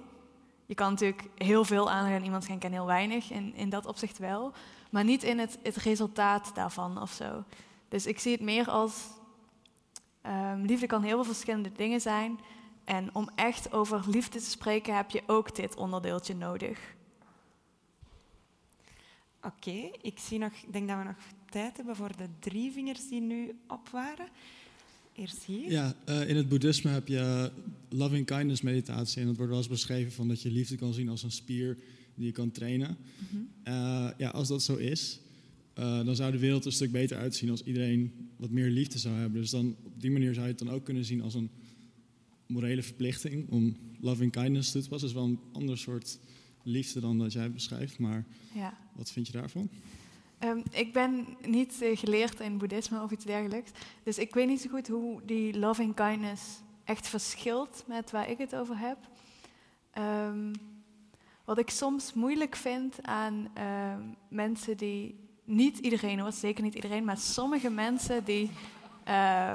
Je 0.66 0.74
kan 0.74 0.90
natuurlijk 0.90 1.28
heel 1.34 1.64
veel 1.64 1.90
aandacht 1.90 2.14
aan 2.14 2.24
iemand 2.24 2.44
schenken 2.44 2.68
en 2.68 2.74
heel 2.74 2.86
weinig, 2.86 3.30
in, 3.30 3.54
in 3.54 3.68
dat 3.68 3.86
opzicht 3.86 4.18
wel. 4.18 4.52
Maar 4.90 5.04
niet 5.04 5.22
in 5.22 5.38
het, 5.38 5.58
het 5.62 5.76
resultaat 5.76 6.54
daarvan 6.54 7.02
of 7.02 7.10
zo. 7.10 7.44
Dus 7.88 8.06
ik 8.06 8.18
zie 8.18 8.32
het 8.32 8.40
meer 8.40 8.70
als... 8.70 9.06
Um, 10.26 10.64
liefde 10.64 10.86
kan 10.86 11.02
heel 11.02 11.14
veel 11.14 11.32
verschillende 11.32 11.72
dingen 11.72 12.00
zijn. 12.00 12.40
En 12.84 13.14
om 13.14 13.28
echt 13.34 13.72
over 13.72 14.02
liefde 14.06 14.38
te 14.38 14.50
spreken 14.50 14.96
heb 14.96 15.10
je 15.10 15.22
ook 15.26 15.54
dit 15.54 15.76
onderdeeltje 15.76 16.34
nodig. 16.34 16.94
Oké, 19.42 19.90
ik 20.00 20.18
zie 20.18 20.38
nog, 20.38 20.52
denk 20.68 20.88
dat 20.88 20.98
we 20.98 21.04
nog 21.04 21.16
tijd 21.50 21.76
hebben 21.76 21.96
voor 21.96 22.16
de 22.16 22.28
drie 22.38 22.72
vingers 22.72 23.08
die 23.08 23.20
nu 23.20 23.58
op 23.68 23.88
waren. 23.88 24.28
Eerst 25.16 25.44
hier. 25.44 25.70
Ja, 25.70 25.96
uh, 26.08 26.28
in 26.28 26.36
het 26.36 26.48
boeddhisme 26.48 26.90
heb 26.90 27.08
je 27.08 27.50
loving 27.88 28.26
kindness 28.26 28.62
meditatie. 28.62 29.20
En 29.20 29.26
dat 29.26 29.36
wordt 29.36 29.50
wel 29.50 29.60
eens 29.60 29.68
beschreven 29.68 30.12
van 30.12 30.28
dat 30.28 30.42
je 30.42 30.50
liefde 30.50 30.76
kan 30.76 30.94
zien 30.94 31.08
als 31.08 31.22
een 31.22 31.30
spier 31.30 31.78
die 32.14 32.26
je 32.26 32.32
kan 32.32 32.50
trainen. 32.50 32.96
Mm 33.18 33.26
-hmm. 33.30 33.48
uh, 33.74 34.10
ja, 34.18 34.28
als 34.28 34.48
dat 34.48 34.62
zo 34.62 34.76
is, 34.76 35.20
uh, 35.78 36.04
dan 36.04 36.16
zou 36.16 36.32
de 36.32 36.38
wereld 36.38 36.64
een 36.64 36.72
stuk 36.72 36.92
beter 36.92 37.16
uitzien 37.16 37.50
als 37.50 37.62
iedereen 37.62 38.12
wat 38.36 38.50
meer 38.50 38.70
liefde 38.70 38.98
zou 38.98 39.14
hebben. 39.14 39.40
Dus 39.40 39.50
dan, 39.50 39.76
op 39.82 40.00
die 40.00 40.10
manier 40.10 40.34
zou 40.34 40.46
je 40.46 40.52
het 40.52 40.60
dan 40.60 40.70
ook 40.70 40.84
kunnen 40.84 41.04
zien 41.04 41.22
als 41.22 41.34
een 41.34 41.50
morele 42.46 42.82
verplichting 42.82 43.48
om 43.48 43.76
loving 44.00 44.32
kindness 44.32 44.70
toe 44.70 44.82
te 44.82 44.88
passen. 44.88 45.08
Dat 45.08 45.16
is 45.16 45.22
wel 45.22 45.32
een 45.32 45.52
ander 45.52 45.78
soort 45.78 46.18
liefde 46.62 47.00
dan 47.00 47.18
dat 47.18 47.32
jij 47.32 47.50
beschrijft. 47.50 47.98
Maar 47.98 48.26
ja. 48.54 48.78
wat 48.96 49.10
vind 49.10 49.26
je 49.26 49.32
daarvan? 49.32 49.68
Um, 50.44 50.62
ik 50.70 50.92
ben 50.92 51.36
niet 51.40 51.82
uh, 51.82 51.96
geleerd 51.96 52.40
in 52.40 52.58
boeddhisme 52.58 53.02
of 53.02 53.10
iets 53.10 53.24
dergelijks. 53.24 53.70
Dus 54.02 54.18
ik 54.18 54.34
weet 54.34 54.46
niet 54.46 54.60
zo 54.60 54.68
goed 54.70 54.88
hoe 54.88 55.20
die 55.24 55.58
loving 55.58 55.94
kindness 55.94 56.62
echt 56.84 57.08
verschilt 57.08 57.84
met 57.86 58.10
waar 58.10 58.30
ik 58.30 58.38
het 58.38 58.54
over 58.54 58.78
heb. 58.78 58.98
Um, 59.98 60.52
wat 61.44 61.58
ik 61.58 61.70
soms 61.70 62.12
moeilijk 62.12 62.56
vind 62.56 63.02
aan 63.02 63.48
uh, 63.58 63.94
mensen 64.28 64.76
die, 64.76 65.18
niet 65.44 65.78
iedereen 65.78 66.18
hoor, 66.18 66.32
zeker 66.32 66.64
niet 66.64 66.74
iedereen, 66.74 67.04
maar 67.04 67.18
sommige 67.18 67.70
mensen 67.70 68.24
die 68.24 68.50
uh, 69.08 69.54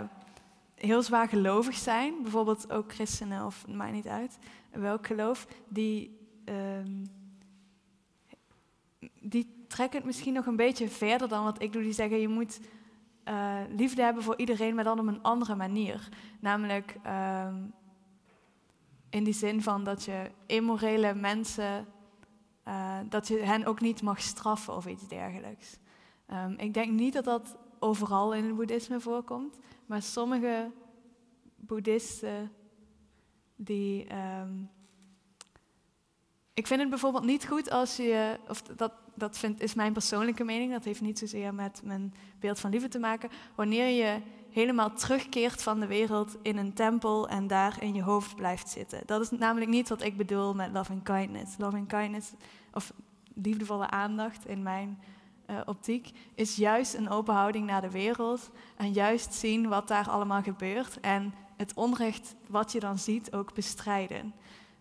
heel 0.75 1.03
zwaar 1.03 1.27
gelovig 1.27 1.75
zijn, 1.75 2.21
bijvoorbeeld 2.21 2.71
ook 2.71 2.93
christenen 2.93 3.45
of 3.45 3.67
maakt 3.67 3.93
niet 3.93 4.07
uit 4.07 4.37
welk 4.71 5.07
geloof, 5.07 5.47
die, 5.67 6.17
die 9.21 9.58
trekken 9.69 9.97
het 9.97 10.07
misschien 10.07 10.33
nog 10.33 10.45
een 10.45 10.55
beetje 10.55 10.87
verder 10.87 11.27
dan 11.27 11.43
wat 11.43 11.61
ik 11.61 11.73
doe. 11.73 11.81
Die 11.81 11.93
zeggen 11.93 12.19
je 12.19 12.27
moet 12.27 12.59
uh, 13.25 13.59
liefde 13.69 14.01
hebben 14.01 14.23
voor 14.23 14.37
iedereen, 14.37 14.75
maar 14.75 14.83
dan 14.83 14.99
op 14.99 15.07
een 15.07 15.21
andere 15.21 15.55
manier. 15.55 16.09
Namelijk 16.39 16.95
um, 17.45 17.73
in 19.09 19.23
die 19.23 19.33
zin 19.33 19.61
van 19.61 19.83
dat 19.83 20.03
je 20.03 20.31
immorele 20.45 21.13
mensen, 21.13 21.87
uh, 22.67 22.99
dat 23.09 23.27
je 23.27 23.37
hen 23.37 23.65
ook 23.65 23.81
niet 23.81 24.01
mag 24.01 24.21
straffen 24.21 24.75
of 24.75 24.85
iets 24.85 25.07
dergelijks. 25.07 25.77
Um, 26.33 26.53
ik 26.57 26.73
denk 26.73 26.91
niet 26.91 27.13
dat 27.13 27.23
dat 27.23 27.57
overal 27.79 28.33
in 28.33 28.45
het 28.45 28.55
boeddhisme 28.55 28.99
voorkomt. 28.99 29.59
Maar 29.85 30.01
sommige 30.01 30.71
boeddhisten 31.55 32.51
die. 33.55 34.07
Um, 34.41 34.69
ik 36.53 36.67
vind 36.67 36.79
het 36.79 36.89
bijvoorbeeld 36.89 37.23
niet 37.23 37.47
goed 37.47 37.69
als 37.69 37.95
je, 37.95 38.39
of 38.47 38.61
dat, 38.61 38.93
dat 39.19 39.37
vind, 39.37 39.61
is 39.61 39.73
mijn 39.73 39.93
persoonlijke 39.93 40.43
mening, 40.43 40.71
dat 40.71 40.83
heeft 40.83 41.01
niet 41.01 41.19
zozeer 41.19 41.53
met 41.53 41.81
mijn 41.83 42.13
beeld 42.39 42.59
van 42.59 42.69
liefde 42.69 42.87
te 42.87 42.99
maken, 42.99 43.29
wanneer 43.55 43.87
je 43.87 44.21
helemaal 44.49 44.93
terugkeert 44.93 45.63
van 45.63 45.79
de 45.79 45.87
wereld 45.87 46.37
in 46.41 46.57
een 46.57 46.73
tempel 46.73 47.29
en 47.29 47.47
daar 47.47 47.83
in 47.83 47.93
je 47.93 48.01
hoofd 48.01 48.35
blijft 48.35 48.69
zitten. 48.69 49.01
Dat 49.05 49.21
is 49.21 49.29
namelijk 49.29 49.71
niet 49.71 49.89
wat 49.89 50.03
ik 50.03 50.17
bedoel 50.17 50.53
met 50.53 50.71
love 50.73 50.91
and 50.91 51.03
kindness. 51.03 51.57
Love 51.57 51.77
and 51.77 51.87
kindness, 51.87 52.31
of 52.73 52.93
liefdevolle 53.33 53.89
aandacht 53.89 54.47
in 54.47 54.63
mijn 54.63 54.99
uh, 55.49 55.59
optiek, 55.65 56.11
is 56.35 56.55
juist 56.55 56.93
een 56.93 57.09
open 57.09 57.33
houding 57.33 57.65
naar 57.65 57.81
de 57.81 57.91
wereld 57.91 58.49
en 58.77 58.91
juist 58.91 59.33
zien 59.33 59.67
wat 59.67 59.87
daar 59.87 60.09
allemaal 60.09 60.41
gebeurt 60.41 60.99
en 60.99 61.33
het 61.57 61.73
onrecht 61.73 62.35
wat 62.47 62.71
je 62.71 62.79
dan 62.79 62.97
ziet 62.97 63.33
ook 63.33 63.53
bestrijden. 63.53 64.33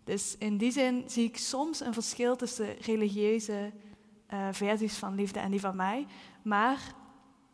Dus 0.04 0.36
in 0.38 0.56
die 0.56 0.70
zin 0.70 1.04
zie 1.06 1.24
ik 1.24 1.36
soms 1.36 1.80
een 1.80 1.92
verschil 1.92 2.36
tussen 2.36 2.76
religieuze 2.80 3.72
uh, 4.32 4.48
versies 4.52 4.96
van 4.96 5.14
liefde 5.14 5.38
en 5.38 5.50
die 5.50 5.60
van 5.60 5.76
mij. 5.76 6.06
Maar 6.42 6.94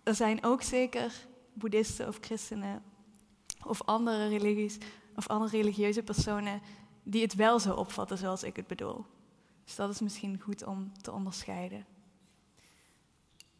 er 0.02 0.14
zijn 0.14 0.44
ook 0.44 0.62
zeker 0.62 1.26
boeddhisten 1.52 2.08
of 2.08 2.18
christenen 2.20 2.82
of 3.66 3.82
andere 3.82 4.28
religies 4.28 4.78
of 5.16 5.28
andere 5.28 5.56
religieuze 5.56 6.02
personen 6.02 6.60
die 7.02 7.22
het 7.22 7.34
wel 7.34 7.58
zo 7.58 7.74
opvatten 7.74 8.18
zoals 8.18 8.42
ik 8.42 8.56
het 8.56 8.66
bedoel. 8.66 9.04
Dus 9.64 9.76
dat 9.76 9.90
is 9.90 10.00
misschien 10.00 10.40
goed 10.40 10.64
om 10.64 10.92
te 11.00 11.12
onderscheiden. 11.12 11.86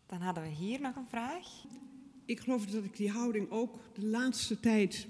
Dan 0.06 0.20
hadden 0.20 0.42
we 0.42 0.48
hier 0.48 0.80
nog 0.80 0.96
een 0.96 1.08
vraag. 1.08 1.46
Ik 2.24 2.40
geloof 2.40 2.66
dat 2.66 2.84
ik 2.84 2.96
die 2.96 3.10
houding 3.10 3.50
ook 3.50 3.78
de 3.94 4.06
laatste 4.06 4.60
tijd 4.60 5.08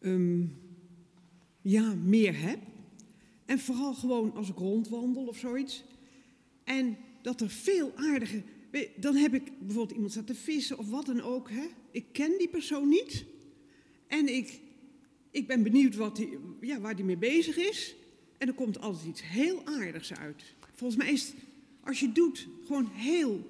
um, 0.00 0.60
ja, 1.60 1.94
meer 1.94 2.40
heb. 2.40 2.58
En 3.44 3.58
vooral 3.58 3.94
gewoon 3.94 4.36
als 4.36 4.48
ik 4.48 4.58
rondwandel 4.58 5.26
of 5.26 5.36
zoiets. 5.36 5.84
En 6.78 6.96
dat 7.22 7.40
er 7.40 7.50
veel 7.50 7.92
aardige. 7.96 8.42
Dan 8.96 9.14
heb 9.14 9.34
ik 9.34 9.58
bijvoorbeeld 9.58 9.94
iemand 9.94 10.12
staat 10.12 10.26
te 10.26 10.34
vissen 10.34 10.78
of 10.78 10.90
wat 10.90 11.06
dan 11.06 11.22
ook. 11.22 11.50
Hè? 11.50 11.66
Ik 11.90 12.04
ken 12.12 12.38
die 12.38 12.48
persoon 12.48 12.88
niet. 12.88 13.24
En 14.06 14.34
ik, 14.34 14.60
ik 15.30 15.46
ben 15.46 15.62
benieuwd 15.62 15.96
wat 15.96 16.16
die, 16.16 16.38
ja, 16.60 16.80
waar 16.80 16.96
die 16.96 17.04
mee 17.04 17.16
bezig 17.16 17.56
is. 17.56 17.94
En 18.38 18.48
er 18.48 18.54
komt 18.54 18.80
altijd 18.80 19.06
iets 19.06 19.22
heel 19.22 19.62
aardigs 19.64 20.14
uit. 20.14 20.44
Volgens 20.74 21.02
mij 21.02 21.12
is 21.12 21.26
het, 21.26 21.34
als 21.84 22.00
je 22.00 22.06
het 22.06 22.14
doet, 22.14 22.48
gewoon 22.66 22.90
heel 22.92 23.46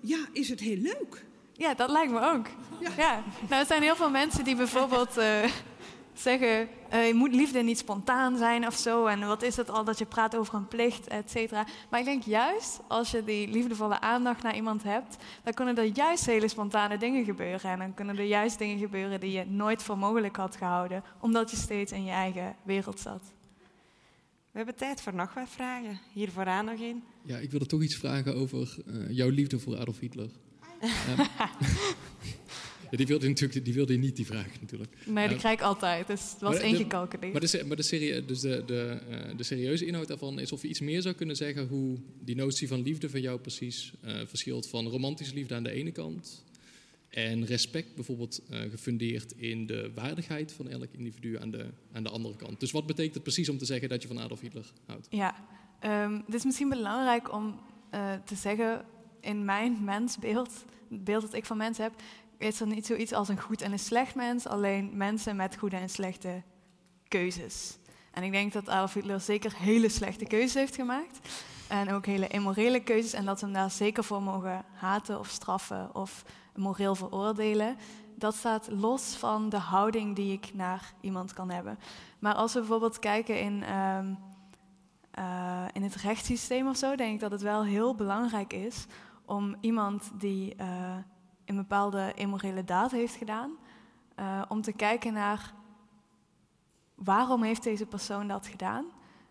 ja, 0.00 0.28
is 0.32 0.48
het 0.48 0.60
heel 0.60 0.76
leuk. 0.76 1.24
Ja, 1.52 1.74
dat 1.74 1.90
lijkt 1.90 2.12
me 2.12 2.20
ook. 2.20 2.46
Ja. 2.80 2.90
ja. 2.96 3.24
Nou, 3.48 3.60
er 3.60 3.66
zijn 3.66 3.82
heel 3.82 3.96
veel 3.96 4.10
mensen 4.10 4.44
die 4.44 4.56
bijvoorbeeld 4.56 5.18
uh, 5.18 5.44
zeggen... 6.14 6.68
Uh, 6.92 7.06
je 7.06 7.14
moet 7.14 7.34
liefde 7.34 7.62
niet 7.62 7.78
spontaan 7.78 8.36
zijn 8.36 8.66
of 8.66 8.76
zo. 8.76 9.06
En 9.06 9.26
wat 9.26 9.42
is 9.42 9.56
het 9.56 9.70
al 9.70 9.84
dat 9.84 9.98
je 9.98 10.06
praat 10.06 10.36
over 10.36 10.54
een 10.54 10.68
plicht, 10.68 11.06
et 11.08 11.30
cetera. 11.30 11.66
Maar 11.90 12.00
ik 12.00 12.06
denk 12.06 12.22
juist, 12.22 12.80
als 12.88 13.10
je 13.10 13.24
die 13.24 13.48
liefdevolle 13.48 14.00
aandacht 14.00 14.42
naar 14.42 14.56
iemand 14.56 14.82
hebt... 14.82 15.16
dan 15.42 15.52
kunnen 15.52 15.78
er 15.78 15.84
juist 15.84 16.26
hele 16.26 16.48
spontane 16.48 16.98
dingen 16.98 17.24
gebeuren. 17.24 17.70
En 17.70 17.78
dan 17.78 17.94
kunnen 17.94 18.18
er 18.18 18.24
juist 18.24 18.58
dingen 18.58 18.78
gebeuren 18.78 19.20
die 19.20 19.32
je 19.32 19.44
nooit 19.46 19.82
voor 19.82 19.98
mogelijk 19.98 20.36
had 20.36 20.56
gehouden... 20.56 21.02
omdat 21.20 21.50
je 21.50 21.56
steeds 21.56 21.92
in 21.92 22.04
je 22.04 22.12
eigen 22.12 22.56
wereld 22.62 23.00
zat. 23.00 23.32
We 24.50 24.60
hebben 24.60 24.76
tijd 24.76 25.00
voor 25.00 25.14
nog 25.14 25.34
wat 25.34 25.48
vragen. 25.48 26.00
Hier 26.12 26.30
vooraan 26.30 26.64
nog 26.64 26.80
één. 26.80 27.02
Ja, 27.22 27.38
ik 27.38 27.50
wilde 27.50 27.66
toch 27.66 27.82
iets 27.82 27.96
vragen 27.96 28.34
over 28.34 28.76
uh, 28.86 29.10
jouw 29.10 29.28
liefde 29.28 29.58
voor 29.58 29.78
Adolf 29.78 29.98
Hitler. 29.98 30.30
um, 30.82 30.90
die 32.96 33.06
wilde, 33.06 33.28
natuurlijk, 33.28 33.64
die 33.64 33.74
wilde 33.74 33.94
niet, 33.96 34.16
die 34.16 34.26
vraag 34.26 34.60
natuurlijk. 34.60 34.96
Nee, 35.06 35.28
die 35.28 35.36
krijg 35.36 35.58
ik 35.58 35.64
altijd. 35.64 36.06
Dus 36.06 36.30
het 36.30 36.40
was 36.40 36.54
maar 36.54 36.64
ingecalculeerd. 36.64 37.32
Maar, 37.32 37.40
de, 37.40 37.64
maar 37.66 37.76
de, 37.76 37.82
serie, 37.82 38.24
dus 38.24 38.40
de, 38.40 38.62
de, 38.66 38.98
eh, 39.10 39.36
de 39.36 39.42
serieuze 39.42 39.86
inhoud 39.86 40.08
daarvan 40.08 40.38
is 40.38 40.52
of 40.52 40.62
je 40.62 40.68
iets 40.68 40.80
meer 40.80 41.02
zou 41.02 41.14
kunnen 41.14 41.36
zeggen 41.36 41.66
hoe 41.66 41.98
die 42.24 42.36
notie 42.36 42.68
van 42.68 42.82
liefde 42.82 43.10
van 43.10 43.20
jou 43.20 43.40
precies 43.40 43.92
eh, 44.00 44.14
verschilt 44.26 44.68
van 44.68 44.88
romantische 44.88 45.34
liefde 45.34 45.54
aan 45.54 45.62
de 45.62 45.70
ene 45.70 45.90
kant 45.90 46.44
en 47.08 47.46
respect 47.46 47.94
bijvoorbeeld 47.94 48.40
eh, 48.50 48.60
gefundeerd 48.60 49.32
in 49.36 49.66
de 49.66 49.90
waardigheid 49.94 50.52
van 50.52 50.68
elk 50.68 50.88
individu 50.92 51.38
aan 51.38 51.50
de, 51.50 51.66
aan 51.92 52.02
de 52.02 52.10
andere 52.10 52.36
kant. 52.36 52.60
Dus 52.60 52.70
wat 52.70 52.86
betekent 52.86 53.14
het 53.14 53.22
precies 53.22 53.48
om 53.48 53.58
te 53.58 53.64
zeggen 53.64 53.88
dat 53.88 54.02
je 54.02 54.08
van 54.08 54.20
Adolf 54.20 54.40
Hitler 54.40 54.72
houdt? 54.86 55.06
Ja, 55.10 55.34
ehm, 55.80 56.20
het 56.26 56.34
is 56.34 56.44
misschien 56.44 56.68
belangrijk 56.68 57.32
om 57.32 57.60
te 58.24 58.34
zeggen, 58.34 58.84
in 59.20 59.44
mijn 59.44 59.84
mensbeeld, 59.84 60.64
het 60.90 61.04
beeld 61.04 61.22
dat 61.22 61.34
ik 61.34 61.44
van 61.44 61.56
mensen 61.56 61.84
heb, 61.84 61.92
is 62.38 62.60
er 62.60 62.66
niet 62.66 62.86
zoiets 62.86 63.12
als 63.12 63.28
een 63.28 63.40
goed 63.40 63.62
en 63.62 63.72
een 63.72 63.78
slecht 63.78 64.14
mens, 64.14 64.46
alleen 64.46 64.96
mensen 64.96 65.36
met 65.36 65.56
goede 65.56 65.76
en 65.76 65.88
slechte 65.88 66.42
keuzes. 67.08 67.78
En 68.12 68.22
ik 68.22 68.32
denk 68.32 68.52
dat 68.52 68.68
Adolf 68.68 68.92
Hitler 68.92 69.20
zeker 69.20 69.56
hele 69.56 69.88
slechte 69.88 70.24
keuzes 70.24 70.54
heeft 70.54 70.74
gemaakt. 70.74 71.28
En 71.68 71.92
ook 71.92 72.06
hele 72.06 72.28
immorele 72.28 72.80
keuzes. 72.80 73.12
En 73.12 73.24
dat 73.24 73.40
we 73.40 73.46
hem 73.46 73.54
daar 73.54 73.70
zeker 73.70 74.04
voor 74.04 74.22
mogen 74.22 74.64
haten 74.72 75.18
of 75.18 75.28
straffen 75.28 75.94
of 75.94 76.24
moreel 76.54 76.94
veroordelen. 76.94 77.76
Dat 78.16 78.34
staat 78.34 78.68
los 78.70 79.16
van 79.16 79.48
de 79.48 79.58
houding 79.58 80.16
die 80.16 80.32
ik 80.32 80.50
naar 80.54 80.92
iemand 81.00 81.32
kan 81.32 81.50
hebben. 81.50 81.78
Maar 82.18 82.34
als 82.34 82.52
we 82.52 82.58
bijvoorbeeld 82.58 82.98
kijken 82.98 83.40
in, 83.40 83.62
ehm, 83.62 84.14
eh, 85.10 85.64
in 85.72 85.82
het 85.82 85.94
rechtssysteem 85.94 86.68
of 86.68 86.76
zo, 86.76 86.96
denk 86.96 87.14
ik 87.14 87.20
dat 87.20 87.30
het 87.30 87.42
wel 87.42 87.64
heel 87.64 87.94
belangrijk 87.94 88.52
is 88.52 88.86
om 89.24 89.56
iemand 89.60 90.10
die 90.18 90.54
eh, 90.54 90.96
een 91.44 91.56
bepaalde 91.56 92.12
immorele 92.14 92.64
daad 92.64 92.90
heeft 92.90 93.14
gedaan, 93.14 93.50
eh, 94.14 94.42
om 94.48 94.62
te 94.62 94.72
kijken 94.72 95.12
naar 95.12 95.52
waarom 96.94 97.42
heeft 97.42 97.62
deze 97.62 97.86
persoon 97.86 98.28
dat 98.28 98.46
gedaan? 98.46 98.84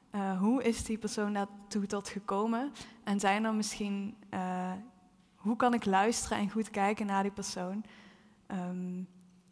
Eh, 0.10 0.40
hoe 0.40 0.64
is 0.64 0.84
die 0.84 0.98
persoon 0.98 1.34
daartoe 1.34 1.86
tot 1.86 2.10
gekomen? 2.10 2.72
En 3.04 3.20
zijn 3.20 3.44
er 3.44 3.54
misschien, 3.54 4.16
eh, 4.30 4.72
hoe 5.36 5.56
kan 5.56 5.74
ik 5.74 5.86
luisteren 5.86 6.38
en 6.38 6.50
goed 6.50 6.70
kijken 6.70 7.06
naar 7.06 7.24
die 7.24 7.32
persoon? 7.32 7.84
Ehm, 8.48 9.04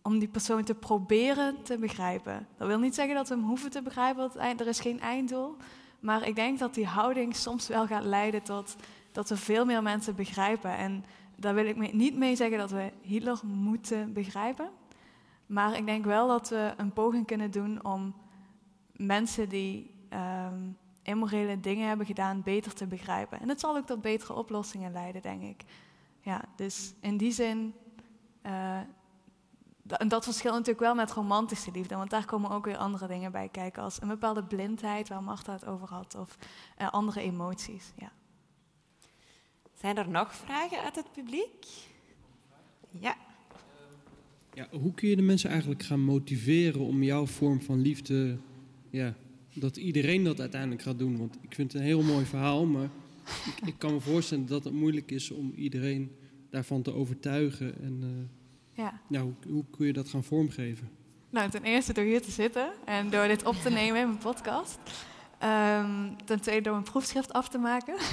om 0.01 0.19
die 0.19 0.27
persoon 0.27 0.63
te 0.63 0.75
proberen 0.75 1.63
te 1.63 1.77
begrijpen. 1.77 2.47
Dat 2.57 2.67
wil 2.67 2.79
niet 2.79 2.95
zeggen 2.95 3.15
dat 3.15 3.29
we 3.29 3.35
hem 3.35 3.43
hoeven 3.43 3.69
te 3.69 3.81
begrijpen, 3.81 4.39
er 4.39 4.67
is 4.67 4.79
geen 4.79 4.99
einddoel. 4.99 5.57
Maar 5.99 6.27
ik 6.27 6.35
denk 6.35 6.59
dat 6.59 6.73
die 6.73 6.85
houding 6.85 7.35
soms 7.35 7.67
wel 7.67 7.87
gaat 7.87 8.03
leiden 8.03 8.43
tot 8.43 8.75
dat 9.11 9.29
we 9.29 9.37
veel 9.37 9.65
meer 9.65 9.83
mensen 9.83 10.15
begrijpen. 10.15 10.77
En 10.77 11.05
daar 11.41 11.53
wil 11.53 11.65
ik 11.65 11.93
niet 11.93 12.17
mee 12.17 12.35
zeggen 12.35 12.57
dat 12.57 12.71
we 12.71 12.91
Hitler 13.01 13.39
moeten 13.43 14.13
begrijpen. 14.13 14.69
Maar 15.45 15.77
ik 15.77 15.85
denk 15.85 16.05
wel 16.05 16.27
dat 16.27 16.49
we 16.49 16.73
een 16.77 16.93
poging 16.93 17.25
kunnen 17.25 17.51
doen 17.51 17.85
om 17.85 18.15
mensen 18.91 19.49
die 19.49 19.93
ehm, 20.09 20.69
immorele 21.03 21.59
dingen 21.59 21.87
hebben 21.87 22.05
gedaan 22.05 22.41
beter 22.43 22.73
te 22.73 22.87
begrijpen. 22.87 23.39
En 23.39 23.49
het 23.49 23.59
zal 23.59 23.77
ook 23.77 23.85
tot 23.85 24.01
betere 24.01 24.33
oplossingen 24.33 24.91
leiden, 24.91 25.21
denk 25.21 25.41
ik. 25.41 25.63
Ja, 26.21 26.41
dus 26.55 26.93
in 26.99 27.17
die 27.17 27.31
zin. 27.31 27.73
da- 29.83 29.97
en 29.97 30.07
dat 30.07 30.23
verschilt 30.23 30.53
natuurlijk 30.53 30.79
wel 30.79 30.95
met 30.95 31.11
romantische 31.11 31.71
liefde, 31.71 31.95
want 31.95 32.09
daar 32.09 32.25
komen 32.25 32.49
ook 32.51 32.65
weer 32.65 32.77
andere 32.77 33.07
dingen 33.07 33.31
bij 33.31 33.49
kijken, 33.49 33.83
als 33.83 34.01
een 34.01 34.07
bepaalde 34.07 34.43
blindheid 34.43 35.09
waar 35.09 35.23
Marta 35.23 35.51
het 35.51 35.65
over 35.65 35.87
had, 35.87 36.15
of 36.15 36.37
eh, 36.77 36.89
andere 36.89 37.21
emoties. 37.21 37.93
Ja. 37.95 38.11
Zijn 39.81 39.97
er 39.97 40.09
nog 40.09 40.35
vragen 40.35 40.83
uit 40.83 40.95
het 40.95 41.11
publiek? 41.11 41.65
Ja. 42.89 43.15
Ja, 44.53 44.67
hoe 44.71 44.93
kun 44.93 45.09
je 45.09 45.15
de 45.15 45.21
mensen 45.21 45.49
eigenlijk 45.49 45.83
gaan 45.83 45.99
motiveren 45.99 46.81
om 46.81 47.03
jouw 47.03 47.25
vorm 47.25 47.61
van 47.61 47.81
liefde, 47.81 48.37
ja, 48.89 49.13
dat 49.53 49.77
iedereen 49.77 50.23
dat 50.23 50.39
uiteindelijk 50.39 50.81
gaat 50.81 50.99
doen? 50.99 51.17
Want 51.17 51.37
ik 51.41 51.55
vind 51.55 51.71
het 51.71 51.81
een 51.81 51.87
heel 51.87 52.01
mooi 52.01 52.25
verhaal, 52.25 52.65
maar 52.65 52.89
ik, 53.45 53.67
ik 53.67 53.75
kan 53.77 53.93
me 53.93 53.99
voorstellen 53.99 54.45
dat 54.45 54.63
het 54.63 54.73
moeilijk 54.73 55.11
is 55.11 55.31
om 55.31 55.53
iedereen 55.55 56.15
daarvan 56.49 56.81
te 56.81 56.93
overtuigen. 56.93 57.81
En 57.81 57.99
eh, 58.01 58.83
ja. 58.83 59.01
ja, 59.09 59.21
hoe, 59.21 59.33
hoe 59.47 59.65
kun 59.69 59.85
je 59.85 59.93
dat 59.93 60.09
gaan 60.09 60.23
vormgeven? 60.23 60.89
Nou, 61.29 61.49
ten 61.49 61.63
eerste 61.63 61.93
door 61.93 62.03
hier 62.03 62.21
te 62.21 62.31
zitten 62.31 62.71
en 62.85 63.09
door 63.09 63.27
dit 63.27 63.45
op 63.45 63.55
te 63.55 63.69
nemen 63.79 64.01
in 64.01 64.07
mijn 64.07 64.17
podcast. 64.17 64.79
Ehm, 65.39 66.15
ten 66.25 66.41
tweede 66.41 66.61
door 66.61 66.73
mijn 66.73 66.91
proefschrift 66.91 67.33
af 67.33 67.49
te 67.49 67.57
maken. 67.57 67.95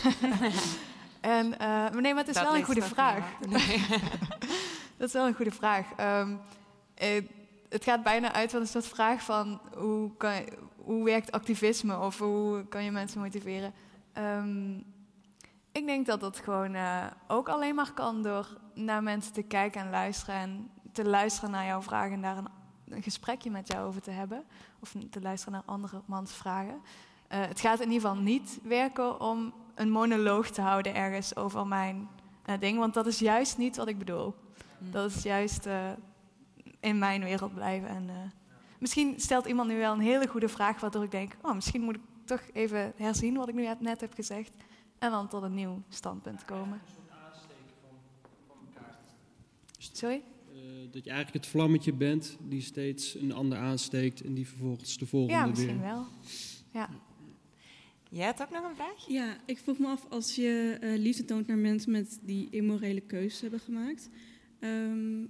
en, 1.28 1.58
eh, 1.58 1.68
maar 1.68 2.00
nee, 2.00 2.14
maar 2.14 2.24
het 2.24 2.28
is 2.28 2.42
Dat 2.42 2.44
wel 2.44 2.56
een 2.56 2.64
goede 2.64 2.82
vraag. 2.82 3.24
hoor. 3.38 3.50
dat 4.98 5.08
is 5.08 5.12
wel 5.12 5.26
een 5.26 5.34
goede 5.34 5.50
vraag. 5.50 5.86
Ehm, 5.96 6.36
eh, 6.94 7.24
het 7.68 7.84
gaat 7.84 8.02
bijna 8.02 8.32
uit 8.32 8.50
van 8.50 8.60
een 8.60 8.66
soort 8.66 8.86
vraag 8.86 9.22
van 9.22 9.60
hoe, 9.76 10.16
kan 10.16 10.32
hoe 10.76 11.04
werkt 11.04 11.32
activisme 11.32 11.98
of 11.98 12.18
hoe 12.18 12.64
kan 12.68 12.84
je 12.84 12.90
mensen 12.90 13.20
motiveren. 13.20 13.72
Ehm, 14.12 14.76
ik 15.72 15.86
denk 15.86 16.06
dat 16.06 16.20
dat 16.20 16.38
gewoon 16.38 16.74
eh, 16.74 17.06
ook 17.26 17.48
alleen 17.48 17.74
maar 17.74 17.92
kan 17.92 18.22
door 18.22 18.56
naar 18.74 19.02
mensen 19.02 19.32
te 19.32 19.42
kijken 19.42 19.80
en 19.80 19.90
luisteren 19.90 20.34
en 20.34 20.70
te 20.92 21.04
luisteren 21.04 21.50
naar 21.50 21.66
jouw 21.66 21.82
vragen 21.82 22.12
en 22.12 22.22
daar 22.22 22.36
een, 22.36 22.48
een 22.88 23.02
gesprekje 23.02 23.50
met 23.50 23.68
jou 23.68 23.86
over 23.86 24.02
te 24.02 24.10
hebben 24.10 24.44
of 24.80 24.94
te 25.10 25.20
luisteren 25.20 25.54
naar 25.54 25.62
andere 25.66 26.02
mans 26.04 26.32
vragen. 26.32 26.80
Het 27.28 27.60
gaat 27.60 27.80
in 27.80 27.90
ieder 27.90 28.08
geval 28.08 28.22
niet 28.22 28.58
werken 28.62 29.20
om 29.20 29.52
een 29.78 29.90
monoloog 29.90 30.50
te 30.50 30.60
houden 30.60 30.94
ergens 30.94 31.36
over 31.36 31.66
mijn 31.66 32.08
eh, 32.44 32.58
ding, 32.60 32.78
want 32.78 32.94
dat 32.94 33.06
is 33.06 33.18
juist 33.18 33.58
niet 33.58 33.76
wat 33.76 33.88
ik 33.88 33.98
bedoel. 33.98 34.34
Dat 34.78 35.10
is 35.10 35.22
juist 35.22 35.66
eh, 35.66 35.90
in 36.80 36.98
mijn 36.98 37.24
wereld 37.24 37.54
blijven. 37.54 37.88
En, 37.88 38.08
eh, 38.08 38.14
misschien 38.78 39.14
stelt 39.20 39.46
iemand 39.46 39.68
nu 39.68 39.76
wel 39.78 39.92
een 39.92 40.00
hele 40.00 40.26
goede 40.28 40.48
vraag, 40.48 40.80
waardoor 40.80 41.02
ik 41.04 41.10
denk, 41.10 41.36
oh, 41.42 41.54
misschien 41.54 41.82
moet 41.82 41.94
ik 41.94 42.00
toch 42.24 42.42
even 42.52 42.92
herzien 42.96 43.36
wat 43.36 43.48
ik 43.48 43.54
nu 43.54 43.68
net 43.80 44.00
heb 44.00 44.14
gezegd. 44.14 44.50
En 44.98 45.10
dan 45.10 45.28
tot 45.28 45.42
een 45.42 45.54
nieuw 45.54 45.82
standpunt 45.88 46.44
komen. 46.44 46.80
Sorry? 49.78 50.22
Eh, 50.52 50.60
dat 50.92 51.04
je 51.04 51.10
eigenlijk 51.10 51.44
het 51.44 51.52
vlammetje 51.52 51.92
bent 51.92 52.36
die 52.40 52.60
steeds 52.60 53.14
een 53.14 53.32
ander 53.32 53.58
aansteekt 53.58 54.20
en 54.22 54.34
die 54.34 54.48
vervolgens 54.48 54.98
de 54.98 55.06
volgende 55.06 55.34
Ja, 55.34 55.40
weer. 55.42 55.50
misschien 55.50 55.80
wel. 55.80 56.06
Ja. 56.72 56.88
Jij 58.10 58.26
had 58.26 58.42
ook 58.42 58.50
nog 58.50 58.64
een 58.64 58.74
vraag? 58.74 59.06
Ja, 59.08 59.36
ik 59.44 59.58
vroeg 59.58 59.78
me 59.78 59.86
af 59.86 60.06
als 60.08 60.34
je 60.34 60.76
eh, 60.80 60.98
liefde 60.98 61.24
toont 61.24 61.46
naar 61.46 61.58
mensen 61.58 61.92
met 61.92 62.18
die 62.22 62.48
immorele 62.50 63.00
keuzes 63.00 63.40
hebben 63.40 63.60
gemaakt. 63.60 64.08
ehm, 64.60 65.26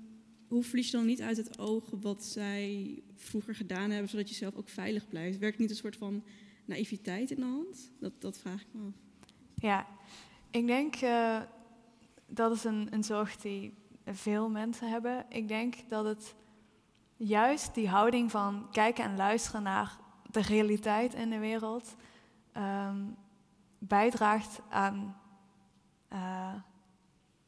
hoe 0.49 0.62
verlies 0.62 0.91
je 0.91 0.97
dan 0.97 1.07
niet 1.07 1.20
uit 1.20 1.37
het 1.37 1.59
oog 1.59 1.91
wat 2.01 2.24
zij 2.24 3.03
vroeger 3.14 3.55
gedaan 3.55 3.91
hebben, 3.91 4.09
zodat 4.09 4.29
je 4.29 4.35
zelf 4.35 4.55
ook 4.55 4.68
veilig 4.68 5.09
blijft? 5.09 5.39
Werkt 5.39 5.59
niet 5.59 5.70
een 5.70 5.76
soort 5.76 5.97
van 5.97 6.24
naïviteit 6.64 7.31
in 7.31 7.37
de 7.37 7.47
hand? 7.47 7.93
Dat, 8.01 8.12
dat 8.18 8.39
vraag 8.39 8.61
ik 8.61 8.66
me 8.72 8.87
af. 8.87 8.95
Ja, 9.55 9.87
ik 10.51 10.66
denk 10.66 10.95
eh, 10.95 11.41
dat 12.26 12.53
is 12.53 12.64
een, 12.64 12.89
een 12.91 13.05
zorg 13.05 13.37
die 13.37 13.74
veel 14.07 14.51
mensen 14.51 14.91
hebben. 14.91 15.26
Ik 15.29 15.49
denk 15.49 15.74
dat 15.89 16.05
het 16.05 16.35
juist 17.16 17.74
die 17.74 17.89
houding 17.89 18.31
van 18.31 18.68
kijken 18.72 19.05
en 19.05 19.16
luisteren 19.16 19.62
naar 19.62 19.99
de 20.31 20.43
realiteit 20.43 21.14
in 21.14 21.31
de 21.31 21.39
wereld 21.39 21.97
ehm, 22.59 22.96
bijdraagt 23.78 24.61
aan 24.68 25.16
eh, 26.09 26.54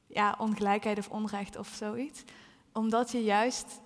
ja, 0.07 0.35
ongelijkheid 0.39 0.99
of 0.99 1.09
onrecht 1.09 1.57
of 1.57 1.69
zoiets. 1.69 2.25
Omdat 2.73 3.11
je 3.11 3.23
juist, 3.23 3.81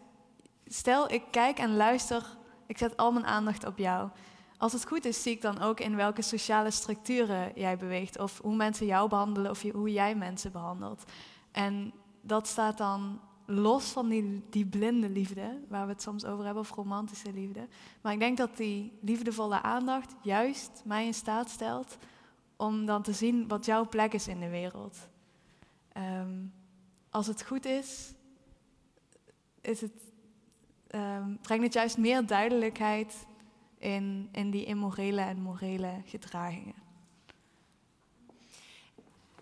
stel 0.66 1.12
ik 1.12 1.22
kijk 1.30 1.58
en 1.58 1.76
luister, 1.76 2.36
ik 2.66 2.78
zet 2.78 2.96
al 2.96 3.12
mijn 3.12 3.26
aandacht 3.26 3.66
op 3.66 3.78
jou. 3.78 4.10
Als 4.58 4.72
het 4.72 4.86
goed 4.86 5.04
is, 5.04 5.22
zie 5.22 5.32
ik 5.32 5.42
dan 5.42 5.60
ook 5.60 5.80
in 5.80 5.96
welke 5.96 6.22
sociale 6.22 6.70
structuren 6.70 7.52
jij 7.54 7.76
beweegt. 7.76 8.18
Of 8.18 8.40
hoe 8.42 8.56
mensen 8.56 8.86
jou 8.86 9.08
behandelen 9.08 9.50
of 9.50 9.62
hoe 9.62 9.92
jij 9.92 10.14
mensen 10.14 10.52
behandelt. 10.52 11.04
En 11.52 11.92
dat 12.20 12.46
staat 12.46 12.78
dan 12.78 13.20
los 13.44 13.90
van 13.90 14.08
die, 14.08 14.42
die 14.50 14.66
blinde 14.66 15.08
liefde, 15.08 15.60
waar 15.68 15.86
we 15.86 15.92
het 15.92 16.02
soms 16.02 16.24
over 16.24 16.44
hebben, 16.44 16.62
of 16.62 16.70
romantische 16.70 17.32
liefde. 17.32 17.68
Maar 18.00 18.12
ik 18.12 18.18
denk 18.18 18.36
dat 18.36 18.56
die 18.56 18.92
liefdevolle 19.00 19.62
aandacht 19.62 20.14
juist 20.22 20.82
mij 20.84 21.06
in 21.06 21.14
staat 21.14 21.50
stelt 21.50 21.96
om 22.56 22.86
dan 22.86 23.02
te 23.02 23.12
zien 23.12 23.48
wat 23.48 23.64
jouw 23.64 23.88
plek 23.88 24.12
is 24.12 24.28
in 24.28 24.40
de 24.40 24.48
wereld. 24.48 25.08
Ehm, 25.92 26.44
als 27.10 27.26
het 27.26 27.42
goed 27.42 27.64
is, 27.64 28.14
is 29.60 29.80
het, 29.80 30.12
ehm, 30.86 31.36
brengt 31.40 31.64
het 31.64 31.72
juist 31.72 31.98
meer 31.98 32.26
duidelijkheid 32.26 33.26
in, 33.78 34.28
in 34.32 34.50
die 34.50 34.64
immorele 34.64 35.20
en 35.20 35.40
morele 35.40 36.02
gedragingen. 36.04 36.83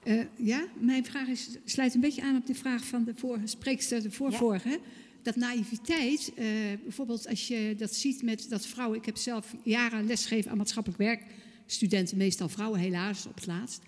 Eh, 0.03 0.21
ja, 0.37 0.65
mijn 0.79 1.05
vraag 1.05 1.29
is, 1.29 1.49
sluit 1.65 1.95
een 1.95 2.01
beetje 2.01 2.23
aan 2.23 2.37
op 2.37 2.47
de 2.47 2.55
vraag 2.55 2.85
van 2.85 3.05
de 3.05 3.15
vorige 3.15 3.47
spreekster, 3.47 4.03
de 4.03 4.11
voorvorige. 4.11 4.81
Dat 5.23 5.37
naïviteit, 5.37 6.33
eh, 6.35 6.47
bijvoorbeeld 6.83 7.29
als 7.29 7.49
je 7.49 7.75
dat 7.79 7.95
ziet 7.95 8.23
met 8.23 8.47
dat 8.49 8.67
vrouwen... 8.67 8.99
Ik 8.99 9.05
heb 9.05 9.17
zelf 9.17 9.55
jaren 9.63 10.07
lesgegeven 10.07 10.51
aan 10.51 10.57
maatschappelijk 10.57 11.01
werk. 11.01 11.23
Studenten, 11.67 12.17
meestal 12.17 12.49
vrouwen 12.49 12.81
helaas, 12.81 13.27
op 13.27 13.35
het 13.35 13.47
laatst. 13.47 13.83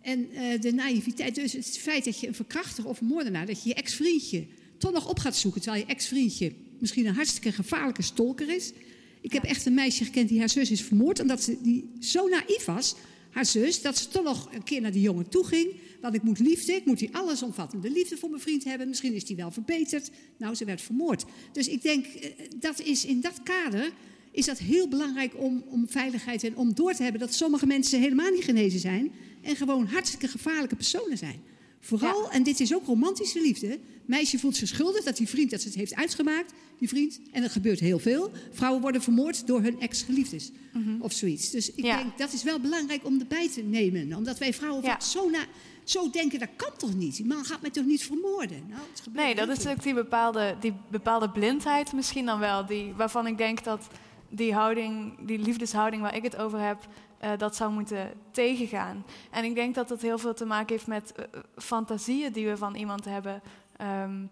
En 0.00 0.30
eh, 0.32 0.60
de 0.60 0.72
naïviteit, 0.72 1.34
dus 1.34 1.52
het 1.52 1.78
feit 1.78 2.04
dat 2.04 2.20
je 2.20 2.26
een 2.26 2.34
verkrachter 2.34 2.86
of 2.88 3.00
een 3.00 3.06
moordenaar... 3.06 3.46
dat 3.46 3.62
je 3.62 3.68
je 3.68 3.74
ex-vriendje 3.74 4.46
toch 4.78 4.92
nog 4.92 5.08
op 5.08 5.18
gaat 5.18 5.36
zoeken... 5.36 5.60
terwijl 5.60 5.84
je 5.86 5.92
ex-vriendje 5.92 6.52
misschien 6.78 7.06
een 7.06 7.14
hartstikke 7.14 7.52
gevaarlijke 7.52 8.02
stalker 8.02 8.54
is. 8.54 8.72
Ik 9.20 9.32
heb 9.32 9.44
echt 9.44 9.66
een 9.66 9.74
meisje 9.74 10.04
gekend 10.04 10.28
die 10.28 10.38
haar 10.38 10.48
zus 10.48 10.70
is 10.70 10.82
vermoord... 10.82 11.20
omdat 11.20 11.42
ze 11.42 11.58
die 11.62 11.90
zo 12.00 12.28
naïef 12.28 12.64
was, 12.64 12.94
haar 13.34 13.46
zus... 13.46 13.82
dat 13.82 13.98
ze 13.98 14.08
toch 14.08 14.24
nog 14.24 14.48
een 14.52 14.62
keer 14.62 14.80
naar 14.80 14.92
die 14.92 15.00
jongen 15.00 15.28
toe 15.28 15.44
ging... 15.44 15.68
want 16.00 16.14
ik 16.14 16.22
moet 16.22 16.38
liefde, 16.38 16.72
ik 16.72 16.84
moet 16.84 16.98
die 16.98 17.16
allesomvattende 17.16 17.90
liefde 17.90 18.16
voor 18.16 18.30
mijn 18.30 18.42
vriend 18.42 18.64
hebben... 18.64 18.88
misschien 18.88 19.14
is 19.14 19.24
die 19.24 19.36
wel 19.36 19.50
verbeterd. 19.50 20.10
Nou, 20.36 20.54
ze 20.54 20.64
werd 20.64 20.80
vermoord. 20.80 21.24
Dus 21.52 21.68
ik 21.68 21.82
denk, 21.82 22.06
eh, 22.06 22.30
dat 22.56 22.80
is 22.80 23.04
in 23.04 23.20
dat 23.20 23.42
kader 23.42 23.92
is 24.30 24.46
dat 24.46 24.58
heel 24.58 24.88
belangrijk 24.88 25.32
om, 25.36 25.64
om 25.68 25.88
veiligheid 25.88 26.44
en 26.44 26.56
om 26.56 26.74
door 26.74 26.94
te 26.94 27.02
hebben 27.02 27.20
dat 27.20 27.34
sommige 27.34 27.66
mensen 27.66 28.00
helemaal 28.00 28.30
niet 28.30 28.44
genezen 28.44 28.80
zijn 28.80 29.12
en 29.42 29.56
gewoon 29.56 29.86
hartstikke 29.86 30.28
gevaarlijke 30.28 30.76
personen 30.76 31.18
zijn. 31.18 31.42
Vooral, 31.84 32.30
en 32.30 32.42
dit 32.42 32.60
is 32.60 32.74
ook 32.74 32.86
romantische 32.86 33.40
liefde. 33.40 33.78
Meisje 34.06 34.38
voelt 34.38 34.56
zich 34.56 34.68
schuldig 34.68 35.04
dat 35.04 35.16
die 35.16 35.28
vriend 35.28 35.50
dat 35.50 35.60
ze 35.60 35.66
het 35.68 35.76
heeft 35.76 35.94
uitgemaakt, 35.94 36.52
die 36.78 36.88
vriend. 36.88 37.20
En 37.32 37.42
dat 37.42 37.50
gebeurt 37.50 37.80
heel 37.80 37.98
veel. 37.98 38.30
Vrouwen 38.52 38.80
worden 38.82 39.02
vermoord 39.02 39.46
door 39.46 39.62
hun 39.62 39.80
ex-geliefdes 39.80 40.50
Mhm. 40.72 41.00
of 41.00 41.12
zoiets. 41.12 41.50
Dus 41.50 41.72
ik 41.74 41.84
Ja. 41.84 41.96
denk 41.96 42.18
dat 42.18 42.32
is 42.32 42.42
wel 42.42 42.60
belangrijk 42.60 43.06
om 43.06 43.20
erbij 43.20 43.48
te 43.50 43.60
nemen. 43.62 44.16
Omdat 44.16 44.38
wij 44.38 44.54
vrouwen 44.54 44.82
Ja. 44.84 45.00
zo, 45.00 45.30
na, 45.30 45.38
zo 45.84 46.10
denken, 46.10 46.38
dat 46.38 46.48
kan 46.56 46.70
toch 46.78 46.94
niet? 46.94 47.16
Die 47.16 47.26
man 47.26 47.44
gaat 47.44 47.60
mij 47.60 47.70
toch 47.70 47.84
niet 47.84 48.04
vermoorden? 48.04 48.62
Nou, 48.68 48.80
het 48.90 49.00
gebeurt 49.00 49.24
Nee, 49.26 49.34
dat 49.46 49.58
is 49.58 49.66
ook 49.66 49.82
die 49.82 49.94
bepaalde, 49.94 50.56
die 50.60 50.72
bepaalde 50.90 51.30
blindheid 51.30 51.92
misschien 51.92 52.26
dan 52.26 52.38
wel. 52.38 52.66
Die, 52.66 52.92
waarvan 52.96 53.26
ik 53.26 53.38
denk 53.38 53.64
dat 53.64 53.86
die 54.28 54.52
houding, 54.52 55.12
die 55.26 55.38
liefdeshouding 55.38 56.02
waar 56.02 56.16
ik 56.16 56.22
het 56.22 56.36
over 56.36 56.60
heb, 56.60 56.88
eh, 57.24 57.38
dat 57.38 57.56
zou 57.56 57.72
moeten 57.72 58.12
tegengaan. 58.30 59.04
En 59.30 59.44
ik 59.44 59.54
denk 59.54 59.74
dat 59.74 59.88
dat 59.88 60.00
heel 60.00 60.18
veel 60.18 60.34
te 60.34 60.44
maken 60.44 60.74
heeft 60.74 60.86
met 60.86 61.12
eh, 61.12 61.40
fantasieën 61.56 62.32
die 62.32 62.48
we 62.48 62.56
van 62.56 62.74
iemand 62.74 63.04
hebben. 63.04 63.42
Ehm, 63.76 64.26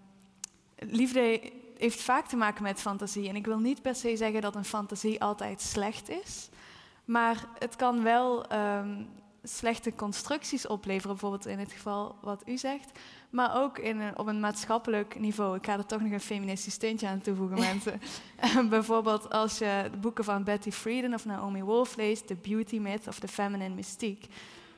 liefde 0.76 1.52
heeft 1.78 2.02
vaak 2.02 2.26
te 2.26 2.36
maken 2.36 2.62
met 2.62 2.80
fantasie. 2.80 3.28
En 3.28 3.36
ik 3.36 3.46
wil 3.46 3.58
niet 3.58 3.82
per 3.82 3.94
se 3.94 4.16
zeggen 4.16 4.40
dat 4.40 4.54
een 4.54 4.64
fantasie 4.64 5.22
altijd 5.22 5.60
slecht 5.60 6.08
is. 6.08 6.48
Maar 7.04 7.46
het 7.58 7.76
kan 7.76 8.02
wel 8.02 8.46
ehm, 8.46 9.02
slechte 9.42 9.94
constructies 9.94 10.66
opleveren, 10.66 11.10
bijvoorbeeld 11.10 11.46
in 11.46 11.58
het 11.58 11.72
geval 11.72 12.16
wat 12.20 12.42
u 12.46 12.58
zegt. 12.58 12.98
Maar 13.32 13.62
ook 13.62 13.78
in 13.78 14.00
een, 14.00 14.18
op 14.18 14.26
een 14.26 14.40
maatschappelijk 14.40 15.18
niveau. 15.20 15.56
Ik 15.56 15.66
ga 15.66 15.72
er 15.78 15.86
toch 15.86 16.00
nog 16.00 16.12
een 16.12 16.20
feministisch 16.20 16.74
steentje 16.74 17.08
aan 17.08 17.20
toevoegen, 17.20 17.58
mensen. 17.70 18.00
Eh, 18.36 18.68
bijvoorbeeld 18.68 19.30
als 19.30 19.58
je 19.58 19.88
de 19.90 19.96
boeken 19.96 20.24
van 20.24 20.44
Betty 20.44 20.70
Friedan 20.70 21.14
of 21.14 21.24
Naomi 21.24 21.62
Wolf 21.62 21.96
leest, 21.96 22.26
The 22.26 22.34
Beauty 22.42 22.78
Myth 22.78 23.08
of 23.08 23.18
The 23.18 23.28
Feminine 23.28 23.74
Mystique. 23.74 24.28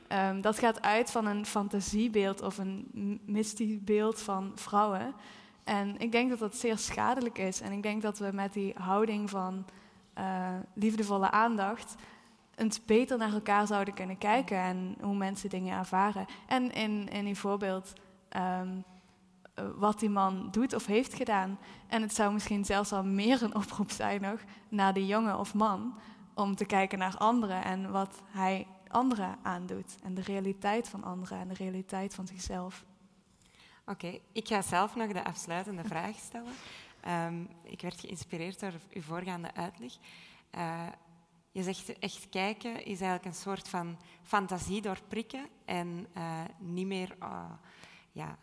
Ehm, 0.07 0.41
dat 0.41 0.59
gaat 0.59 0.81
uit 0.81 1.11
van 1.11 1.25
een 1.25 1.45
fantasiebeeld 1.45 2.41
of 2.41 2.57
een 2.57 2.87
m- 2.93 3.31
mystiebeeld 3.31 4.21
van 4.21 4.51
vrouwen. 4.55 5.13
En 5.63 5.95
ik 5.99 6.11
denk 6.11 6.29
dat 6.29 6.39
dat 6.39 6.55
zeer 6.55 6.77
schadelijk 6.77 7.37
is. 7.37 7.61
En 7.61 7.71
ik 7.71 7.83
denk 7.83 8.01
dat 8.01 8.17
we 8.17 8.29
met 8.33 8.53
die 8.53 8.73
houding 8.77 9.29
van 9.29 9.65
eh, 10.13 10.47
liefdevolle 10.73 11.31
aandacht 11.31 11.95
eens 12.55 12.85
beter 12.85 13.17
naar 13.17 13.33
elkaar 13.33 13.67
zouden 13.67 13.93
kunnen 13.93 14.17
kijken 14.17 14.57
en 14.57 14.95
hoe 15.01 15.15
mensen 15.15 15.49
dingen 15.49 15.77
ervaren. 15.77 16.25
En 16.47 16.71
in, 16.71 17.09
in 17.09 17.25
uw 17.25 17.35
voorbeeld, 17.35 17.93
ehm, 18.29 18.77
eh, 19.53 19.65
wat 19.75 19.99
die 19.99 20.09
man 20.09 20.47
doet 20.51 20.73
of 20.73 20.85
heeft 20.85 21.13
gedaan. 21.13 21.59
En 21.87 22.01
het 22.01 22.15
zou 22.15 22.33
misschien 22.33 22.65
zelfs 22.65 22.91
al 22.91 23.03
meer 23.03 23.43
een 23.43 23.55
oproep 23.55 23.91
zijn 23.91 24.21
nog 24.21 24.39
naar 24.69 24.93
die 24.93 25.05
jongen 25.05 25.39
of 25.39 25.53
man 25.53 25.99
om 26.33 26.55
te 26.55 26.65
kijken 26.65 26.99
naar 26.99 27.17
anderen 27.17 27.63
en 27.63 27.91
wat 27.91 28.21
hij 28.25 28.67
anderen 28.87 29.37
aandoet. 29.41 29.95
En 30.03 30.13
de 30.13 30.21
realiteit 30.21 30.89
van 30.89 31.03
anderen 31.03 31.39
en 31.39 31.47
de 31.47 31.53
realiteit 31.53 32.15
van 32.15 32.27
zichzelf. 32.27 32.85
Oké, 33.85 34.19
ik 34.31 34.47
ga 34.47 34.61
zelf 34.61 34.95
nog 34.95 35.11
de 35.11 35.23
afsluitende 35.23 35.83
vraag 35.93 36.15
stellen. 36.15 36.53
Ehm, 37.01 37.43
ik 37.63 37.81
werd 37.81 37.99
geïnspireerd 37.99 38.59
door 38.59 38.73
uw 38.93 39.01
voorgaande 39.01 39.53
uitleg. 39.53 39.93
Eh, 40.49 40.87
je 41.51 41.63
zegt 41.63 41.99
echt 41.99 42.29
kijken 42.29 42.73
is 42.73 43.01
eigenlijk 43.01 43.25
een 43.25 43.41
soort 43.41 43.69
van 43.69 43.97
fantasie 44.23 44.81
doorprikken 44.81 45.47
en 45.65 46.07
eh, 46.13 46.41
niet 46.59 46.87
meer 46.87 47.15
eh, 47.19 47.51
ja, 48.15 48.37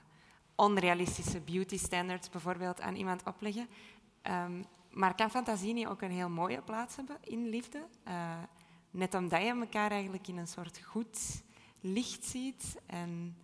onrealistische 0.55 1.41
beauty 1.41 1.79
standards 1.79 2.31
bijvoorbeeld 2.31 2.81
aan 2.81 2.95
iemand 2.95 3.23
opleggen. 3.25 3.69
Ehm, 4.23 4.63
maar 4.91 5.15
kan 5.15 5.31
fantasie 5.31 5.73
niet 5.73 5.87
ook 5.87 6.03
een 6.03 6.11
heel 6.11 6.29
mooie 6.29 6.63
plaats 6.63 6.97
hebben 6.97 7.17
in 7.21 7.49
liefde? 7.49 7.87
Eh, 8.05 8.43
net 8.91 9.15
omdat 9.15 9.43
je 9.43 9.49
elkaar 9.49 9.91
eigenlijk 9.91 10.29
in 10.29 10.37
een 10.37 10.47
soort 10.47 10.81
goed 10.85 11.43
licht 11.81 12.25
ziet 12.25 12.77
en 12.87 13.37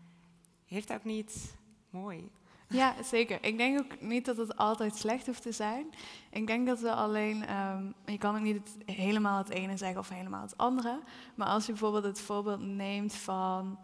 heeft 0.67 0.89
dat 0.89 1.05
niet 1.05 1.57
mooi? 1.91 2.31
Ja, 2.69 3.03
zeker. 3.03 3.45
Ik 3.45 3.57
denk 3.57 3.79
ook 3.79 4.01
niet 4.01 4.25
dat 4.25 4.37
het 4.37 4.57
altijd 4.57 4.97
slecht 4.97 5.27
hoeft 5.27 5.43
te 5.43 5.53
zijn. 5.53 5.87
Ik 6.31 6.47
denk 6.47 6.67
dat 6.67 6.81
we 6.81 6.93
alleen, 6.93 7.47
ehm, 7.47 7.87
je 8.07 8.19
kan 8.19 8.37
ook 8.37 8.43
niet 8.43 8.77
helemaal 8.85 9.39
het 9.39 9.49
ene 9.49 9.77
zeggen 9.77 9.99
of 9.99 10.09
helemaal 10.09 10.43
het 10.43 10.57
andere. 10.57 11.01
Maar 11.35 11.49
als 11.49 11.67
je 11.67 11.73
bijvoorbeeld 11.73 12.05
het 12.05 12.21
voorbeeld 12.21 12.61
neemt 12.61 13.15
van 13.15 13.79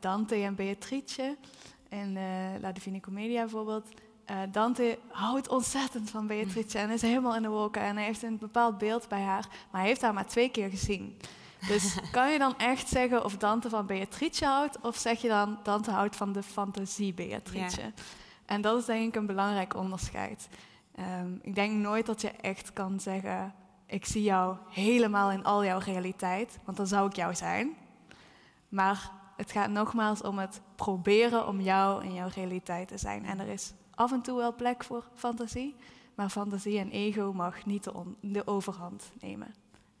Dante 0.00 0.34
en 0.34 0.54
Beatrice 0.54 1.36
in 1.92 2.16
eh, 2.16 2.60
La 2.60 2.72
Divina 2.72 3.00
Commedia 3.00 3.40
bijvoorbeeld. 3.40 3.88
Eh, 4.24 4.36
Dante 4.52 4.98
houdt 5.08 5.48
ontzettend 5.48 6.10
van 6.10 6.26
Beatrice 6.26 6.78
en 6.78 6.90
is 6.90 7.02
helemaal 7.02 7.36
in 7.36 7.42
de 7.42 7.48
wolken. 7.48 7.82
En 7.82 7.96
hij 7.96 8.04
heeft 8.04 8.22
een 8.22 8.38
bepaald 8.38 8.78
beeld 8.78 9.08
bij 9.08 9.20
haar, 9.20 9.46
maar 9.70 9.80
hij 9.80 9.88
heeft 9.88 10.02
haar 10.02 10.14
maar 10.14 10.26
twee 10.26 10.50
keer 10.50 10.70
gezien. 10.70 11.18
Dus 11.68 11.96
kan 12.12 12.32
je 12.32 12.38
dan 12.38 12.58
echt 12.58 12.88
zeggen 12.88 13.24
of 13.24 13.36
Dante 13.36 13.68
van 13.68 13.86
Beatrice 13.86 14.44
houdt, 14.44 14.80
of 14.80 14.96
zeg 14.96 15.20
je 15.20 15.28
dan 15.28 15.58
Dante 15.62 15.90
houdt 15.90 16.16
van 16.16 16.32
de 16.32 16.42
fantasie 16.42 17.14
Beatrice? 17.14 17.80
Ja. 17.80 17.90
En 18.46 18.60
dat 18.60 18.78
is 18.78 18.84
denk 18.84 19.08
ik 19.08 19.14
een 19.14 19.26
belangrijk 19.26 19.74
onderscheid. 19.74 20.48
Ehm, 20.94 21.32
ik 21.42 21.54
denk 21.54 21.72
nooit 21.72 22.06
dat 22.06 22.20
je 22.20 22.30
echt 22.30 22.72
kan 22.72 23.00
zeggen: 23.00 23.54
Ik 23.86 24.06
zie 24.06 24.22
jou 24.22 24.56
helemaal 24.70 25.30
in 25.30 25.44
al 25.44 25.64
jouw 25.64 25.78
realiteit, 25.78 26.58
want 26.64 26.76
dan 26.76 26.86
zou 26.86 27.06
ik 27.08 27.16
jou 27.16 27.34
zijn. 27.34 27.76
Maar 28.68 29.10
het 29.36 29.50
gaat 29.52 29.70
nogmaals 29.70 30.22
om 30.22 30.38
het 30.38 30.60
proberen 30.76 31.46
om 31.46 31.60
jou 31.60 32.04
in 32.04 32.14
jouw 32.14 32.28
realiteit 32.34 32.88
te 32.88 32.98
zijn. 32.98 33.24
En 33.24 33.40
er 33.40 33.48
is 33.48 33.72
af 33.94 34.12
en 34.12 34.22
toe 34.22 34.36
wel 34.36 34.54
plek 34.54 34.84
voor 34.84 35.04
fantasie, 35.14 35.76
maar 36.14 36.28
fantasie 36.28 36.78
en 36.78 36.90
ego 36.90 37.32
mag 37.32 37.64
niet 37.66 37.84
de, 37.84 37.94
on- 37.94 38.16
de 38.20 38.46
overhand 38.46 39.12
nemen. 39.20 39.54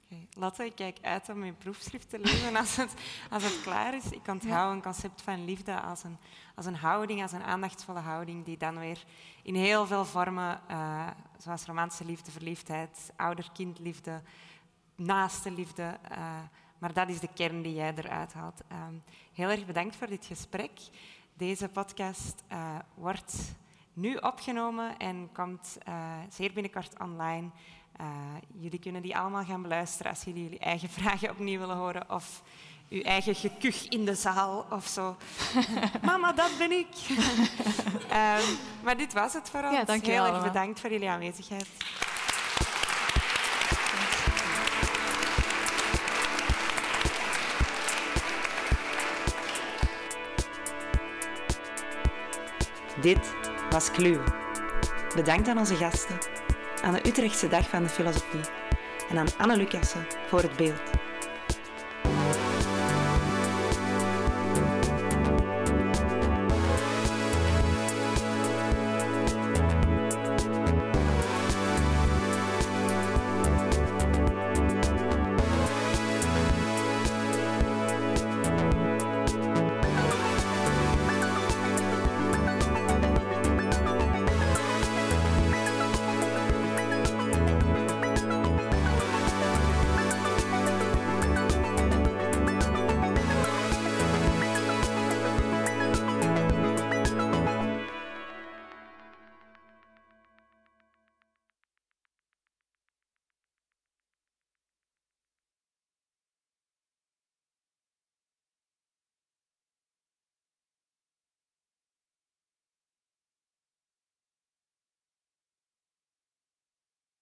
Oké, 0.04 0.26
Lotte, 0.38 0.64
ik 0.64 0.74
kijk 0.74 0.98
uit 1.02 1.28
om 1.28 1.44
je 1.44 1.52
proefschrift 1.52 2.10
te 2.10 2.18
lezen 2.18 2.56
als 2.56 2.76
het, 2.76 2.94
als 3.30 3.42
het 3.44 3.60
klaar 3.62 3.94
is. 3.94 4.10
Ik 4.10 4.26
onthoud 4.28 4.72
een 4.72 4.82
concept 4.82 5.22
van 5.22 5.44
liefde 5.44 5.80
als 5.80 6.04
een, 6.04 6.16
als 6.54 6.66
een 6.66 6.76
houding, 6.76 7.22
als 7.22 7.32
een 7.32 7.42
aandachtsvolle 7.42 7.98
houding, 8.00 8.44
die 8.44 8.56
dan 8.56 8.78
weer 8.78 9.04
in 9.42 9.54
heel 9.54 9.86
veel 9.86 10.04
vormen, 10.04 10.60
eh, 10.68 11.06
zoals 11.38 11.64
romantische 11.64 12.04
liefde, 12.04 12.30
verliefdheid, 12.30 13.12
ouder-kindliefde, 13.16 14.22
naaste 14.96 15.50
liefde, 15.50 15.98
eh, 16.10 16.36
maar 16.82 16.92
dat 16.92 17.08
is 17.08 17.20
de 17.20 17.28
kern 17.34 17.62
die 17.62 17.74
jij 17.74 17.92
eruit 17.96 18.32
haalt. 18.32 18.60
Ehm, 18.68 18.94
heel 19.32 19.48
erg 19.48 19.66
bedankt 19.66 19.96
voor 19.96 20.06
dit 20.06 20.26
gesprek. 20.26 20.70
Deze 21.34 21.68
podcast 21.68 22.42
eh, 22.48 22.76
wordt 22.94 23.34
nu 23.92 24.16
opgenomen 24.16 24.96
en 24.96 25.28
komt 25.32 25.78
eh, 25.84 25.94
zeer 26.28 26.52
binnenkort 26.52 26.98
online. 27.00 27.50
Eh, 27.96 28.06
jullie 28.54 28.78
kunnen 28.78 29.02
die 29.02 29.16
allemaal 29.16 29.44
gaan 29.44 29.62
beluisteren 29.62 30.12
als 30.12 30.24
jullie 30.24 30.42
jullie 30.42 30.58
eigen 30.58 30.88
vragen 30.98 31.30
opnieuw 31.30 31.58
willen 31.58 31.76
horen 31.76 32.10
of 32.10 32.42
uw 32.88 33.02
eigen 33.02 33.34
gekuch 33.34 33.88
in 33.88 34.04
de 34.04 34.14
zaal 34.14 34.66
of 34.70 34.86
zo. 34.86 35.16
Mama, 36.02 36.32
dat 36.32 36.50
ben 36.58 36.72
ik. 36.72 36.94
Ehm, 38.08 38.42
maar 38.82 38.96
dit 38.96 39.12
was 39.12 39.32
het 39.32 39.50
voor 39.50 39.62
ons. 39.62 39.86
Ja, 39.86 39.98
Heel 40.02 40.26
erg 40.26 40.42
bedankt 40.42 40.80
voor 40.80 40.90
jullie 40.90 41.08
aanwezigheid. 41.08 41.68
Dit 53.02 53.34
was 53.70 53.90
Kluwe. 53.90 54.24
Bedankt 55.14 55.48
aan 55.48 55.58
onze 55.58 55.76
gasten, 55.76 56.18
aan 56.82 56.92
de 56.92 57.08
Utrechtse 57.08 57.48
Dag 57.48 57.68
van 57.68 57.82
de 57.82 57.88
Filosofie 57.88 58.40
en 59.10 59.18
aan 59.18 59.26
Anne 59.38 59.56
Lucassen 59.56 60.06
voor 60.26 60.40
het 60.42 60.56
beeld. 60.56 60.90